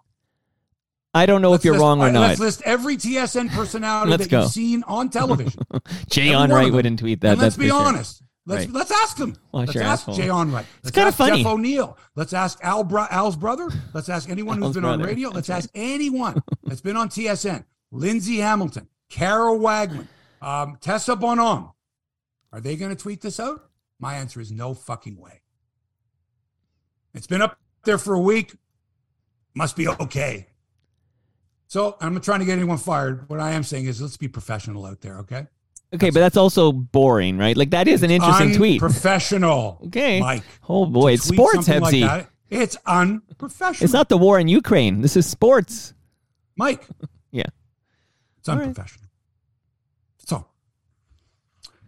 I 1.17 1.25
don't 1.25 1.41
know 1.41 1.51
let's 1.51 1.61
if 1.61 1.65
you're 1.65 1.73
list, 1.73 1.81
wrong 1.81 2.01
or 2.01 2.11
not. 2.11 2.27
Let's 2.27 2.39
list 2.39 2.61
every 2.63 2.97
TSN 2.97 3.49
personality 3.51 4.15
that 4.15 4.29
go. 4.29 4.41
you've 4.41 4.51
seen 4.51 4.83
on 4.83 5.09
television. 5.09 5.61
Jay 6.09 6.27
Onrait 6.29 6.71
wouldn't 6.71 6.99
tweet 6.99 7.21
that. 7.21 7.33
And 7.33 7.41
let's 7.41 7.57
be 7.57 7.69
honest. 7.71 8.19
Sure. 8.19 8.27
Let's 8.45 8.65
right. 8.65 8.73
let's 8.73 8.91
ask 8.91 9.17
them. 9.17 9.35
let's 9.51 9.75
ask 9.75 10.07
asshole. 10.07 10.15
Jay 10.15 10.27
Onrait. 10.27 10.65
It's 10.81 10.91
kind 10.91 11.09
of 11.09 11.15
funny. 11.15 11.43
Jeff 11.43 11.51
O'Neill. 11.51 11.97
Let's 12.15 12.31
ask 12.31 12.59
Al 12.63 12.83
Bro- 12.85 13.07
Al's 13.09 13.35
brother. 13.35 13.67
Let's 13.93 14.07
ask 14.07 14.29
anyone 14.29 14.61
who's 14.61 14.73
been 14.73 14.83
brother. 14.83 15.03
on 15.03 15.07
radio. 15.07 15.29
Let's 15.29 15.49
ask 15.49 15.69
anyone 15.75 16.41
that's 16.63 16.81
been 16.81 16.95
on 16.95 17.09
TSN. 17.09 17.65
Lindsay 17.91 18.37
Hamilton, 18.37 18.87
Kara 19.09 19.51
Wagland, 19.51 20.07
um, 20.41 20.77
Tessa 20.79 21.15
Bonhomme. 21.15 21.71
Are 22.53 22.61
they 22.61 22.75
going 22.75 22.95
to 22.95 23.01
tweet 23.01 23.21
this 23.21 23.39
out? 23.39 23.69
My 23.99 24.15
answer 24.15 24.39
is 24.39 24.51
no 24.51 24.73
fucking 24.73 25.19
way. 25.19 25.41
It's 27.13 27.27
been 27.27 27.41
up 27.41 27.57
there 27.83 27.97
for 27.97 28.13
a 28.13 28.19
week. 28.19 28.53
Must 29.55 29.75
be 29.75 29.87
okay. 29.87 30.47
So 31.67 31.97
I'm 31.99 32.13
not 32.13 32.23
trying 32.23 32.39
to 32.39 32.45
get 32.45 32.53
anyone 32.53 32.77
fired. 32.77 33.29
What 33.29 33.39
I 33.39 33.51
am 33.51 33.63
saying 33.63 33.85
is 33.85 34.01
let's 34.01 34.17
be 34.17 34.29
professional 34.29 34.85
out 34.85 35.01
there, 35.01 35.19
okay? 35.19 35.47
Okay, 35.93 36.07
that's 36.07 36.13
but 36.13 36.19
that's 36.19 36.37
also 36.37 36.71
boring, 36.71 37.37
right? 37.37 37.55
Like 37.55 37.69
that 37.71 37.87
is 37.87 38.03
an 38.03 38.11
interesting 38.11 38.53
tweet. 38.53 38.79
Professional. 38.79 39.79
okay. 39.87 40.19
Mike. 40.19 40.43
Oh 40.67 40.85
boy, 40.85 41.13
it's 41.13 41.23
sports, 41.23 41.67
Hebsy. 41.67 42.05
Like 42.05 42.29
it's 42.49 42.77
unprofessional. 42.85 43.83
It's 43.83 43.93
not 43.93 44.09
the 44.09 44.17
war 44.17 44.39
in 44.39 44.47
Ukraine. 44.47 45.01
This 45.01 45.15
is 45.15 45.25
sports. 45.25 45.93
Mike. 46.57 46.87
yeah. 47.31 47.43
It's 48.39 48.49
unprofessional. 48.49 49.03
Right. 49.03 50.27
So 50.27 50.45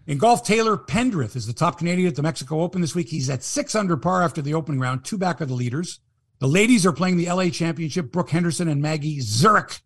in 0.08 0.18
golf, 0.18 0.44
Taylor 0.46 0.78
Pendrith 0.78 1.36
is 1.36 1.46
the 1.46 1.54
top 1.54 1.78
Canadian 1.78 2.08
at 2.08 2.16
the 2.16 2.24
Mexico 2.24 2.62
Open 2.62 2.82
this 2.82 2.96
week. 2.96 3.10
He's 3.10 3.30
at 3.30 3.44
six 3.44 3.76
under 3.76 3.98
par 3.98 4.24
after 4.24 4.42
the 4.42 4.54
opening 4.54 4.80
round, 4.80 5.04
two 5.04 5.18
back 5.18 5.42
of 5.42 5.50
the 5.50 5.56
leaders. 5.56 6.00
The 6.40 6.48
ladies 6.48 6.86
are 6.86 6.94
playing 6.94 7.18
the 7.18 7.28
LA 7.28 7.50
Championship. 7.50 8.12
Brooke 8.12 8.30
Henderson 8.30 8.70
and 8.70 8.82
Maddie 8.82 9.18
Szeryk 9.20 9.82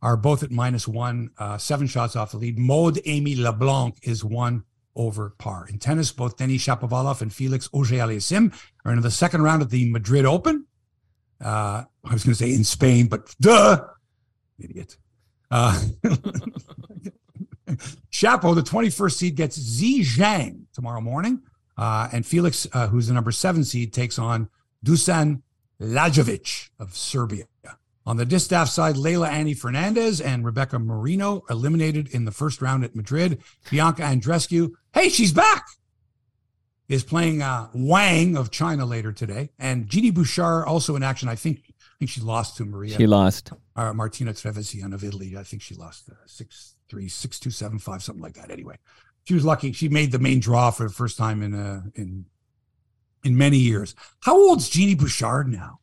are 0.00 0.16
both 0.16 0.42
at 0.42 0.50
minus 0.50 0.86
one, 0.86 1.30
uh, 1.38 1.58
seven 1.58 1.86
shots 1.86 2.14
off 2.14 2.30
the 2.30 2.36
lead. 2.36 2.58
Maude-Aimée 2.58 3.36
Leblanc 3.36 3.96
is 4.02 4.24
one 4.24 4.64
over 4.94 5.34
par. 5.38 5.66
In 5.68 5.78
tennis, 5.78 6.12
both 6.12 6.36
Denis 6.36 6.64
Shapovalov 6.64 7.22
and 7.22 7.34
Felix 7.34 7.68
Auger-Aliassime 7.72 8.54
are 8.84 8.92
in 8.92 9.00
the 9.00 9.10
second 9.10 9.42
round 9.42 9.62
of 9.62 9.70
the 9.70 9.90
Madrid 9.90 10.24
Open. 10.24 10.66
Uh, 11.42 11.82
I 12.04 12.12
was 12.12 12.22
going 12.22 12.34
to 12.34 12.38
say 12.38 12.54
in 12.54 12.62
Spain, 12.62 13.08
but 13.08 13.34
duh, 13.40 13.84
idiot. 14.60 14.96
Uh, 15.50 15.82
Shapo, 18.12 18.54
the 18.54 18.62
21st 18.62 19.12
seed, 19.12 19.34
gets 19.34 19.58
Zi 19.58 20.02
Zhang 20.02 20.66
tomorrow 20.72 21.00
morning. 21.00 21.42
Uh, 21.76 22.08
and 22.12 22.24
Felix, 22.24 22.68
uh, 22.72 22.86
who's 22.86 23.08
the 23.08 23.14
number 23.14 23.32
seven 23.32 23.64
seed, 23.64 23.92
takes 23.92 24.18
on 24.18 24.48
Dusan 24.84 25.42
Lajovic 25.84 26.70
of 26.78 26.96
Serbia. 26.96 27.46
On 28.06 28.18
the 28.18 28.26
distaff 28.26 28.68
side, 28.68 28.96
Leylah 28.96 29.30
Annie 29.30 29.54
Fernandez 29.54 30.20
and 30.20 30.44
Rebecca 30.44 30.78
Marino 30.78 31.42
eliminated 31.48 32.08
in 32.08 32.26
the 32.26 32.30
first 32.30 32.60
round 32.60 32.84
at 32.84 32.94
Madrid. 32.94 33.42
Bianca 33.70 34.02
Andreescu, 34.02 34.72
hey, 34.92 35.08
she's 35.08 35.32
back, 35.32 35.64
is 36.88 37.02
playing 37.02 37.40
uh, 37.40 37.68
Wang 37.74 38.36
of 38.36 38.50
China 38.50 38.84
later 38.84 39.10
today. 39.10 39.50
And 39.58 39.88
Genie 39.88 40.10
Bouchard 40.10 40.66
also 40.66 40.96
in 40.96 41.02
action. 41.02 41.28
I 41.30 41.34
think 41.34 41.62
I 41.68 41.96
think 41.98 42.10
she 42.10 42.20
lost 42.20 42.56
to 42.58 42.66
Maria. 42.66 42.96
She 42.96 43.06
lost. 43.06 43.52
Uh, 43.74 43.92
Martina 43.94 44.32
Trevisan 44.32 44.92
of 44.92 45.02
Italy. 45.02 45.36
I 45.38 45.42
think 45.42 45.62
she 45.62 45.74
lost 45.74 46.10
uh, 46.10 46.14
six 46.26 46.74
three 46.90 47.08
six 47.08 47.40
two 47.40 47.50
seven 47.50 47.78
five 47.78 48.02
something 48.02 48.22
like 48.22 48.34
that. 48.34 48.50
Anyway, 48.50 48.76
she 49.24 49.32
was 49.32 49.46
lucky. 49.46 49.72
She 49.72 49.88
made 49.88 50.12
the 50.12 50.18
main 50.18 50.40
draw 50.40 50.70
for 50.70 50.82
the 50.84 50.92
first 50.92 51.16
time 51.16 51.42
in 51.42 51.54
uh, 51.54 51.82
in 51.94 52.26
in 53.24 53.36
many 53.36 53.56
years. 53.56 53.94
How 54.20 54.36
old's 54.36 54.68
Genie 54.68 54.94
Bouchard 54.94 55.48
now? 55.48 55.80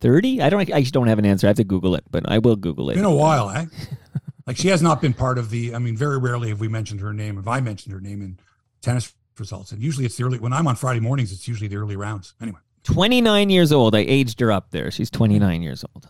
30? 0.00 0.42
I 0.42 0.50
don't 0.50 0.72
I 0.72 0.82
don't 0.82 1.06
have 1.06 1.18
an 1.18 1.24
answer. 1.24 1.46
I 1.46 1.50
have 1.50 1.56
to 1.56 1.64
Google 1.64 1.94
it, 1.94 2.04
but 2.10 2.28
I 2.28 2.38
will 2.38 2.56
Google 2.56 2.90
it. 2.90 2.96
Been 2.96 3.04
a 3.04 3.14
while, 3.14 3.50
eh? 3.50 3.66
like 4.46 4.56
she 4.56 4.68
has 4.68 4.82
not 4.82 5.00
been 5.00 5.14
part 5.14 5.38
of 5.38 5.50
the 5.50 5.74
I 5.74 5.78
mean, 5.78 5.96
very 5.96 6.18
rarely 6.18 6.48
have 6.48 6.60
we 6.60 6.68
mentioned 6.68 7.00
her 7.00 7.12
name. 7.12 7.36
have 7.36 7.48
I 7.48 7.60
mentioned 7.60 7.94
her 7.94 8.00
name 8.00 8.20
in 8.20 8.38
tennis 8.82 9.14
results. 9.38 9.72
And 9.72 9.82
usually 9.82 10.04
it's 10.04 10.16
the 10.16 10.24
early 10.24 10.38
when 10.38 10.52
I'm 10.52 10.66
on 10.66 10.76
Friday 10.76 11.00
mornings, 11.00 11.32
it's 11.32 11.46
usually 11.46 11.68
the 11.68 11.76
early 11.76 11.96
rounds. 11.96 12.34
Anyway. 12.40 12.58
29 12.82 13.48
years 13.48 13.72
old. 13.72 13.94
I 13.94 14.00
aged 14.00 14.40
her 14.40 14.50
up 14.50 14.70
there. 14.70 14.90
She's 14.90 15.10
29 15.10 15.62
years 15.62 15.84
old. 15.94 16.08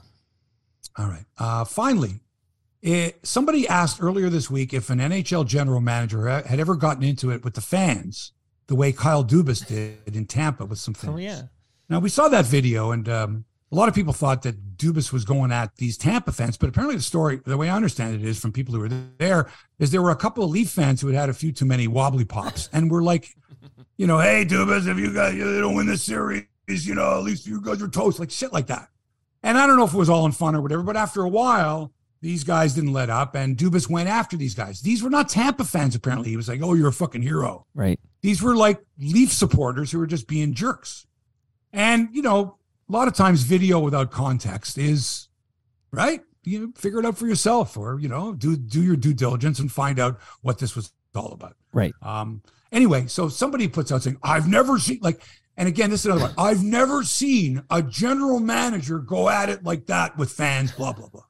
All 0.96 1.06
right. 1.06 1.24
Uh, 1.36 1.64
finally, 1.64 2.20
it, 2.80 3.26
somebody 3.26 3.68
asked 3.68 4.02
earlier 4.02 4.30
this 4.30 4.50
week 4.50 4.72
if 4.72 4.88
an 4.88 4.98
NHL 4.98 5.46
general 5.46 5.80
manager 5.80 6.28
had 6.28 6.58
ever 6.58 6.74
gotten 6.74 7.02
into 7.02 7.30
it 7.30 7.44
with 7.44 7.54
the 7.54 7.60
fans 7.60 8.32
the 8.66 8.74
way 8.74 8.92
Kyle 8.92 9.24
Dubas 9.24 9.66
did 9.66 10.16
in 10.16 10.26
Tampa 10.26 10.64
with 10.64 10.78
some 10.78 10.94
fans. 10.94 11.14
Oh, 11.14 11.18
yeah. 11.18 11.42
Now, 11.88 11.98
we 11.98 12.08
saw 12.08 12.28
that 12.28 12.46
video, 12.46 12.92
and 12.92 13.08
um, 13.08 13.44
a 13.70 13.74
lot 13.74 13.88
of 13.88 13.94
people 13.94 14.12
thought 14.12 14.42
that 14.42 14.76
Dubas 14.76 15.12
was 15.12 15.24
going 15.24 15.50
at 15.50 15.76
these 15.76 15.96
Tampa 15.96 16.30
fans, 16.32 16.56
but 16.56 16.68
apparently 16.68 16.96
the 16.96 17.02
story, 17.02 17.40
the 17.44 17.56
way 17.56 17.70
I 17.70 17.76
understand 17.76 18.14
it 18.14 18.24
is 18.24 18.38
from 18.38 18.52
people 18.52 18.74
who 18.74 18.80
were 18.80 18.90
there, 19.18 19.50
is 19.78 19.90
there 19.90 20.02
were 20.02 20.10
a 20.10 20.16
couple 20.16 20.44
of 20.44 20.50
Leaf 20.50 20.70
fans 20.70 21.00
who 21.00 21.08
had 21.08 21.16
had 21.16 21.28
a 21.30 21.34
few 21.34 21.52
too 21.52 21.64
many 21.64 21.88
wobbly 21.88 22.24
pops 22.24 22.68
and 22.72 22.90
were 22.90 23.02
like, 23.02 23.28
you 23.96 24.06
know, 24.06 24.18
hey 24.18 24.44
Dubas, 24.44 24.86
if 24.86 24.98
you 24.98 25.14
guys 25.14 25.34
you 25.34 25.60
don't 25.60 25.74
win 25.74 25.86
this 25.86 26.02
series, 26.02 26.46
you 26.68 26.94
know, 26.94 27.18
at 27.18 27.24
least 27.24 27.46
you 27.46 27.60
guys 27.60 27.80
are 27.80 27.88
toast, 27.88 28.20
like 28.20 28.30
shit 28.30 28.52
like 28.52 28.66
that. 28.66 28.88
And 29.42 29.56
I 29.56 29.66
don't 29.66 29.76
know 29.76 29.84
if 29.84 29.94
it 29.94 29.98
was 29.98 30.10
all 30.10 30.26
in 30.26 30.32
fun 30.32 30.54
or 30.54 30.60
whatever, 30.60 30.82
but 30.82 30.96
after 30.96 31.22
a 31.22 31.28
while, 31.28 31.92
these 32.22 32.44
guys 32.44 32.72
didn't 32.72 32.94
let 32.94 33.10
up, 33.10 33.34
and 33.34 33.58
Dubas 33.58 33.90
went 33.90 34.08
after 34.08 34.38
these 34.38 34.54
guys. 34.54 34.80
These 34.80 35.02
were 35.02 35.10
not 35.10 35.28
Tampa 35.28 35.64
fans. 35.64 35.94
Apparently, 35.94 36.30
he 36.30 36.36
was 36.38 36.48
like, 36.48 36.62
"Oh, 36.62 36.72
you're 36.72 36.88
a 36.88 36.92
fucking 36.92 37.22
hero." 37.22 37.66
Right. 37.74 38.00
These 38.22 38.42
were 38.42 38.56
like 38.56 38.80
Leaf 38.98 39.30
supporters 39.30 39.92
who 39.92 39.98
were 39.98 40.06
just 40.06 40.26
being 40.26 40.54
jerks. 40.54 41.06
And 41.74 42.08
you 42.12 42.22
know, 42.22 42.56
a 42.88 42.92
lot 42.92 43.08
of 43.08 43.14
times 43.14 43.42
video 43.42 43.78
without 43.78 44.10
context 44.10 44.78
is 44.78 45.28
right 45.92 46.20
you 46.44 46.72
figure 46.76 46.98
it 46.98 47.06
out 47.06 47.16
for 47.16 47.26
yourself 47.26 47.76
or 47.76 47.98
you 48.00 48.08
know 48.08 48.32
do 48.34 48.56
do 48.56 48.82
your 48.82 48.96
due 48.96 49.14
diligence 49.14 49.58
and 49.58 49.70
find 49.70 49.98
out 49.98 50.18
what 50.42 50.58
this 50.58 50.74
was 50.74 50.92
all 51.14 51.32
about 51.32 51.56
right 51.72 51.94
um 52.02 52.42
anyway 52.70 53.06
so 53.06 53.28
somebody 53.28 53.68
puts 53.68 53.92
out 53.92 54.02
saying 54.02 54.18
i've 54.22 54.48
never 54.48 54.78
seen 54.78 54.98
like 55.02 55.22
and 55.56 55.68
again 55.68 55.90
this 55.90 56.00
is 56.00 56.06
another 56.06 56.22
one 56.22 56.34
i've 56.38 56.62
never 56.62 57.02
seen 57.02 57.62
a 57.70 57.82
general 57.82 58.40
manager 58.40 58.98
go 58.98 59.28
at 59.28 59.48
it 59.48 59.62
like 59.64 59.86
that 59.86 60.16
with 60.16 60.30
fans 60.30 60.72
blah 60.72 60.92
blah 60.92 61.08
blah 61.08 61.24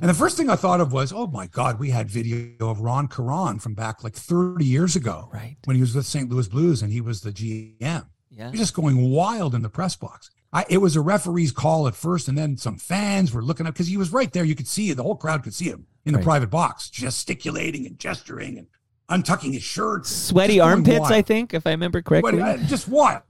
and 0.00 0.08
the 0.08 0.14
first 0.14 0.36
thing 0.36 0.48
i 0.50 0.56
thought 0.56 0.80
of 0.80 0.92
was 0.92 1.12
oh 1.12 1.26
my 1.26 1.46
god 1.46 1.78
we 1.78 1.90
had 1.90 2.08
video 2.08 2.54
of 2.60 2.80
ron 2.80 3.08
caron 3.08 3.58
from 3.58 3.74
back 3.74 4.02
like 4.02 4.14
30 4.14 4.64
years 4.64 4.96
ago 4.96 5.28
right 5.32 5.56
when 5.64 5.76
he 5.76 5.80
was 5.80 5.94
with 5.94 6.06
st 6.06 6.30
louis 6.30 6.48
blues 6.48 6.82
and 6.82 6.92
he 6.92 7.00
was 7.00 7.20
the 7.20 7.32
gm 7.32 8.06
yeah 8.30 8.50
just 8.52 8.74
going 8.74 9.10
wild 9.10 9.54
in 9.54 9.62
the 9.62 9.68
press 9.68 9.96
box 9.96 10.30
I, 10.52 10.64
it 10.70 10.78
was 10.78 10.96
a 10.96 11.00
referee's 11.00 11.52
call 11.52 11.86
at 11.86 11.94
first, 11.94 12.28
and 12.28 12.38
then 12.38 12.56
some 12.56 12.78
fans 12.78 13.30
were 13.30 13.42
looking 13.42 13.66
up 13.66 13.74
because 13.74 13.88
he 13.88 13.98
was 13.98 14.10
right 14.10 14.32
there. 14.32 14.42
You 14.44 14.54
could 14.54 14.68
see 14.68 14.90
the 14.92 15.02
whole 15.02 15.16
crowd 15.16 15.42
could 15.42 15.52
see 15.52 15.66
him 15.66 15.86
in 16.06 16.12
the 16.12 16.18
right. 16.18 16.24
private 16.24 16.50
box, 16.50 16.88
gesticulating 16.88 17.86
and 17.86 17.98
gesturing 17.98 18.56
and 18.56 18.66
untucking 19.10 19.52
his 19.52 19.62
shirt. 19.62 20.06
Sweaty 20.06 20.60
armpits, 20.60 21.00
wild. 21.00 21.12
I 21.12 21.22
think, 21.22 21.52
if 21.52 21.66
I 21.66 21.70
remember 21.72 22.00
correctly. 22.00 22.38
But, 22.38 22.40
uh, 22.40 22.56
just 22.64 22.88
wild, 22.88 23.22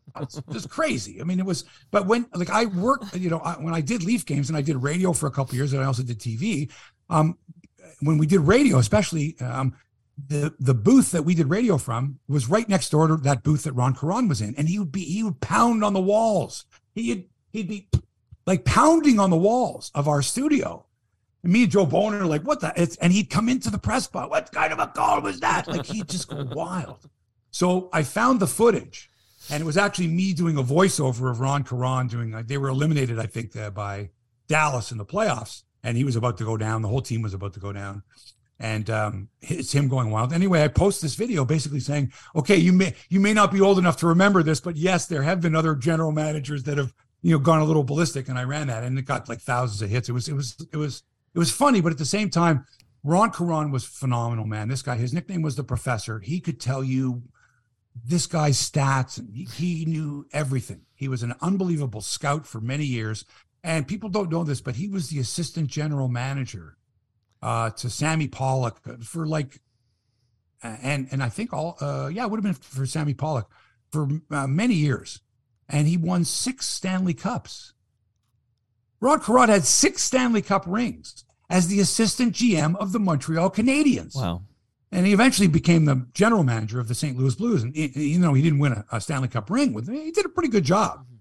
just 0.52 0.68
crazy. 0.68 1.20
I 1.20 1.24
mean, 1.24 1.38
it 1.38 1.46
was. 1.46 1.64
But 1.90 2.06
when 2.06 2.26
like 2.34 2.50
I 2.50 2.66
worked, 2.66 3.16
you 3.16 3.30
know, 3.30 3.38
I, 3.38 3.54
when 3.54 3.74
I 3.74 3.80
did 3.80 4.02
Leaf 4.02 4.24
games 4.26 4.48
and 4.48 4.56
I 4.56 4.62
did 4.62 4.76
radio 4.76 5.12
for 5.12 5.26
a 5.26 5.30
couple 5.30 5.54
years, 5.54 5.72
and 5.72 5.82
I 5.82 5.86
also 5.86 6.02
did 6.02 6.18
TV. 6.18 6.70
Um, 7.08 7.38
when 8.00 8.18
we 8.18 8.26
did 8.26 8.40
radio, 8.40 8.78
especially, 8.78 9.36
um, 9.40 9.74
the 10.28 10.54
the 10.58 10.74
booth 10.74 11.12
that 11.12 11.22
we 11.24 11.34
did 11.34 11.48
radio 11.48 11.78
from 11.78 12.18
was 12.28 12.48
right 12.48 12.68
next 12.68 12.90
door 12.90 13.08
to 13.08 13.16
that 13.18 13.42
booth 13.42 13.64
that 13.64 13.72
Ron 13.72 13.94
Caron 13.94 14.28
was 14.28 14.40
in, 14.40 14.54
and 14.56 14.68
he 14.68 14.78
would 14.78 14.92
be 14.92 15.04
he 15.04 15.22
would 15.22 15.40
pound 15.40 15.84
on 15.84 15.92
the 15.92 16.00
walls 16.00 16.64
he'd 16.96 17.28
he'd 17.52 17.68
be 17.68 17.88
like 18.46 18.64
pounding 18.64 19.20
on 19.20 19.30
the 19.30 19.36
walls 19.36 19.92
of 19.94 20.08
our 20.08 20.22
studio. 20.22 20.84
And 21.44 21.52
me 21.52 21.62
and 21.62 21.70
Joe 21.70 21.86
Bowen 21.86 22.14
are 22.14 22.26
like, 22.26 22.42
what 22.42 22.60
the? 22.60 22.72
It's, 22.74 22.96
and 22.96 23.12
he'd 23.12 23.30
come 23.30 23.48
into 23.48 23.70
the 23.70 23.78
press 23.78 24.08
box. 24.08 24.30
What 24.30 24.50
kind 24.50 24.72
of 24.72 24.80
a 24.80 24.88
call 24.88 25.20
was 25.20 25.38
that? 25.40 25.68
Like 25.68 25.86
he'd 25.86 26.08
just 26.08 26.28
go 26.28 26.42
wild. 26.42 27.08
So 27.50 27.88
I 27.92 28.02
found 28.02 28.40
the 28.40 28.46
footage, 28.46 29.10
and 29.50 29.60
it 29.60 29.66
was 29.66 29.76
actually 29.76 30.08
me 30.08 30.32
doing 30.32 30.56
a 30.56 30.62
voiceover 30.62 31.30
of 31.30 31.40
Ron 31.40 31.64
Caron 31.64 32.08
doing. 32.08 32.34
Uh, 32.34 32.42
they 32.44 32.58
were 32.58 32.68
eliminated, 32.68 33.18
I 33.18 33.26
think, 33.26 33.56
uh, 33.56 33.70
by 33.70 34.10
Dallas 34.48 34.92
in 34.92 34.98
the 34.98 35.04
playoffs, 35.04 35.62
and 35.82 35.96
he 35.96 36.04
was 36.04 36.16
about 36.16 36.38
to 36.38 36.44
go 36.44 36.56
down. 36.56 36.82
The 36.82 36.88
whole 36.88 37.02
team 37.02 37.22
was 37.22 37.34
about 37.34 37.54
to 37.54 37.60
go 37.60 37.72
down, 37.72 38.02
and 38.58 38.88
um, 38.90 39.28
it's 39.40 39.72
him 39.72 39.88
going 39.88 40.10
wild. 40.10 40.32
Anyway, 40.32 40.62
I 40.62 40.68
post 40.68 41.02
this 41.02 41.14
video 41.14 41.44
basically 41.44 41.80
saying, 41.80 42.12
"Okay, 42.34 42.56
you 42.56 42.72
may 42.72 42.94
you 43.08 43.20
may 43.20 43.32
not 43.32 43.52
be 43.52 43.60
old 43.60 43.78
enough 43.78 43.96
to 43.98 44.06
remember 44.06 44.42
this, 44.42 44.60
but 44.60 44.76
yes, 44.76 45.06
there 45.06 45.22
have 45.22 45.40
been 45.40 45.54
other 45.54 45.74
general 45.74 46.12
managers 46.12 46.64
that 46.64 46.78
have 46.78 46.92
you 47.22 47.32
know 47.32 47.38
gone 47.38 47.60
a 47.60 47.64
little 47.64 47.84
ballistic." 47.84 48.28
And 48.28 48.38
I 48.38 48.44
ran 48.44 48.68
that, 48.68 48.84
and 48.84 48.98
it 48.98 49.02
got 49.02 49.28
like 49.28 49.40
thousands 49.40 49.82
of 49.82 49.90
hits. 49.90 50.08
It 50.08 50.12
was 50.12 50.28
it 50.28 50.34
was 50.34 50.56
it 50.72 50.76
was 50.76 51.02
it 51.34 51.38
was 51.38 51.52
funny, 51.52 51.80
but 51.80 51.92
at 51.92 51.98
the 51.98 52.04
same 52.04 52.30
time, 52.30 52.64
Ron 53.04 53.30
Caron 53.30 53.70
was 53.70 53.84
phenomenal, 53.84 54.46
man. 54.46 54.68
This 54.68 54.82
guy, 54.82 54.96
his 54.96 55.12
nickname 55.12 55.42
was 55.42 55.54
the 55.54 55.64
Professor. 55.64 56.18
He 56.20 56.40
could 56.40 56.58
tell 56.58 56.82
you 56.82 57.22
this 58.04 58.26
guy's 58.26 58.58
stats, 58.58 59.18
and 59.18 59.34
he, 59.34 59.44
he 59.44 59.84
knew 59.84 60.26
everything. 60.32 60.82
He 60.94 61.08
was 61.08 61.22
an 61.22 61.34
unbelievable 61.40 62.00
scout 62.00 62.46
for 62.46 62.60
many 62.60 62.84
years. 62.84 63.24
And 63.62 63.88
people 63.88 64.08
don't 64.08 64.30
know 64.30 64.44
this, 64.44 64.60
but 64.60 64.76
he 64.76 64.88
was 64.88 65.08
the 65.08 65.18
assistant 65.18 65.68
general 65.68 66.08
manager 66.08 66.76
uh, 67.42 67.70
to 67.70 67.90
Sammy 67.90 68.28
Pollock 68.28 68.80
for 69.02 69.26
like, 69.26 69.60
and 70.62 71.08
and 71.10 71.22
I 71.22 71.28
think 71.28 71.52
all 71.52 71.76
uh, 71.80 72.08
yeah, 72.12 72.24
it 72.24 72.30
would 72.30 72.38
have 72.38 72.44
been 72.44 72.54
for 72.54 72.86
Sammy 72.86 73.14
Pollock 73.14 73.50
for 73.90 74.08
uh, 74.30 74.46
many 74.46 74.74
years, 74.74 75.20
and 75.68 75.86
he 75.88 75.96
won 75.96 76.24
six 76.24 76.66
Stanley 76.66 77.14
Cups. 77.14 77.72
Ron 79.00 79.20
Caron 79.20 79.48
had 79.48 79.64
six 79.64 80.02
Stanley 80.02 80.42
Cup 80.42 80.64
rings 80.66 81.24
as 81.50 81.68
the 81.68 81.80
assistant 81.80 82.34
GM 82.34 82.76
of 82.76 82.92
the 82.92 82.98
Montreal 82.98 83.50
Canadiens. 83.50 84.14
Wow. 84.14 84.42
And 84.92 85.04
he 85.04 85.12
eventually 85.12 85.48
became 85.48 85.84
the 85.84 86.06
general 86.14 86.44
manager 86.44 86.78
of 86.78 86.88
the 86.88 86.94
St. 86.94 87.16
Louis 87.16 87.34
Blues. 87.34 87.62
And 87.62 87.76
even 87.76 88.22
though 88.22 88.34
he 88.34 88.42
didn't 88.42 88.60
win 88.60 88.72
a, 88.72 88.84
a 88.92 89.00
Stanley 89.00 89.28
Cup 89.28 89.50
ring 89.50 89.72
with 89.72 89.88
me, 89.88 90.04
he 90.04 90.10
did 90.10 90.24
a 90.24 90.28
pretty 90.28 90.48
good 90.48 90.64
job. 90.64 91.00
Mm-hmm. 91.00 91.16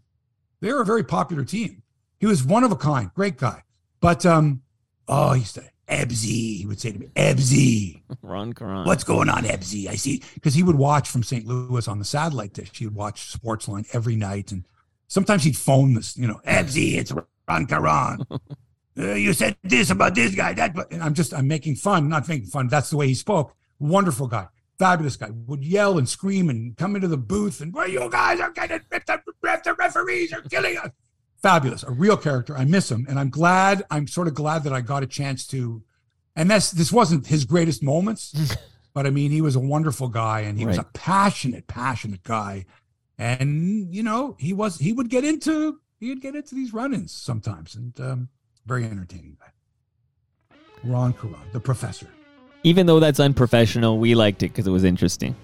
They 0.62 0.72
were 0.72 0.82
a 0.82 0.86
very 0.86 1.04
popular 1.04 1.44
team. 1.44 1.82
He 2.20 2.26
was 2.26 2.44
one 2.44 2.64
of 2.64 2.72
a 2.72 2.76
kind, 2.76 3.12
great 3.14 3.38
guy. 3.38 3.64
But 4.00 4.26
um, 4.26 4.62
oh, 5.08 5.34
he 5.34 5.44
said 5.44 5.72
Ebsy, 5.88 6.58
he 6.58 6.66
would 6.66 6.80
say 6.80 6.92
to 6.92 7.00
me, 7.00 7.08
Ebsy. 7.16 8.02
Ron 8.22 8.54
Caron. 8.54 8.86
What's 8.86 9.04
going 9.04 9.30
on, 9.30 9.44
Ebsy? 9.44 9.88
I 9.88 9.96
see. 9.96 10.24
Because 10.34 10.54
he 10.54 10.64
would 10.64 10.76
watch 10.76 11.10
from 11.10 11.24
St. 11.24 11.46
Louis 11.46 11.88
on 11.88 12.00
the 12.00 12.06
satellite 12.06 12.54
dish. 12.54 12.72
He 12.74 12.86
would 12.86 12.96
watch 12.96 13.38
Sportsline 13.38 13.88
every 13.94 14.16
night. 14.16 14.52
And 14.52 14.66
sometimes 15.08 15.44
he'd 15.44 15.58
phone 15.58 15.94
this, 15.94 16.18
you 16.18 16.28
know, 16.28 16.40
Ebsy, 16.48 16.98
it's 16.98 17.14
Ron 17.48 17.66
Caron. 17.68 18.26
uh, 18.98 19.14
you 19.14 19.34
said 19.34 19.58
this 19.64 19.90
about 19.90 20.16
this 20.16 20.36
guy. 20.36 20.54
That, 20.54 20.74
but 20.74 20.92
and 20.92 21.04
I'm 21.04 21.14
just, 21.14 21.34
I'm 21.34 21.48
making 21.48 21.76
fun, 21.76 22.10
not 22.10 22.28
making 22.28 22.48
fun. 22.48 22.68
That's 22.68 22.90
the 22.90 22.98
way 22.98 23.08
he 23.08 23.16
spoke. 23.16 23.56
Wonderful 23.80 24.28
guy. 24.28 24.48
Fabulous 24.80 25.16
guy. 25.16 25.30
Would 25.48 25.64
yell 25.64 25.98
and 25.98 26.08
scream 26.08 26.50
and 26.50 26.76
come 26.78 26.96
into 26.96 27.08
the 27.08 27.18
booth 27.18 27.62
and, 27.62 27.74
well, 27.74 27.88
you 27.88 28.10
guys 28.10 28.40
are 28.40 28.52
getting 28.52 28.82
ripped 28.92 29.10
up. 29.10 29.24
The 29.42 29.76
referees 29.78 30.34
are 30.34 30.42
killing 30.42 30.78
us 30.78 30.90
fabulous, 31.46 31.84
a 31.84 31.92
real 31.92 32.18
character. 32.18 32.58
I 32.58 32.66
miss 32.66 32.90
him, 32.90 33.06
and 33.08 33.20
I'm 33.20 33.30
glad. 33.30 33.84
I'm 33.92 34.08
sort 34.08 34.28
of 34.28 34.34
glad 34.34 34.64
that 34.64 34.74
I 34.74 34.82
got 34.82 35.04
a 35.04 35.08
chance 35.08 35.46
to. 35.48 35.84
And 36.36 36.50
this 36.50 36.72
this 36.72 36.92
wasn't 36.92 37.28
his 37.28 37.46
greatest 37.46 37.84
moments, 37.84 38.34
but 38.96 39.06
I 39.06 39.12
mean, 39.12 39.30
he 39.30 39.42
was 39.42 39.56
a 39.56 39.60
wonderful 39.60 40.08
guy, 40.08 40.40
and 40.40 40.58
he 40.58 40.66
right. 40.66 40.72
was 40.72 40.80
a 40.80 40.90
passionate, 40.96 41.68
passionate 41.68 42.24
guy. 42.24 42.66
And 43.20 43.94
you 43.94 44.02
know, 44.02 44.36
he 44.40 44.54
was 44.54 44.80
he 44.80 44.92
would 44.92 45.10
get 45.10 45.24
into 45.24 45.80
he 46.00 46.10
would 46.10 46.20
get 46.20 46.36
into 46.36 46.56
these 46.56 46.74
run-ins 46.74 47.14
sometimes, 47.14 47.76
and 47.76 48.00
um, 48.02 48.30
very 48.66 48.86
entertaining 48.86 49.38
guy. 49.40 50.58
Ron 50.84 51.14
Caron, 51.14 51.36
the 51.52 51.60
professor. 51.60 52.08
Even 52.64 52.86
though 52.86 53.00
that's 53.00 53.20
unprofessional, 53.20 54.00
we 54.00 54.16
liked 54.16 54.44
it 54.44 54.50
because 54.50 54.68
it 54.68 54.72
was 54.72 54.84
interesting. 54.84 55.36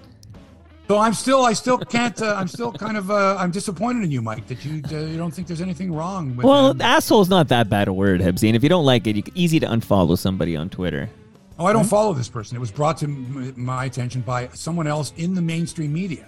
So 0.88 0.98
I'm 0.98 1.14
still, 1.14 1.46
I 1.46 1.54
still 1.54 1.78
can't, 1.78 2.22
uh, 2.22 2.36
I'm 2.36 2.48
still 2.48 2.74
kind 2.74 2.98
of, 2.98 3.10
uh, 3.10 3.38
I'm 3.40 3.52
disappointed 3.52 4.04
in 4.04 4.12
you, 4.12 4.22
Mike, 4.22 4.48
that 4.48 4.66
you 4.66 4.82
uh, 4.92 5.06
you 5.06 5.18
don't 5.18 5.32
think 5.32 5.48
there's 5.48 5.62
anything 5.62 5.94
wrong 5.94 6.36
with. 6.36 6.46
Well, 6.46 6.72
him. 6.72 6.82
asshole's 6.82 7.30
not 7.30 7.48
that 7.48 7.70
bad 7.70 7.88
a 7.88 7.94
word, 7.94 8.20
Hebsy. 8.20 8.48
And 8.48 8.58
if 8.58 8.64
you 8.64 8.68
don't 8.68 8.86
like 8.86 9.08
it, 9.08 9.16
you, 9.16 9.24
easy 9.34 9.60
to 9.62 9.68
unfollow 9.68 10.18
somebody 10.18 10.58
on 10.58 10.70
Twitter. 10.70 11.10
Oh, 11.58 11.66
I 11.66 11.74
don't 11.74 11.86
follow 11.86 12.12
this 12.14 12.28
person. 12.28 12.58
It 12.58 12.60
was 12.60 12.72
brought 12.72 12.98
to 12.98 13.08
my 13.08 13.86
attention 13.86 14.22
by 14.22 14.50
someone 14.50 14.88
else 14.88 15.14
in 15.16 15.34
the 15.34 15.42
mainstream 15.42 15.94
media 15.94 16.28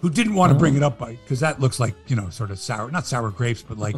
who 0.00 0.10
didn't 0.10 0.34
want 0.34 0.50
to 0.50 0.56
oh. 0.56 0.58
bring 0.58 0.76
it 0.76 0.82
up 0.82 0.98
because 0.98 1.40
that 1.40 1.58
looks 1.58 1.80
like 1.80 1.94
you 2.06 2.14
know 2.14 2.28
sort 2.30 2.50
of 2.50 2.58
sour, 2.58 2.90
not 2.90 3.06
sour 3.06 3.30
grapes, 3.30 3.62
but 3.62 3.78
like 3.78 3.96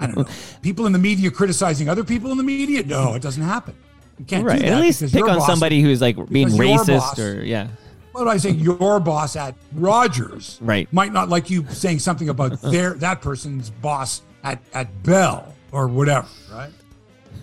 I 0.00 0.06
don't 0.06 0.16
know, 0.16 0.34
people 0.62 0.86
in 0.86 0.92
the 0.92 0.98
media 0.98 1.30
criticizing 1.30 1.88
other 1.88 2.02
people 2.04 2.30
in 2.32 2.38
the 2.38 2.42
media. 2.42 2.82
No, 2.82 3.14
it 3.14 3.22
doesn't 3.22 3.42
happen. 3.42 3.76
You 4.18 4.24
can't 4.24 4.44
right. 4.44 4.62
At 4.62 4.80
least 4.80 5.00
pick 5.12 5.22
on 5.22 5.38
boss, 5.38 5.46
somebody 5.46 5.80
who's 5.80 6.00
like 6.00 6.16
being 6.28 6.48
racist 6.48 6.98
boss, 6.98 7.18
or 7.18 7.44
yeah. 7.44 7.68
What 8.12 8.24
do 8.24 8.30
I 8.30 8.38
say? 8.38 8.50
Your 8.50 8.98
boss 8.98 9.36
at 9.36 9.54
Rogers, 9.74 10.58
right, 10.60 10.92
might 10.92 11.12
not 11.12 11.28
like 11.28 11.48
you 11.48 11.66
saying 11.68 12.00
something 12.00 12.28
about 12.28 12.60
their 12.62 12.94
that 12.94 13.20
person's 13.22 13.70
boss 13.70 14.22
at 14.42 14.60
at 14.74 15.02
Bell 15.02 15.54
or 15.70 15.86
whatever, 15.86 16.28
right? 16.52 16.70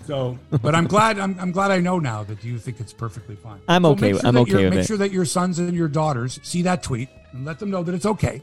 So, 0.06 0.38
but 0.62 0.74
I'm 0.74 0.86
glad 0.86 1.18
I'm, 1.18 1.38
I'm 1.38 1.52
glad 1.52 1.70
I 1.70 1.80
know 1.80 1.98
now 1.98 2.22
that 2.24 2.42
you 2.42 2.58
think 2.58 2.80
it's 2.80 2.92
perfectly 2.92 3.36
fine. 3.36 3.60
I'm 3.68 3.82
so 3.82 3.90
okay. 3.90 4.12
Sure 4.12 4.20
I'm 4.24 4.36
okay 4.38 4.54
with 4.54 4.62
make 4.64 4.72
it. 4.72 4.76
Make 4.76 4.86
sure 4.86 4.96
that 4.96 5.12
your 5.12 5.24
sons 5.24 5.58
and 5.58 5.74
your 5.74 5.88
daughters 5.88 6.40
see 6.42 6.62
that 6.62 6.82
tweet 6.82 7.08
and 7.32 7.44
let 7.44 7.58
them 7.58 7.70
know 7.70 7.82
that 7.82 7.94
it's 7.94 8.06
okay. 8.06 8.42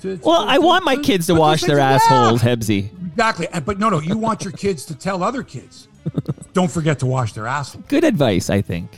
To, 0.00 0.18
well, 0.22 0.44
to, 0.44 0.50
I 0.50 0.58
want 0.58 0.84
my 0.84 0.96
kids 0.96 1.26
to 1.26 1.34
wash 1.34 1.62
their 1.62 1.78
assholes, 1.78 2.42
yeah. 2.42 2.54
Hebsy. 2.54 2.90
Exactly, 3.08 3.48
but 3.64 3.78
no, 3.78 3.88
no, 3.88 4.00
you 4.00 4.16
want 4.16 4.44
your 4.44 4.52
kids 4.52 4.84
to 4.86 4.94
tell 4.94 5.22
other 5.22 5.42
kids. 5.42 5.88
Don't 6.52 6.70
forget 6.70 6.98
to 7.00 7.06
wash 7.06 7.32
their 7.32 7.46
assholes. 7.46 7.84
Good 7.88 8.04
advice, 8.04 8.50
I 8.50 8.62
think. 8.62 8.90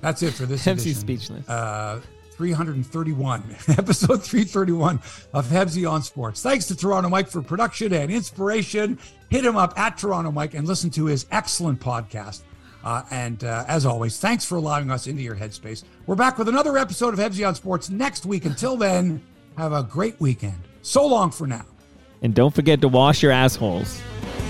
That's 0.00 0.22
it 0.22 0.32
for 0.32 0.46
this 0.46 0.64
Hebsy's 0.64 0.98
speechless. 0.98 1.46
Uh, 1.48 2.00
331, 2.40 3.42
episode 3.68 4.22
331 4.22 4.94
of 5.34 5.46
Hebsy 5.46 5.90
on 5.90 6.02
Sports. 6.02 6.40
Thanks 6.42 6.66
to 6.68 6.76
Toronto 6.76 7.10
Mike 7.10 7.28
for 7.28 7.42
production 7.42 7.92
and 7.92 8.10
inspiration. 8.10 8.98
Hit 9.28 9.44
him 9.44 9.56
up 9.56 9.78
at 9.78 9.98
Toronto 9.98 10.32
Mike 10.32 10.54
and 10.54 10.66
listen 10.66 10.88
to 10.90 11.04
his 11.04 11.26
excellent 11.30 11.80
podcast. 11.80 12.40
Uh, 12.82 13.02
and 13.10 13.44
uh, 13.44 13.64
as 13.68 13.84
always, 13.84 14.18
thanks 14.18 14.44
for 14.44 14.56
allowing 14.56 14.90
us 14.90 15.06
into 15.06 15.22
your 15.22 15.36
headspace. 15.36 15.84
We're 16.06 16.16
back 16.16 16.38
with 16.38 16.48
another 16.48 16.78
episode 16.78 17.12
of 17.14 17.20
Hebsy 17.20 17.46
on 17.46 17.54
Sports 17.54 17.90
next 17.90 18.24
week. 18.26 18.44
Until 18.44 18.76
then, 18.76 19.22
have 19.56 19.72
a 19.72 19.82
great 19.82 20.18
weekend. 20.20 20.60
So 20.82 21.06
long 21.06 21.30
for 21.30 21.46
now. 21.46 21.66
And 22.22 22.34
don't 22.34 22.54
forget 22.54 22.80
to 22.80 22.88
wash 22.88 23.22
your 23.22 23.32
assholes. 23.32 24.00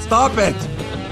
Stop 0.01 0.33
it. 0.37 1.10